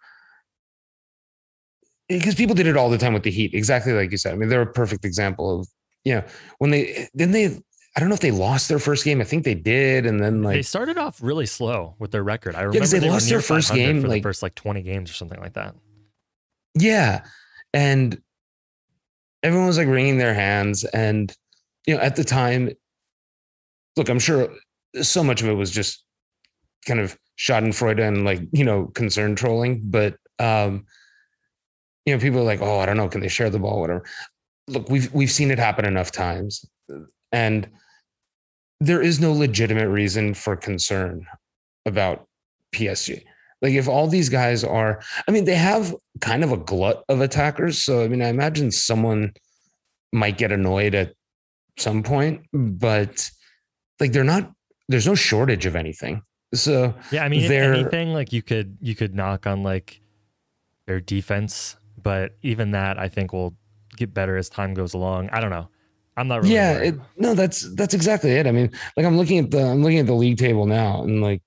because 2.08 2.34
people 2.34 2.54
did 2.54 2.66
it 2.66 2.76
all 2.76 2.90
the 2.90 2.98
time 2.98 3.12
with 3.12 3.22
the 3.22 3.30
Heat, 3.30 3.54
exactly 3.54 3.92
like 3.92 4.10
you 4.10 4.16
said. 4.16 4.32
I 4.32 4.36
mean, 4.36 4.48
they're 4.48 4.62
a 4.62 4.72
perfect 4.72 5.04
example 5.04 5.60
of 5.60 5.68
you 6.04 6.14
know 6.14 6.24
when 6.58 6.70
they 6.70 7.08
then 7.14 7.32
they 7.32 7.58
I 7.96 8.00
don't 8.00 8.08
know 8.08 8.14
if 8.14 8.20
they 8.20 8.30
lost 8.30 8.68
their 8.68 8.78
first 8.78 9.04
game. 9.04 9.20
I 9.20 9.24
think 9.24 9.44
they 9.44 9.54
did, 9.54 10.06
and 10.06 10.20
then 10.20 10.42
like 10.42 10.54
they 10.54 10.62
started 10.62 10.96
off 10.96 11.22
really 11.22 11.46
slow 11.46 11.94
with 11.98 12.10
their 12.10 12.22
record. 12.22 12.54
I 12.54 12.62
remember 12.62 12.78
yeah, 12.78 12.86
they, 12.86 12.98
they 13.00 13.10
lost 13.10 13.28
their 13.28 13.42
first 13.42 13.72
game, 13.74 14.00
for 14.00 14.08
like 14.08 14.22
the 14.22 14.28
first 14.28 14.42
like 14.42 14.54
twenty 14.54 14.82
games 14.82 15.10
or 15.10 15.14
something 15.14 15.40
like 15.40 15.54
that. 15.54 15.74
Yeah, 16.74 17.24
and 17.74 18.20
everyone 19.42 19.66
was 19.66 19.78
like 19.78 19.88
wringing 19.88 20.18
their 20.18 20.34
hands. 20.34 20.84
And, 20.84 21.34
you 21.86 21.94
know, 21.94 22.00
at 22.00 22.16
the 22.16 22.24
time, 22.24 22.70
look, 23.96 24.08
I'm 24.08 24.18
sure 24.18 24.48
so 25.00 25.24
much 25.24 25.42
of 25.42 25.48
it 25.48 25.54
was 25.54 25.70
just 25.70 26.04
kind 26.86 27.00
of 27.00 27.16
Schadenfreude 27.38 28.06
and 28.06 28.24
like, 28.24 28.40
you 28.52 28.64
know, 28.64 28.86
concern 28.86 29.34
trolling. 29.34 29.82
But, 29.84 30.16
um, 30.38 30.86
you 32.06 32.14
know, 32.14 32.20
people 32.20 32.40
are 32.40 32.44
like, 32.44 32.60
oh, 32.60 32.78
I 32.78 32.86
don't 32.86 32.96
know, 32.96 33.08
can 33.08 33.20
they 33.20 33.28
share 33.28 33.50
the 33.50 33.58
ball, 33.58 33.80
whatever. 33.80 34.04
Look, 34.68 34.88
we've 34.88 35.12
we've 35.12 35.30
seen 35.30 35.50
it 35.50 35.58
happen 35.58 35.84
enough 35.84 36.12
times, 36.12 36.64
and 37.32 37.68
there 38.80 39.02
is 39.02 39.20
no 39.20 39.32
legitimate 39.32 39.88
reason 39.88 40.34
for 40.34 40.56
concern 40.56 41.26
about 41.84 42.26
PSG. 42.72 43.24
Like 43.62 43.74
if 43.74 43.88
all 43.88 44.08
these 44.08 44.28
guys 44.28 44.64
are, 44.64 45.00
I 45.26 45.30
mean, 45.30 45.44
they 45.44 45.54
have 45.54 45.94
kind 46.20 46.44
of 46.44 46.52
a 46.52 46.56
glut 46.56 47.04
of 47.08 47.20
attackers. 47.20 47.82
So 47.82 48.04
I 48.04 48.08
mean, 48.08 48.20
I 48.20 48.28
imagine 48.28 48.70
someone 48.72 49.32
might 50.12 50.36
get 50.36 50.52
annoyed 50.52 50.94
at 50.94 51.14
some 51.78 52.02
point, 52.02 52.44
but 52.52 53.30
like 54.00 54.12
they're 54.12 54.24
not. 54.24 54.52
There's 54.88 55.06
no 55.06 55.14
shortage 55.14 55.64
of 55.64 55.76
anything. 55.76 56.22
So 56.54 56.94
yeah, 57.10 57.24
I 57.24 57.28
mean, 57.28 57.50
anything 57.50 58.12
like 58.12 58.32
you 58.32 58.42
could 58.42 58.76
you 58.80 58.94
could 58.94 59.14
knock 59.14 59.46
on 59.46 59.62
like 59.62 60.00
their 60.86 61.00
defense, 61.00 61.76
but 62.02 62.36
even 62.42 62.72
that 62.72 62.98
I 62.98 63.08
think 63.08 63.32
will 63.32 63.54
get 63.96 64.12
better 64.12 64.36
as 64.36 64.48
time 64.48 64.74
goes 64.74 64.92
along. 64.92 65.30
I 65.30 65.40
don't 65.40 65.50
know. 65.50 65.68
I'm 66.16 66.28
not 66.28 66.42
really 66.42 66.54
yeah, 66.54 66.72
it, 66.78 66.94
no, 67.16 67.34
that's 67.34 67.74
that's 67.74 67.94
exactly 67.94 68.32
it. 68.32 68.46
I 68.46 68.50
mean, 68.50 68.70
like 68.96 69.06
I'm 69.06 69.16
looking 69.16 69.38
at 69.38 69.50
the 69.50 69.62
I'm 69.62 69.82
looking 69.82 69.98
at 69.98 70.06
the 70.06 70.14
league 70.14 70.36
table 70.36 70.66
now, 70.66 71.02
and 71.04 71.22
like 71.22 71.42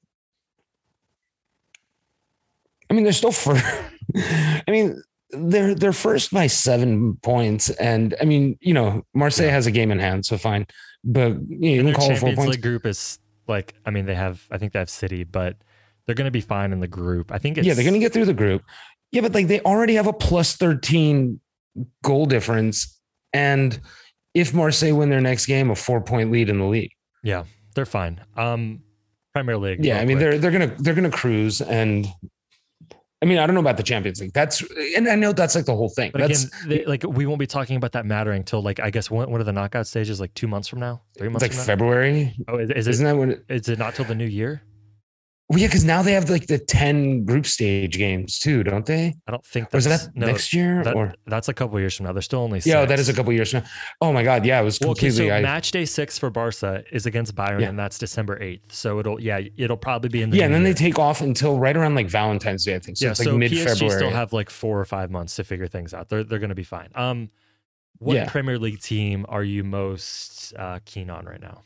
mean, 2.96 3.04
they're 3.04 3.14
still 3.14 3.32
for. 3.32 3.56
I 4.16 4.64
mean, 4.68 5.02
they're 5.32 5.76
they're 5.76 5.94
first 5.94 6.32
by 6.32 6.48
seven 6.48 7.18
points, 7.18 7.70
and 7.72 8.16
I 8.22 8.26
mean, 8.26 8.58
you 8.62 8.74
know, 8.74 9.06
Marseille 9.14 9.48
yeah. 9.48 9.52
has 9.52 9.68
a 9.68 9.72
game 9.72 9.92
in 9.92 10.00
hand, 10.00 10.26
so 10.26 10.38
fine. 10.38 10.68
But 11.04 11.38
you, 11.50 11.84
know, 11.84 11.90
you 11.90 11.96
call 11.96 12.12
it 12.12 12.18
four 12.18 12.34
points. 12.34 12.52
League 12.52 12.62
group 12.62 12.86
is 12.86 13.20
like, 13.48 13.76
I 13.86 13.92
mean, 13.92 14.06
they 14.06 14.16
have, 14.16 14.44
I 14.50 14.58
think 14.58 14.74
they 14.74 14.80
have 14.80 14.90
City, 14.90 15.24
but 15.24 15.58
they're 16.06 16.16
going 16.16 16.26
to 16.26 16.32
be 16.32 16.42
fine 16.42 16.72
in 16.72 16.80
the 16.80 16.88
group. 16.88 17.32
I 17.32 17.38
think. 17.38 17.58
yeah, 17.58 17.74
they're 17.74 17.84
going 17.84 17.94
to 17.94 18.00
get 18.00 18.14
through 18.14 18.26
the 18.26 18.34
group. 18.34 18.64
Yeah, 19.12 19.22
but 19.22 19.34
like 19.34 19.48
they 19.48 19.62
already 19.62 19.96
have 19.96 20.08
a 20.08 20.14
plus 20.14 20.56
thirteen 20.56 21.40
goal 22.04 22.26
difference, 22.26 23.00
and 23.34 23.80
if 24.34 24.54
Marseille 24.54 24.96
win 24.96 25.10
their 25.10 25.22
next 25.22 25.46
game, 25.46 25.70
a 25.70 25.76
four 25.76 26.02
point 26.02 26.32
lead 26.32 26.50
in 26.50 26.60
the 26.60 26.66
league. 26.66 26.92
Yeah, 27.24 27.46
they're 27.76 27.86
fine. 27.86 28.22
Um, 28.36 28.82
Premier 29.34 29.58
League. 29.58 29.84
Yeah, 29.84 30.00
I 30.00 30.06
mean 30.06 30.18
quick. 30.18 30.32
they're 30.32 30.38
they're 30.40 30.52
gonna 30.52 30.76
they're 30.80 30.94
gonna 30.94 31.12
cruise, 31.12 31.62
and 31.62 32.08
I 33.26 33.28
mean, 33.28 33.40
I 33.40 33.48
don't 33.48 33.56
know 33.56 33.62
about 33.62 33.78
the 33.78 33.84
Champions 33.84 34.22
League. 34.22 34.34
That's 34.34 34.64
and 34.96 35.08
I 35.10 35.16
know 35.16 35.34
that's 35.34 35.56
like 35.56 35.66
the 35.66 35.76
whole 35.76 35.90
thing. 35.90 36.12
But 36.12 36.22
that's 36.22 36.44
again, 36.44 36.70
they, 36.70 36.86
like 36.86 37.04
we 37.04 37.26
won't 37.26 37.40
be 37.40 37.48
talking 37.48 37.76
about 37.76 37.94
that 37.94 38.06
mattering 38.06 38.38
until 38.38 38.62
like 38.62 38.80
I 38.80 38.92
guess 38.92 39.10
one, 39.10 39.32
one 39.32 39.40
of 39.40 39.48
the 39.48 39.52
knockout 39.52 39.88
stages 39.88 40.20
like 40.20 40.32
two 40.36 40.48
months 40.48 40.68
from 40.68 40.80
now, 40.80 41.02
three 41.18 41.30
months. 41.30 41.42
like 41.42 41.52
February. 41.52 42.36
Oh, 42.48 42.60
is, 42.60 42.70
is 42.70 42.88
Isn't 42.88 43.08
it, 43.08 43.10
that 43.10 43.18
when? 43.18 43.32
It, 43.32 43.46
is 43.50 43.68
it 43.68 43.80
not 43.80 43.96
till 43.96 44.06
the 44.06 44.14
new 44.14 44.28
year? 44.28 44.62
Well, 45.48 45.60
yeah, 45.60 45.68
because 45.68 45.86
now 45.86 46.02
they 46.02 46.14
have 46.14 46.28
like 46.28 46.48
the 46.48 46.58
ten 46.58 47.24
group 47.24 47.46
stage 47.46 48.00
games 48.00 48.40
too, 48.40 48.64
don't 48.64 48.84
they? 48.84 49.14
I 49.28 49.32
don't 49.32 49.46
think 49.46 49.70
that's 49.70 49.86
or 49.86 49.92
is 49.92 50.02
that 50.02 50.16
no, 50.16 50.26
next 50.26 50.54
year 50.54 50.84
that, 50.84 50.96
or 50.96 51.14
that's 51.28 51.50
a 51.50 51.54
couple 51.54 51.80
years 51.80 51.96
from 51.96 52.08
now. 52.08 52.14
They're 52.14 52.24
still 52.24 52.40
only 52.40 52.62
six. 52.62 52.74
yeah, 52.74 52.84
that 52.84 52.98
is 52.98 53.10
a 53.10 53.14
couple 53.14 53.32
years 53.32 53.52
from 53.52 53.60
now. 53.60 53.68
Oh 54.02 54.12
my 54.12 54.24
god, 54.24 54.44
yeah, 54.44 54.60
it 54.60 54.64
was 54.64 54.80
well, 54.80 54.96
completely. 54.96 55.26
Okay, 55.26 55.30
so 55.30 55.36
I, 55.36 55.42
match 55.42 55.70
day 55.70 55.86
six 55.86 56.18
for 56.18 56.32
Barca 56.32 56.84
is 56.92 57.06
against 57.06 57.36
Bayern, 57.36 57.62
yeah. 57.62 57.70
and 57.70 57.78
that's 57.78 58.00
December 58.00 58.42
eighth. 58.42 58.74
So 58.74 58.98
it'll 59.00 59.22
yeah, 59.22 59.40
it'll 59.56 59.78
probably 59.78 60.10
be 60.10 60.24
in 60.24 60.32
the 60.32 60.38
yeah, 60.38 60.46
and 60.46 60.54
then 60.54 60.64
year. 60.64 60.74
they 60.74 60.80
take 60.80 60.98
off 60.98 61.22
until 61.22 61.60
right 61.60 61.78
around 61.78 61.94
like 61.94 62.10
Valentine's 62.10 62.66
Day, 62.66 62.74
I 62.74 62.80
think. 62.80 62.98
So 62.98 63.06
yeah, 63.06 63.12
it's 63.12 63.20
like 63.20 63.28
so 63.28 63.38
mid 63.38 63.52
February. 63.52 63.98
still 63.98 64.10
have 64.10 64.34
like 64.34 64.50
four 64.50 64.80
or 64.80 64.86
five 64.86 65.12
months 65.12 65.36
to 65.36 65.44
figure 65.44 65.68
things 65.68 65.94
out. 65.94 66.10
They're 66.10 66.24
they're 66.24 66.40
going 66.40 66.50
to 66.50 66.56
be 66.56 66.64
fine. 66.64 66.90
Um, 66.96 67.30
what 68.00 68.16
yeah. 68.16 68.28
Premier 68.28 68.58
League 68.58 68.82
team 68.82 69.28
are 69.30 69.44
you 69.44 69.64
most 69.64 70.56
uh, 70.58 70.80
keen 70.86 71.12
on 71.12 71.26
right 71.26 71.42
now? 71.42 71.62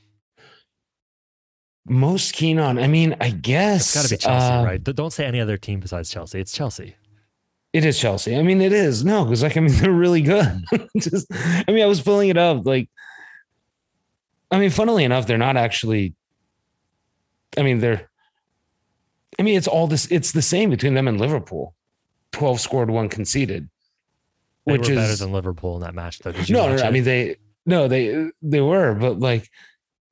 Most 1.86 2.34
keen 2.34 2.60
on. 2.60 2.78
I 2.78 2.88
mean, 2.88 3.16
I 3.20 3.32
guess 3.32 3.82
it's 3.82 3.96
got 3.96 4.04
to 4.04 4.10
be 4.10 4.18
Chelsea, 4.18 4.54
uh, 4.54 4.64
right? 4.64 4.84
Don't 4.84 5.12
say 5.12 5.26
any 5.26 5.40
other 5.40 5.58
team 5.58 5.80
besides 5.80 6.10
Chelsea. 6.10 6.40
It's 6.40 6.52
Chelsea. 6.52 6.96
It 7.72 7.86
is 7.86 8.00
Chelsea. 8.00 8.36
I 8.36 8.42
mean, 8.42 8.62
it 8.62 8.74
is 8.74 9.06
no, 9.06 9.24
because 9.26 9.44
like 9.44 9.58
I 9.58 9.60
mean, 9.60 9.74
they're 9.80 9.92
really 9.92 10.22
good. 10.22 10.64
Just, 10.98 11.28
I 11.32 11.66
mean, 11.68 11.84
I 11.84 11.88
was 11.88 12.02
pulling 12.02 12.30
it 12.30 12.38
up. 12.38 12.66
Like, 12.66 12.90
I 14.52 14.60
mean, 14.60 14.70
funnily 14.70 15.04
enough, 15.04 15.28
they're 15.28 15.38
not 15.38 15.58
actually. 15.58 16.14
I 17.58 17.64
mean, 17.64 17.80
they're. 17.80 18.10
I 19.38 19.44
mean, 19.44 19.56
it's 19.56 19.68
all 19.68 19.88
this. 19.88 20.08
It's 20.12 20.32
the 20.32 20.42
same 20.42 20.70
between 20.70 20.96
them 20.96 21.08
and 21.08 21.20
Liverpool. 21.20 21.76
Twelve 22.32 22.60
scored, 22.60 22.90
one 22.90 23.10
conceded. 23.10 23.70
They 24.66 24.74
which 24.74 24.90
is 24.90 24.98
better 24.98 25.16
than 25.16 25.32
Liverpool 25.32 25.76
in 25.78 25.82
that 25.82 25.96
match, 25.96 26.20
though. 26.20 26.32
no, 26.50 26.76
no, 26.76 26.84
I 26.84 26.92
mean 26.92 27.04
they 27.04 27.38
no 27.66 27.88
they 27.88 28.30
they 28.42 28.62
were, 28.62 28.94
but 28.96 29.20
like 29.20 29.50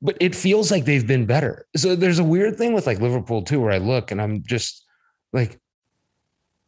but 0.02 0.18
it 0.20 0.36
feels 0.36 0.72
like 0.72 0.86
they've 0.86 1.08
been 1.08 1.26
better. 1.26 1.66
So 1.76 1.96
there's 1.96 2.20
a 2.20 2.24
weird 2.24 2.58
thing 2.58 2.74
with 2.74 2.86
like 2.86 3.00
Liverpool 3.00 3.42
too, 3.42 3.60
where 3.60 3.72
I 3.72 3.78
look 3.78 4.12
and 4.12 4.22
I'm 4.22 4.44
just 4.44 4.86
like, 5.34 5.60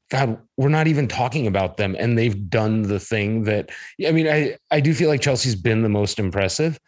God, 0.09 0.39
we're 0.57 0.69
not 0.69 0.87
even 0.87 1.07
talking 1.07 1.45
about 1.45 1.77
them, 1.77 1.95
and 1.99 2.17
they've 2.17 2.49
done 2.49 2.81
the 2.81 2.99
thing 2.99 3.43
that 3.43 3.69
I 4.05 4.11
mean, 4.11 4.27
I 4.27 4.57
I 4.71 4.79
do 4.79 4.93
feel 4.93 5.09
like 5.09 5.21
Chelsea's 5.21 5.55
been 5.55 5.83
the 5.83 5.89
most 5.89 6.17
impressive. 6.17 6.79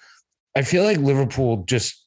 I 0.56 0.64
feel 0.64 0.84
like 0.84 0.98
Liverpool 0.98 1.64
just 1.68 2.06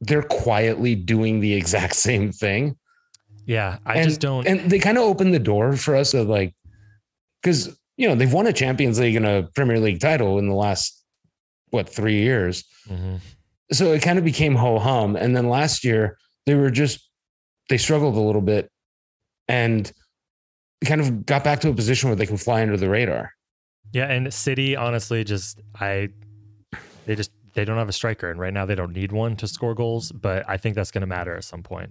they're 0.00 0.24
quietly 0.24 0.96
doing 0.96 1.38
the 1.40 1.54
exact 1.54 1.94
same 2.08 2.32
thing. 2.32 2.76
Yeah, 3.46 3.78
I 3.86 3.98
and, 3.98 4.08
just 4.08 4.20
don't. 4.20 4.46
And 4.46 4.70
they 4.70 4.78
kind 4.78 4.98
of 4.98 5.04
opened 5.04 5.34
the 5.34 5.38
door 5.38 5.76
for 5.76 5.94
us 5.94 6.14
of 6.14 6.28
like, 6.28 6.54
because 7.40 7.76
you 7.96 8.08
know 8.08 8.16
they've 8.16 8.32
won 8.32 8.48
a 8.48 8.52
Champions 8.52 8.98
League 8.98 9.16
and 9.16 9.26
a 9.26 9.48
Premier 9.54 9.78
League 9.78 10.00
title 10.00 10.38
in 10.38 10.48
the 10.48 10.54
last 10.54 11.01
what 11.72 11.88
three 11.88 12.20
years. 12.20 12.64
Mm-hmm. 12.88 13.16
So 13.72 13.92
it 13.92 14.02
kind 14.02 14.18
of 14.18 14.24
became 14.24 14.54
ho 14.54 14.78
hum. 14.78 15.16
And 15.16 15.34
then 15.34 15.48
last 15.48 15.84
year 15.84 16.18
they 16.46 16.54
were 16.54 16.70
just 16.70 17.08
they 17.68 17.78
struggled 17.78 18.16
a 18.16 18.20
little 18.20 18.42
bit 18.42 18.70
and 19.48 19.90
kind 20.84 21.00
of 21.00 21.24
got 21.26 21.42
back 21.42 21.60
to 21.60 21.70
a 21.70 21.74
position 21.74 22.08
where 22.08 22.16
they 22.16 22.26
can 22.26 22.36
fly 22.36 22.62
under 22.62 22.76
the 22.76 22.88
radar. 22.88 23.32
Yeah, 23.92 24.06
and 24.06 24.32
City 24.32 24.76
honestly 24.76 25.24
just 25.24 25.60
I 25.80 26.10
they 27.06 27.14
just 27.14 27.30
they 27.54 27.64
don't 27.64 27.78
have 27.78 27.88
a 27.88 27.92
striker 27.92 28.30
and 28.30 28.38
right 28.38 28.52
now 28.52 28.66
they 28.66 28.74
don't 28.74 28.92
need 28.92 29.12
one 29.12 29.36
to 29.36 29.48
score 29.48 29.74
goals, 29.74 30.12
but 30.12 30.48
I 30.48 30.56
think 30.56 30.74
that's 30.74 30.90
going 30.90 31.02
to 31.02 31.06
matter 31.06 31.34
at 31.34 31.44
some 31.44 31.62
point. 31.62 31.90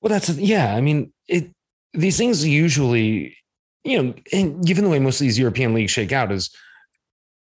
Well, 0.00 0.10
that's 0.10 0.30
yeah, 0.30 0.74
I 0.74 0.80
mean, 0.80 1.12
it 1.28 1.50
these 1.92 2.16
things 2.16 2.46
usually, 2.46 3.36
you 3.84 4.02
know, 4.02 4.14
and 4.32 4.64
given 4.64 4.84
the 4.84 4.90
way 4.90 4.98
most 4.98 5.20
of 5.20 5.24
these 5.24 5.38
European 5.38 5.74
leagues 5.74 5.90
shake 5.90 6.12
out 6.12 6.32
is 6.32 6.50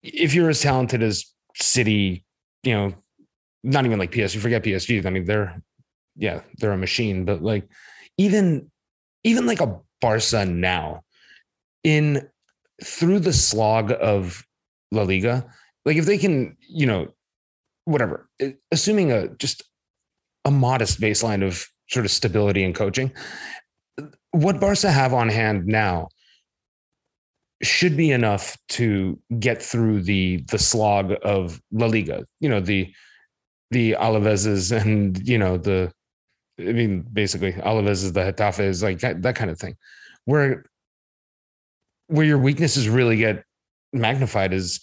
if 0.04 0.34
you're 0.34 0.50
as 0.50 0.62
talented 0.62 1.04
as 1.04 1.26
City, 1.56 2.24
you 2.64 2.74
know, 2.74 2.94
not 3.64 3.86
even 3.86 4.00
like 4.00 4.12
PSG, 4.12 4.40
forget 4.40 4.64
PSG. 4.64 5.06
I 5.06 5.10
mean, 5.10 5.26
they're, 5.26 5.62
yeah, 6.16 6.42
they're 6.58 6.72
a 6.72 6.78
machine, 6.78 7.26
but 7.26 7.42
like, 7.42 7.68
even 8.18 8.70
even 9.24 9.46
like 9.46 9.62
a 9.62 9.80
Barca 10.02 10.46
now 10.46 11.02
in 11.84 12.28
through 12.84 13.20
the 13.20 13.34
slog 13.34 13.92
of 14.00 14.44
La 14.92 15.04
Liga, 15.04 15.46
like 15.86 15.98
if 15.98 16.06
they 16.06 16.18
can, 16.18 16.56
you 16.62 16.86
know, 16.86 17.08
whatever, 17.86 18.30
assuming 18.72 19.12
a 19.12 19.28
just 19.36 19.64
a 20.46 20.52
modest 20.52 21.02
baseline 21.02 21.46
of 21.46 21.66
sort 21.90 22.06
of 22.06 22.12
stability 22.12 22.64
and 22.64 22.76
coaching, 22.76 23.12
what 24.32 24.60
Barca 24.60 24.92
have 24.92 25.14
on 25.14 25.30
hand 25.30 25.66
now 25.66 26.08
should 27.62 27.98
be 27.98 28.12
enough 28.12 28.58
to 28.70 29.20
get 29.40 29.62
through 29.62 30.02
the 30.02 30.38
the 30.50 30.58
slog 30.58 31.14
of 31.24 31.62
La 31.72 31.88
Liga. 31.88 32.26
You 32.40 32.50
know, 32.50 32.60
the 32.60 32.94
the 33.72 33.94
Alaveses 33.94 34.72
and 34.82 35.28
you 35.28 35.38
know 35.38 35.58
the 35.58 35.92
I 36.60 36.74
mean 36.74 37.02
basically 37.02 37.54
Alaves 37.54 38.04
is 38.04 38.14
the 38.14 38.22
Getafes, 38.22 38.84
like 38.84 39.00
that, 39.00 39.22
that 39.22 39.36
kind 39.36 39.52
of 39.52 39.60
thing. 39.60 39.76
Where 40.26 40.66
where 42.08 42.26
your 42.26 42.40
weaknesses 42.40 42.90
really 42.90 43.18
get 43.18 43.44
magnified 43.94 44.54
is 44.54 44.80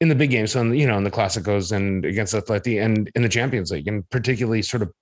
in 0.00 0.08
the 0.08 0.14
big 0.14 0.30
games. 0.30 0.52
So 0.52 0.60
in 0.60 0.70
the, 0.70 0.78
you 0.78 0.86
know, 0.86 0.98
in 0.98 1.04
the 1.04 1.10
Clásicos 1.10 1.72
and 1.72 2.04
against 2.04 2.34
Atleti 2.34 2.84
and 2.84 3.10
in 3.14 3.22
the 3.22 3.28
Champions 3.28 3.70
League, 3.70 3.88
and 3.88 4.08
particularly 4.10 4.60
sort 4.60 4.82
of 4.82 4.92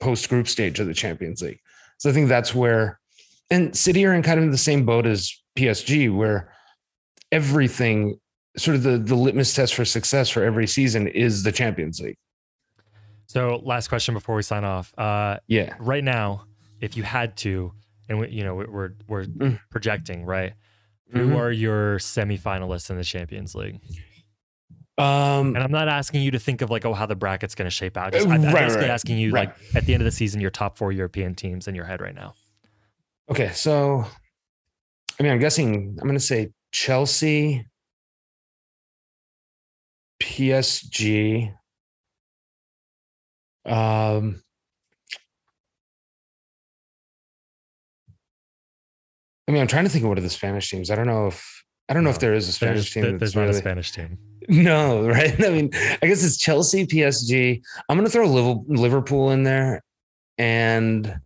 post 0.00 0.28
group 0.28 0.48
stage 0.48 0.80
of 0.80 0.86
the 0.86 0.94
Champions 0.94 1.40
League. 1.40 1.60
So 1.98 2.10
I 2.10 2.12
think 2.12 2.28
that's 2.28 2.54
where 2.54 3.00
and 3.50 3.76
City 3.76 4.04
are 4.06 4.14
in 4.14 4.22
kind 4.22 4.40
of 4.40 4.50
the 4.50 4.58
same 4.58 4.84
boat 4.84 5.06
as 5.06 5.32
PSG, 5.56 6.14
where 6.14 6.52
everything 7.34 8.18
sort 8.56 8.76
of 8.76 8.84
the 8.84 8.96
the 8.96 9.16
litmus 9.16 9.52
test 9.52 9.74
for 9.74 9.84
success 9.84 10.30
for 10.30 10.44
every 10.44 10.66
season 10.66 11.08
is 11.08 11.42
the 11.42 11.52
Champions 11.52 12.00
League. 12.00 12.16
So, 13.26 13.60
last 13.64 13.88
question 13.88 14.14
before 14.14 14.36
we 14.36 14.42
sign 14.42 14.64
off. 14.64 14.96
Uh, 14.96 15.38
yeah. 15.48 15.74
Right 15.80 16.04
now, 16.04 16.44
if 16.80 16.96
you 16.96 17.02
had 17.02 17.36
to, 17.38 17.72
and 18.08 18.20
we, 18.20 18.28
you 18.28 18.44
know 18.44 18.54
we're 18.54 18.92
we're 19.08 19.24
mm. 19.24 19.58
projecting, 19.70 20.24
right? 20.24 20.54
Mm-hmm. 21.12 21.30
Who 21.32 21.36
are 21.36 21.50
your 21.50 21.98
semifinalists 21.98 22.90
in 22.90 22.96
the 22.96 23.04
Champions 23.04 23.54
League? 23.54 23.80
Um, 24.96 25.56
and 25.56 25.58
I'm 25.58 25.72
not 25.72 25.88
asking 25.88 26.22
you 26.22 26.30
to 26.30 26.38
think 26.38 26.62
of 26.62 26.70
like, 26.70 26.84
oh, 26.84 26.94
how 26.94 27.06
the 27.06 27.16
bracket's 27.16 27.56
going 27.56 27.66
to 27.66 27.70
shape 27.70 27.96
out. 27.96 28.12
Just, 28.12 28.28
I'm, 28.28 28.44
right, 28.44 28.54
basically 28.54 28.82
right, 28.82 28.90
asking 28.90 29.18
you, 29.18 29.32
right. 29.32 29.48
like, 29.48 29.56
at 29.74 29.86
the 29.86 29.92
end 29.92 30.00
of 30.02 30.04
the 30.04 30.12
season, 30.12 30.40
your 30.40 30.52
top 30.52 30.78
four 30.78 30.92
European 30.92 31.34
teams 31.34 31.66
in 31.66 31.74
your 31.74 31.84
head 31.84 32.00
right 32.00 32.14
now. 32.14 32.34
Okay, 33.28 33.50
so 33.54 34.06
I 35.18 35.22
mean, 35.22 35.32
I'm 35.32 35.38
guessing 35.38 35.96
I'm 36.00 36.06
going 36.06 36.14
to 36.14 36.20
say 36.20 36.50
Chelsea, 36.74 37.64
PSG. 40.20 41.54
Um, 43.64 44.42
I 49.46 49.52
mean, 49.52 49.60
I'm 49.60 49.68
trying 49.68 49.84
to 49.84 49.90
think 49.90 50.02
of 50.02 50.08
what 50.08 50.18
are 50.18 50.22
the 50.22 50.28
Spanish 50.28 50.68
teams. 50.68 50.90
I 50.90 50.96
don't 50.96 51.06
know 51.06 51.28
if 51.28 51.64
I 51.88 51.94
don't 51.94 52.02
know 52.02 52.10
no, 52.10 52.14
if 52.14 52.18
there 52.18 52.34
is 52.34 52.48
a 52.48 52.52
Spanish 52.52 52.92
there's, 52.92 53.06
team. 53.06 53.18
There's 53.18 53.36
not 53.36 53.42
really, 53.42 53.54
a 53.54 53.58
Spanish 53.58 53.92
team. 53.92 54.18
No, 54.48 55.08
right? 55.08 55.42
I 55.42 55.48
mean, 55.48 55.70
I 55.72 56.06
guess 56.06 56.22
it's 56.22 56.36
Chelsea, 56.36 56.86
PSG. 56.86 57.62
I'm 57.88 57.96
going 57.96 58.04
to 58.04 58.10
throw 58.10 58.28
Liverpool 58.66 59.30
in 59.30 59.44
there, 59.44 59.80
and 60.36 61.18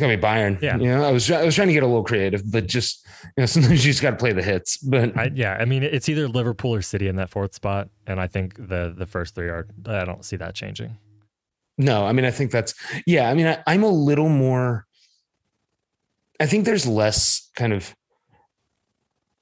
gonna 0.00 0.16
be 0.16 0.22
Bayern. 0.22 0.60
Yeah, 0.60 0.76
you 0.76 0.88
know, 0.88 1.04
I 1.04 1.12
was 1.12 1.30
I 1.30 1.44
was 1.44 1.54
trying 1.54 1.68
to 1.68 1.74
get 1.74 1.82
a 1.82 1.86
little 1.86 2.04
creative, 2.04 2.50
but 2.50 2.66
just 2.66 3.06
you 3.36 3.42
know, 3.42 3.46
sometimes 3.46 3.84
you 3.84 3.92
just 3.92 4.02
got 4.02 4.10
to 4.10 4.16
play 4.16 4.32
the 4.32 4.42
hits. 4.42 4.78
But 4.78 5.16
I, 5.16 5.30
yeah, 5.34 5.56
I 5.60 5.64
mean, 5.64 5.82
it's 5.82 6.08
either 6.08 6.28
Liverpool 6.28 6.74
or 6.74 6.82
City 6.82 7.08
in 7.08 7.16
that 7.16 7.30
fourth 7.30 7.54
spot, 7.54 7.88
and 8.06 8.20
I 8.20 8.26
think 8.26 8.56
the 8.56 8.94
the 8.96 9.06
first 9.06 9.34
three 9.34 9.48
are. 9.48 9.66
I 9.86 10.04
don't 10.04 10.24
see 10.24 10.36
that 10.36 10.54
changing. 10.54 10.98
No, 11.78 12.06
I 12.06 12.12
mean, 12.12 12.24
I 12.24 12.30
think 12.30 12.50
that's 12.50 12.74
yeah. 13.06 13.30
I 13.30 13.34
mean, 13.34 13.46
I, 13.46 13.62
I'm 13.66 13.82
a 13.82 13.88
little 13.88 14.28
more. 14.28 14.86
I 16.38 16.46
think 16.46 16.64
there's 16.64 16.86
less 16.86 17.50
kind 17.54 17.72
of 17.72 17.94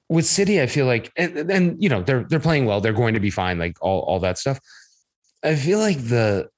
with 0.09 0.25
City. 0.25 0.61
I 0.61 0.67
feel 0.67 0.85
like, 0.85 1.11
and, 1.15 1.51
and 1.51 1.83
you 1.83 1.89
know, 1.89 2.01
they're 2.01 2.23
they're 2.23 2.39
playing 2.39 2.65
well. 2.65 2.81
They're 2.81 2.93
going 2.93 3.13
to 3.13 3.19
be 3.19 3.29
fine. 3.29 3.59
Like 3.59 3.77
all 3.81 4.01
all 4.01 4.19
that 4.19 4.37
stuff. 4.37 4.59
I 5.43 5.55
feel 5.55 5.79
like 5.79 5.97
the 5.97 6.49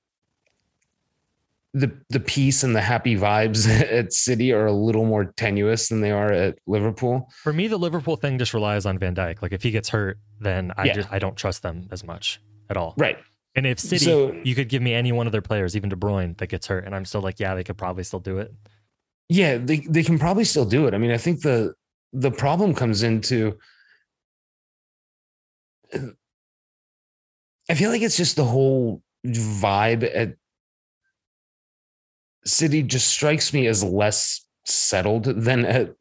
the 1.74 1.92
the 2.10 2.20
peace 2.20 2.64
and 2.64 2.76
the 2.76 2.82
happy 2.82 3.16
vibes 3.16 3.68
at 3.92 4.14
City 4.14 4.52
are 4.52 4.66
a 4.66 4.72
little 4.72 5.06
more 5.06 5.26
tenuous 5.38 5.90
than 5.90 6.02
they 6.02 6.12
are 6.12 6.32
at 6.32 6.58
Liverpool. 6.68 7.30
For 7.44 7.54
me, 7.54 7.68
the 7.68 7.78
Liverpool 7.78 8.16
thing 8.16 8.38
just 8.38 8.54
relies 8.54 8.86
on 8.86 8.98
Van 9.00 9.16
Dijk. 9.16 9.42
Like 9.42 9.54
if 9.54 9.64
he 9.64 9.72
gets 9.72 9.90
hurt, 9.90 10.20
then 10.40 10.72
I 10.78 10.86
yeah. 10.86 10.94
just 10.94 11.12
I 11.12 11.20
don't 11.20 11.36
trust 11.36 11.64
them 11.64 11.88
as 11.92 12.04
much 12.04 12.42
at 12.70 12.78
all. 12.78 12.94
Right. 12.98 13.18
And 13.56 13.66
if 13.66 13.80
City, 13.80 14.06
so, 14.06 14.34
you 14.44 14.56
could 14.56 14.70
give 14.70 14.82
me 14.82 14.94
any 14.94 15.12
one 15.12 15.26
of 15.26 15.34
their 15.34 15.42
players, 15.42 15.76
even 15.76 15.90
De 15.90 15.96
Bruyne, 15.96 16.38
that 16.38 16.48
gets 16.48 16.68
hurt, 16.68 16.86
and 16.86 16.96
I'm 16.96 17.04
still 17.04 17.20
like, 17.20 17.38
yeah, 17.38 17.54
they 17.54 17.66
could 17.66 17.78
probably 17.78 18.04
still 18.04 18.22
do 18.22 18.38
it. 18.38 18.54
Yeah, 19.28 19.58
they 19.58 19.80
they 19.80 20.04
can 20.04 20.20
probably 20.20 20.46
still 20.46 20.66
do 20.66 20.88
it. 20.88 20.94
I 20.94 20.98
mean, 20.98 21.12
I 21.12 21.18
think 21.18 21.42
the 21.42 21.74
the 22.14 22.32
problem 22.32 22.74
comes 22.74 23.04
into 23.04 23.58
I 27.70 27.76
feel 27.76 27.90
like 27.90 28.02
it's 28.02 28.18
just 28.18 28.36
the 28.36 28.46
whole 28.46 29.02
vibe 29.26 30.10
at 30.14 30.36
City 32.46 32.84
just 32.84 33.08
strikes 33.08 33.54
me 33.54 33.68
as 33.68 33.84
less 33.84 34.46
settled 34.66 35.26
than 35.26 35.66
at 35.66 35.94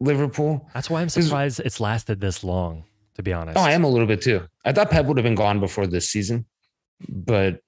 Liverpool. 0.00 0.68
That's 0.74 0.90
why 0.90 1.00
I'm 1.00 1.08
surprised 1.08 1.60
it's 1.60 1.80
lasted 1.80 2.20
this 2.20 2.44
long, 2.44 2.84
to 3.14 3.22
be 3.22 3.32
honest. 3.32 3.58
Oh, 3.58 3.62
I 3.62 3.72
am 3.72 3.84
a 3.84 3.88
little 3.88 4.06
bit 4.06 4.22
too. 4.22 4.46
I 4.64 4.72
thought 4.72 4.90
Pep 4.90 5.06
would 5.06 5.16
have 5.16 5.24
been 5.24 5.34
gone 5.34 5.60
before 5.60 5.86
this 5.86 6.08
season, 6.08 6.46
but 7.08 7.60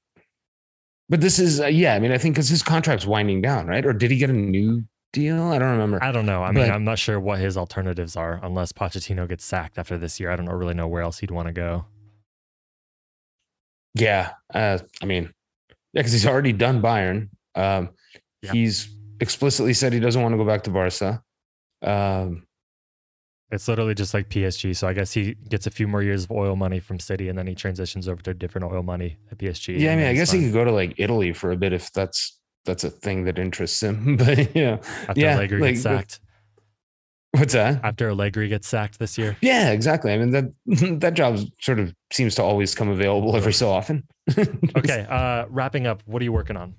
but 1.09 1.21
this 1.21 1.39
is 1.39 1.61
uh, 1.61 1.67
yeah. 1.67 1.95
I 1.95 1.99
mean, 1.99 2.13
I 2.13 2.19
think 2.19 2.35
because 2.35 2.49
his 2.49 2.63
contract's 2.63 3.07
winding 3.07 3.41
down, 3.41 3.67
right? 3.67 3.85
Or 3.85 3.93
did 3.93 4.11
he 4.11 4.19
get 4.19 4.31
a 4.31 4.35
new 4.35 4.85
deal? 5.13 5.43
I 5.45 5.59
don't 5.59 5.71
remember. 5.71 6.03
I 6.03 6.13
don't 6.13 6.27
know. 6.27 6.43
I 6.43 6.53
mean, 6.53 6.71
I'm 6.71 6.85
not 6.85 6.99
sure 6.99 7.19
what 7.19 7.39
his 7.39 7.57
alternatives 7.57 8.17
are 8.17 8.41
unless 8.43 8.73
Pochettino 8.73 9.29
gets 9.29 9.45
sacked 9.45 9.79
after 9.79 9.97
this 9.97 10.21
year. 10.21 10.31
I 10.31 10.37
don't 10.37 10.49
really 10.49 10.75
know 10.75 10.89
where 10.89 11.03
else 11.03 11.19
he'd 11.19 11.31
want 11.31 11.47
to 11.49 11.53
go. 11.53 11.87
Yeah, 13.95 14.33
uh, 14.53 14.79
I 15.03 15.07
mean, 15.07 15.33
yeah, 15.93 16.03
because 16.03 16.13
he's 16.13 16.27
already 16.27 16.53
done 16.53 16.83
Bayern. 16.83 17.31
Um, 17.59 17.91
He's 18.53 18.89
explicitly 19.21 19.75
said 19.75 19.93
he 19.93 20.01
doesn't 20.01 20.23
want 20.23 20.33
to 20.33 20.37
go 20.37 20.45
back 20.45 20.63
to 20.65 20.71
Barca. 20.71 21.23
Um, 21.83 22.47
it's 23.51 23.67
literally 23.67 23.95
just 23.95 24.15
like 24.15 24.29
PSG. 24.29 24.77
So 24.77 24.87
I 24.87 24.93
guess 24.93 25.13
he 25.13 25.35
gets 25.49 25.67
a 25.67 25.71
few 25.71 25.89
more 25.89 26.03
years 26.03 26.25
of 26.25 26.31
oil 26.31 26.55
money 26.55 26.81
from 26.81 27.01
City, 27.01 27.29
and 27.29 27.39
then 27.39 27.47
he 27.47 27.55
transitions 27.55 28.07
over 28.07 28.21
to 28.23 28.35
different 28.35 28.71
oil 28.71 28.83
money 28.83 29.17
at 29.33 29.39
PSG. 29.39 29.79
Yeah, 29.79 29.93
I 29.93 29.97
mean, 29.97 30.07
I 30.07 30.13
guess 30.15 30.31
he 30.31 30.45
could 30.45 30.53
go 30.53 30.65
to 30.65 30.73
like 30.73 30.95
Italy 30.99 31.33
for 31.33 31.51
a 31.51 31.57
bit 31.57 31.73
if 31.73 31.93
that's 31.93 32.39
that's 32.65 32.85
a 32.85 32.91
thing 32.91 33.25
that 33.25 33.39
interests 33.39 33.83
him. 33.83 34.17
But 34.19 34.55
yeah, 34.55 34.79
after 35.09 35.21
yeah, 35.21 35.35
Allegri 35.35 35.61
like, 35.61 35.75
gets 35.75 35.83
sacked. 35.83 36.21
What's 37.33 37.53
that? 37.53 37.81
After 37.85 38.11
Allegri 38.11 38.49
gets 38.49 38.69
sacked 38.69 38.99
this 38.99 39.17
year. 39.17 39.37
Yeah, 39.41 39.71
exactly. 39.71 40.13
I 40.13 40.19
mean 40.19 40.31
that 40.31 40.53
that 41.01 41.15
job 41.15 41.39
sort 41.61 41.79
of 41.79 41.95
seems 42.13 42.35
to 42.35 42.43
always 42.43 42.75
come 42.75 42.91
available 42.91 43.35
every 43.35 43.53
so 43.55 43.71
often. 43.71 44.05
okay, 44.77 45.07
uh, 45.09 45.47
wrapping 45.49 45.87
up. 45.87 46.03
What 46.05 46.21
are 46.21 46.25
you 46.25 46.33
working 46.33 46.57
on? 46.57 46.75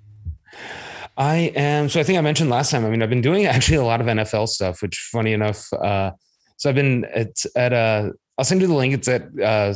I 1.18 1.52
am. 1.56 1.89
So 1.89 2.00
I 2.00 2.04
think 2.04 2.18
I 2.18 2.22
mentioned 2.22 2.50
last 2.50 2.72
time. 2.72 2.86
I 2.86 2.89
mean, 2.89 3.04
I've 3.04 3.10
been 3.10 3.22
doing 3.22 3.45
actually 3.45 3.78
a 3.78 3.84
lot 3.84 4.00
of 4.00 4.08
NFL 4.08 4.47
stuff, 4.47 4.82
which 4.82 5.10
funny 5.12 5.34
enough. 5.34 5.72
Uh, 5.74 6.12
so 6.58 6.70
I've 6.70 6.76
been 6.76 7.06
at, 7.06 7.43
at 7.56 7.74
uh, 7.74 8.10
I'll 8.38 8.45
send 8.45 8.62
you 8.62 8.68
the 8.68 8.74
link. 8.74 8.93
It's 8.93 9.08
at, 9.08 9.24
uh, 9.41 9.74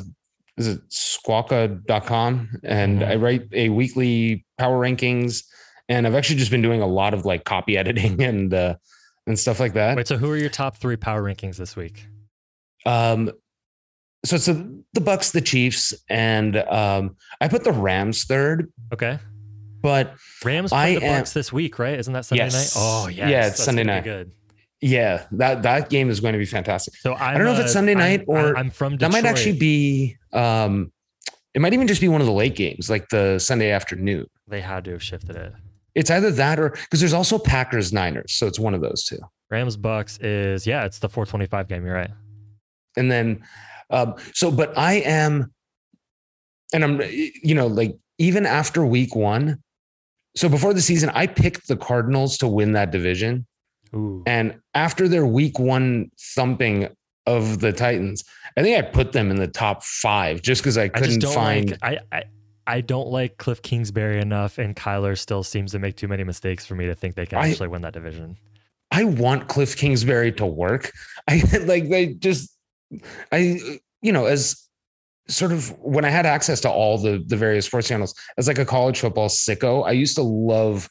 is 0.57 0.67
it 0.67 0.89
squawka.com. 0.89 2.59
And 2.63 3.01
mm-hmm. 3.01 3.11
I 3.11 3.15
write 3.15 3.47
a 3.51 3.69
weekly 3.69 4.45
power 4.57 4.79
rankings. 4.79 5.43
And 5.89 6.07
I've 6.07 6.15
actually 6.15 6.37
just 6.37 6.51
been 6.51 6.61
doing 6.61 6.81
a 6.81 6.87
lot 6.87 7.13
of 7.13 7.25
like 7.25 7.43
copy 7.43 7.77
editing 7.77 8.23
and, 8.23 8.53
uh, 8.53 8.75
and 9.27 9.37
stuff 9.37 9.59
like 9.59 9.73
that. 9.73 9.97
Wait, 9.97 10.07
so 10.07 10.17
who 10.17 10.31
are 10.31 10.37
your 10.37 10.49
top 10.49 10.77
three 10.77 10.95
power 10.95 11.21
rankings 11.21 11.57
this 11.57 11.75
week? 11.75 12.07
Um, 12.85 13.31
so 14.25 14.37
it's 14.37 14.45
the, 14.45 14.83
the 14.93 15.01
Bucks, 15.01 15.31
the 15.31 15.41
Chiefs, 15.41 15.93
and 16.09 16.55
um, 16.55 17.17
I 17.41 17.49
put 17.49 17.65
the 17.65 17.73
Rams 17.73 18.23
third. 18.23 18.71
Okay. 18.93 19.19
But 19.83 20.15
Rams 20.43 20.71
play 20.71 20.95
I 20.95 20.99
the 20.99 21.01
Bucks 21.01 21.35
am, 21.35 21.39
this 21.39 21.51
week, 21.51 21.77
right? 21.77 21.99
Isn't 21.99 22.13
that 22.13 22.25
Sunday 22.25 22.45
yes. 22.45 22.75
night? 22.75 22.81
Oh, 22.81 23.07
yes. 23.09 23.29
yeah, 23.29 23.47
it's 23.47 23.63
Sunday 23.63 23.83
night. 23.83 24.05
Good. 24.05 24.31
Yeah, 24.81 25.25
that 25.33 25.61
that 25.63 25.89
game 25.89 26.09
is 26.09 26.21
going 26.21 26.31
to 26.31 26.39
be 26.39 26.45
fantastic. 26.45 26.95
So 26.95 27.13
I'm 27.13 27.35
I 27.35 27.37
do 27.37 27.43
not 27.43 27.45
know 27.45 27.59
if 27.59 27.65
it's 27.65 27.73
Sunday 27.73 27.93
night 27.93 28.21
I'm, 28.21 28.25
or 28.27 28.57
I'm 28.57 28.69
from 28.69 28.93
Detroit. 28.93 29.11
That 29.11 29.23
might 29.23 29.29
actually 29.29 29.59
be. 29.59 30.17
Um, 30.31 30.91
it 31.53 31.61
might 31.61 31.73
even 31.73 31.87
just 31.87 32.01
be 32.01 32.07
one 32.07 32.21
of 32.21 32.27
the 32.27 32.33
late 32.33 32.55
games, 32.55 32.89
like 32.89 33.09
the 33.09 33.39
Sunday 33.39 33.71
afternoon. 33.71 34.25
They 34.47 34.61
had 34.61 34.85
to 34.85 34.91
have 34.91 35.03
shifted 35.03 35.35
it. 35.35 35.53
It's 35.95 36.09
either 36.09 36.31
that 36.31 36.59
or 36.59 36.69
because 36.69 36.99
there's 37.01 37.13
also 37.13 37.37
Packers 37.37 37.93
Niners, 37.93 38.33
so 38.33 38.47
it's 38.47 38.59
one 38.59 38.73
of 38.73 38.81
those 38.81 39.03
two. 39.03 39.19
Rams 39.51 39.77
Bucks 39.77 40.17
is 40.19 40.65
yeah, 40.65 40.85
it's 40.85 40.99
the 40.99 41.09
425 41.09 41.67
game. 41.67 41.85
You're 41.85 41.93
right. 41.93 42.11
And 42.97 43.11
then, 43.11 43.43
um, 43.89 44.15
so 44.33 44.49
but 44.49 44.77
I 44.77 44.95
am, 44.95 45.53
and 46.73 46.83
I'm 46.83 47.01
you 47.01 47.53
know 47.53 47.67
like 47.67 47.95
even 48.17 48.45
after 48.45 48.85
week 48.85 49.15
one, 49.15 49.61
so 50.35 50.49
before 50.49 50.73
the 50.73 50.81
season, 50.81 51.09
I 51.13 51.27
picked 51.27 51.67
the 51.67 51.77
Cardinals 51.77 52.37
to 52.39 52.47
win 52.47 52.73
that 52.73 52.91
division. 52.91 53.45
Ooh. 53.95 54.23
And 54.25 54.59
after 54.73 55.07
their 55.07 55.25
week 55.25 55.59
one 55.59 56.09
thumping 56.19 56.89
of 57.25 57.59
the 57.59 57.71
Titans, 57.71 58.23
I 58.57 58.63
think 58.63 58.77
I 58.77 58.81
put 58.89 59.11
them 59.11 59.29
in 59.29 59.37
the 59.37 59.47
top 59.47 59.83
five 59.83 60.41
just 60.41 60.61
because 60.61 60.77
I 60.77 60.89
couldn't 60.89 61.23
I 61.23 61.33
find. 61.33 61.71
Like, 61.71 61.83
I, 61.83 61.99
I 62.11 62.23
I 62.65 62.81
don't 62.81 63.09
like 63.09 63.37
Cliff 63.37 63.61
Kingsbury 63.61 64.21
enough, 64.21 64.57
and 64.57 64.75
Kyler 64.75 65.17
still 65.17 65.43
seems 65.43 65.71
to 65.73 65.79
make 65.79 65.97
too 65.97 66.07
many 66.07 66.23
mistakes 66.23 66.65
for 66.65 66.75
me 66.75 66.85
to 66.85 66.95
think 66.95 67.15
they 67.15 67.25
can 67.25 67.39
I- 67.39 67.49
actually 67.49 67.67
win 67.67 67.81
that 67.81 67.93
division. 67.93 68.37
I 68.91 69.05
want 69.05 69.47
Cliff 69.47 69.75
Kingsbury 69.75 70.31
to 70.33 70.45
work. 70.45 70.91
I 71.27 71.41
like 71.63 71.89
they 71.89 72.13
just 72.13 72.55
I 73.31 73.59
you 74.01 74.11
know 74.11 74.25
as 74.25 74.67
sort 75.27 75.51
of 75.51 75.69
when 75.79 76.05
I 76.05 76.09
had 76.09 76.25
access 76.25 76.59
to 76.61 76.69
all 76.69 76.97
the 76.97 77.23
the 77.25 77.37
various 77.37 77.65
sports 77.65 77.87
channels 77.87 78.13
as 78.37 78.47
like 78.47 78.57
a 78.57 78.65
college 78.65 78.99
football 78.99 79.29
sicko, 79.29 79.85
I 79.85 79.91
used 79.91 80.15
to 80.15 80.23
love 80.23 80.89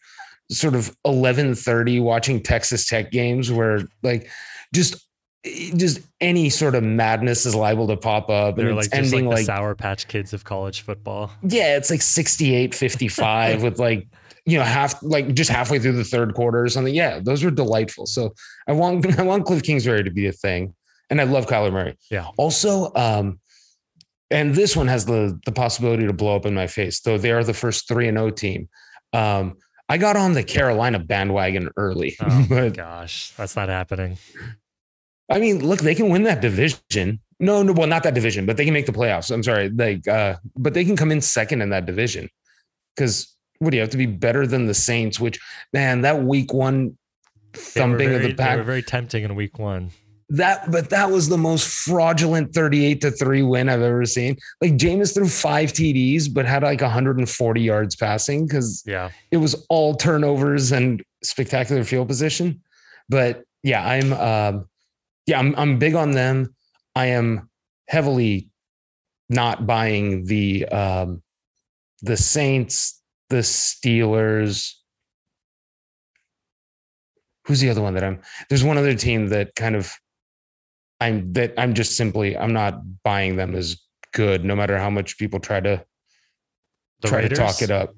sort 0.50 0.74
of 0.74 0.94
11:30 1.06 2.02
watching 2.02 2.42
Texas 2.42 2.86
Tech 2.86 3.10
games 3.10 3.50
where 3.50 3.80
like 4.02 4.30
just 4.74 5.06
just 5.44 6.00
any 6.20 6.48
sort 6.48 6.74
of 6.74 6.84
madness 6.84 7.46
is 7.46 7.54
liable 7.54 7.88
to 7.88 7.96
pop 7.96 8.30
up 8.30 8.58
and 8.58 8.68
They're 8.68 8.78
it's 8.78 8.86
like 8.86 8.92
like 8.92 9.04
ending 9.04 9.24
the 9.24 9.36
like 9.36 9.44
Sour 9.44 9.74
Patch 9.74 10.06
Kids 10.06 10.32
of 10.32 10.44
college 10.44 10.82
football. 10.82 11.32
yeah, 11.42 11.76
it's 11.76 11.90
like 11.90 12.00
68 12.02 12.74
55 12.74 13.62
with 13.62 13.80
like, 13.80 14.06
you 14.46 14.56
know, 14.56 14.64
half 14.64 15.02
like 15.02 15.34
just 15.34 15.50
halfway 15.50 15.80
through 15.80 15.92
the 15.92 16.04
third 16.04 16.34
quarter 16.34 16.62
or 16.62 16.68
something. 16.68 16.94
Yeah, 16.94 17.18
those 17.20 17.42
were 17.42 17.50
delightful. 17.50 18.06
So 18.06 18.34
I 18.68 18.72
want 18.72 19.18
I 19.18 19.22
want 19.22 19.44
Cliff 19.44 19.62
Kingsbury 19.62 20.04
to 20.04 20.10
be 20.10 20.26
a 20.26 20.32
thing. 20.32 20.74
And 21.10 21.20
I 21.20 21.24
love 21.24 21.46
Kyler 21.46 21.72
Murray. 21.72 21.98
Yeah. 22.10 22.28
Also, 22.38 22.90
um, 22.94 23.38
and 24.32 24.54
this 24.54 24.76
one 24.76 24.88
has 24.88 25.04
the 25.04 25.38
the 25.44 25.52
possibility 25.52 26.06
to 26.06 26.12
blow 26.12 26.36
up 26.36 26.46
in 26.46 26.54
my 26.54 26.66
face, 26.66 27.00
though 27.00 27.18
they 27.18 27.30
are 27.30 27.44
the 27.44 27.54
first 27.54 27.86
three 27.86 28.08
and 28.08 28.18
O 28.18 28.30
team. 28.30 28.68
Um, 29.12 29.56
I 29.88 29.98
got 29.98 30.16
on 30.16 30.32
the 30.32 30.42
Carolina 30.42 30.98
bandwagon 30.98 31.68
early, 31.76 32.16
Oh 32.20 32.46
but 32.48 32.76
gosh, 32.76 33.32
that's 33.36 33.56
not 33.56 33.68
happening. 33.68 34.18
I 35.30 35.38
mean, 35.38 35.64
look, 35.64 35.80
they 35.80 35.94
can 35.94 36.08
win 36.08 36.24
that 36.24 36.40
division. 36.40 37.20
No, 37.38 37.62
no, 37.62 37.72
well, 37.72 37.88
not 37.88 38.02
that 38.04 38.14
division, 38.14 38.46
but 38.46 38.56
they 38.56 38.64
can 38.64 38.74
make 38.74 38.86
the 38.86 38.92
playoffs. 38.92 39.30
I'm 39.30 39.42
sorry, 39.42 39.68
like, 39.70 40.06
uh, 40.06 40.36
but 40.56 40.74
they 40.74 40.84
can 40.84 40.96
come 40.96 41.10
in 41.10 41.20
second 41.20 41.60
in 41.60 41.70
that 41.70 41.86
division 41.86 42.28
because 42.94 43.34
what 43.58 43.70
do 43.70 43.76
you 43.76 43.80
have 43.80 43.90
to 43.90 43.96
be 43.96 44.06
better 44.06 44.46
than 44.46 44.66
the 44.66 44.74
Saints? 44.74 45.20
Which 45.20 45.38
man, 45.72 46.02
that 46.02 46.22
week 46.22 46.52
one 46.52 46.96
thumping 47.52 48.08
very, 48.08 48.16
of 48.16 48.22
the 48.22 48.28
They 48.28 48.34
pack 48.34 48.56
were 48.58 48.62
very 48.62 48.82
tempting 48.82 49.24
in 49.24 49.34
week 49.34 49.58
one. 49.58 49.90
That, 50.36 50.70
but 50.70 50.88
that 50.90 51.10
was 51.10 51.28
the 51.28 51.36
most 51.36 51.66
fraudulent 51.68 52.54
38 52.54 53.00
to 53.02 53.10
three 53.10 53.42
win 53.42 53.68
I've 53.68 53.82
ever 53.82 54.04
seen. 54.06 54.36
Like 54.60 54.72
Jameis 54.72 55.12
threw 55.14 55.28
five 55.28 55.72
TDs, 55.72 56.32
but 56.32 56.46
had 56.46 56.62
like 56.62 56.80
140 56.80 57.60
yards 57.60 57.96
passing 57.96 58.46
because 58.46 58.82
Yeah. 58.86 59.10
it 59.30 59.36
was 59.36 59.66
all 59.68 59.94
turnovers 59.94 60.72
and 60.72 61.02
spectacular 61.22 61.84
field 61.84 62.08
position. 62.08 62.62
But 63.08 63.44
yeah, 63.62 63.86
I'm 63.86 64.12
um 64.14 64.68
yeah, 65.26 65.38
I'm 65.38 65.54
I'm 65.56 65.78
big 65.78 65.94
on 65.94 66.12
them. 66.12 66.54
I 66.96 67.06
am 67.06 67.50
heavily 67.88 68.48
not 69.28 69.66
buying 69.66 70.24
the 70.24 70.66
um 70.68 71.22
the 72.00 72.16
Saints, 72.16 73.00
the 73.28 73.36
Steelers. 73.42 74.72
Who's 77.46 77.60
the 77.60 77.70
other 77.70 77.82
one 77.82 77.94
that 77.94 78.04
I'm 78.04 78.20
there's 78.48 78.64
one 78.64 78.78
other 78.78 78.94
team 78.94 79.28
that 79.28 79.54
kind 79.56 79.76
of 79.76 79.92
I'm 81.02 81.32
that 81.34 81.54
I'm 81.58 81.74
just 81.74 81.96
simply 81.96 82.36
I'm 82.36 82.52
not 82.52 82.80
buying 83.02 83.36
them 83.36 83.54
as 83.54 83.76
good 84.12 84.44
no 84.44 84.54
matter 84.56 84.78
how 84.78 84.90
much 84.90 85.18
people 85.18 85.40
try 85.40 85.60
to 85.60 85.84
The 87.00 87.08
try 87.08 87.18
Raiders? 87.20 87.38
to 87.38 87.44
talk 87.44 87.62
it 87.62 87.70
up. 87.70 87.94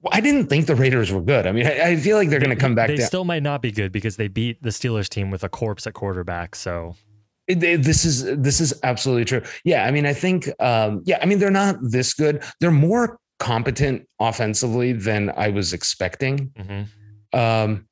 Well, 0.00 0.10
I 0.12 0.20
didn't 0.20 0.48
think 0.48 0.66
the 0.66 0.74
Raiders 0.74 1.10
were 1.10 1.22
good. 1.22 1.46
I 1.46 1.52
mean, 1.52 1.66
I, 1.66 1.92
I 1.92 1.96
feel 1.96 2.16
like 2.18 2.28
they're 2.28 2.38
going 2.40 2.50
to 2.50 2.56
come 2.56 2.74
back 2.74 2.88
They 2.88 2.96
down. 2.96 3.06
still 3.06 3.24
might 3.24 3.42
not 3.42 3.62
be 3.62 3.72
good 3.72 3.90
because 3.90 4.16
they 4.16 4.28
beat 4.28 4.62
the 4.62 4.68
Steelers 4.70 5.08
team 5.08 5.30
with 5.30 5.44
a 5.44 5.48
corpse 5.48 5.86
at 5.86 5.94
quarterback. 5.94 6.54
So 6.56 6.94
It- 7.46 7.62
it- 7.62 7.82
this 7.82 8.04
is 8.04 8.24
this 8.38 8.60
is 8.60 8.78
absolutely 8.82 9.24
true. 9.24 9.42
Yeah, 9.64 9.84
I 9.86 9.90
mean, 9.90 10.04
I 10.06 10.12
think 10.12 10.48
um, 10.60 11.02
yeah, 11.06 11.18
I 11.22 11.26
mean, 11.26 11.38
they're 11.38 11.50
not 11.50 11.76
this 11.82 12.12
good. 12.14 12.42
They're 12.60 12.70
more 12.70 13.18
competent 13.38 14.06
offensively 14.20 14.92
than 14.92 15.30
I 15.36 15.48
was 15.48 15.72
expecting. 15.72 16.50
mhm. 16.58 16.86
Um, 17.32 17.88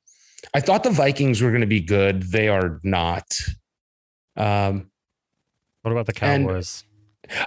I 0.53 0.59
thought 0.59 0.83
the 0.83 0.89
Vikings 0.89 1.41
were 1.41 1.49
going 1.49 1.61
to 1.61 1.67
be 1.67 1.81
good. 1.81 2.23
They 2.23 2.47
are 2.47 2.79
not. 2.83 3.25
Um, 4.35 4.91
what 5.81 5.91
about 5.91 6.05
the 6.05 6.13
Cowboys? 6.13 6.83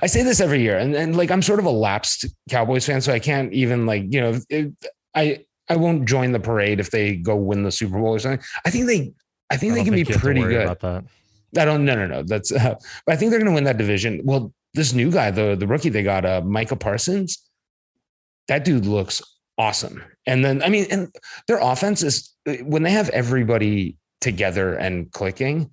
I 0.01 0.07
say 0.07 0.23
this 0.23 0.41
every 0.41 0.63
year, 0.63 0.79
and, 0.79 0.95
and 0.95 1.17
like 1.17 1.31
I'm 1.31 1.43
sort 1.43 1.59
of 1.59 1.67
a 1.67 1.71
lapsed 1.71 2.27
Cowboys 2.49 2.87
fan, 2.87 3.01
so 3.01 3.13
I 3.13 3.19
can't 3.19 3.53
even 3.53 3.87
like 3.87 4.05
you 4.09 4.21
know 4.21 4.39
it, 4.49 4.73
I 5.15 5.45
I 5.69 5.77
won't 5.77 6.07
join 6.07 6.33
the 6.33 6.41
parade 6.41 6.81
if 6.81 6.91
they 6.91 7.17
go 7.17 7.37
win 7.37 7.63
the 7.63 7.73
Super 7.73 7.99
Bowl 7.99 8.15
or 8.15 8.19
something. 8.19 8.45
I 8.65 8.71
think 8.71 8.87
they 8.87 9.13
I 9.51 9.57
think 9.57 9.73
I 9.73 9.77
they 9.77 9.85
can 9.85 9.95
think 9.95 10.07
be 10.07 10.13
you 10.13 10.15
have 10.15 10.15
to 10.15 10.19
pretty 10.21 10.41
good. 10.43 10.63
about 10.63 10.81
that. 10.81 11.05
I 11.61 11.65
don't 11.65 11.85
no 11.85 11.95
no 11.95 12.07
no 12.07 12.23
that's 12.23 12.53
uh, 12.53 12.75
I 13.09 13.17
think 13.17 13.31
they're 13.31 13.41
going 13.41 13.51
to 13.51 13.55
win 13.55 13.65
that 13.65 13.79
division. 13.79 14.21
Well, 14.25 14.53
this 14.75 14.93
new 14.93 15.11
guy, 15.11 15.31
the 15.31 15.57
the 15.57 15.67
rookie 15.67 15.89
they 15.89 16.03
got, 16.03 16.25
uh, 16.25 16.43
Micah 16.43 16.77
Parsons, 16.77 17.43
that 18.49 18.65
dude 18.65 18.87
looks 18.87 19.23
awesome. 19.59 20.03
And 20.27 20.45
then 20.45 20.63
I 20.63 20.69
mean, 20.69 20.87
and 20.91 21.15
their 21.49 21.59
offense 21.59 22.03
is 22.03 22.36
when 22.63 22.83
they 22.83 22.91
have 22.93 23.09
everybody 23.11 23.97
together 24.21 24.75
and 24.75 25.11
clicking, 25.13 25.71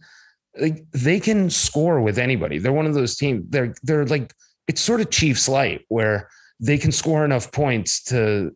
like 0.60 0.86
they 0.92 1.20
can 1.20 1.50
score 1.50 2.02
with 2.02 2.18
anybody. 2.18 2.58
They're 2.60 2.74
one 2.74 2.86
of 2.86 2.94
those 2.94 3.16
teams. 3.16 3.46
They're 3.50 3.74
they're 3.84 4.06
like 4.06 4.34
it's 4.68 4.82
sort 4.82 5.02
of 5.02 5.10
Chiefs 5.10 5.48
light 5.50 5.86
where 5.90 6.30
they 6.60 6.78
can 6.78 6.92
score 6.92 7.26
enough 7.26 7.52
points 7.52 8.04
to 8.06 8.52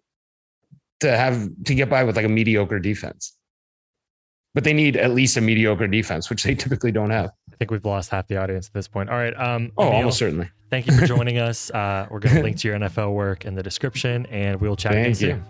to 0.99 1.15
have 1.15 1.47
to 1.65 1.75
get 1.75 1.89
by 1.89 2.03
with 2.03 2.15
like 2.15 2.25
a 2.25 2.29
mediocre 2.29 2.79
defense. 2.79 3.33
But 4.53 4.63
they 4.63 4.73
need 4.73 4.97
at 4.97 5.11
least 5.11 5.37
a 5.37 5.41
mediocre 5.41 5.87
defense, 5.87 6.29
which 6.29 6.41
they 6.43 6.55
typically 6.55 6.91
don't 6.91 7.11
have. 7.11 7.29
I 7.51 7.55
think 7.57 7.69
we've 7.69 7.85
lost 7.85 8.09
half 8.09 8.27
the 8.27 8.37
audience 8.37 8.67
at 8.67 8.73
this 8.73 8.87
point. 8.87 9.09
All 9.09 9.17
right. 9.17 9.37
Um, 9.39 9.71
Oh, 9.77 9.83
Emil, 9.87 9.95
almost 9.97 10.17
certainly. 10.17 10.49
Thank 10.71 10.87
you 10.87 10.97
for 10.97 11.05
joining 11.15 11.37
us. 11.37 11.69
Uh, 11.69 12.07
we're 12.09 12.19
going 12.19 12.35
to 12.35 12.41
link 12.41 12.57
to 12.57 12.67
your 12.67 12.77
NFL 12.79 13.13
work 13.13 13.45
in 13.45 13.53
the 13.53 13.61
description, 13.61 14.25
and 14.27 14.59
we'll 14.59 14.75
chat 14.75 14.93
Thank 14.93 15.21
you. 15.21 15.31
soon. 15.31 15.45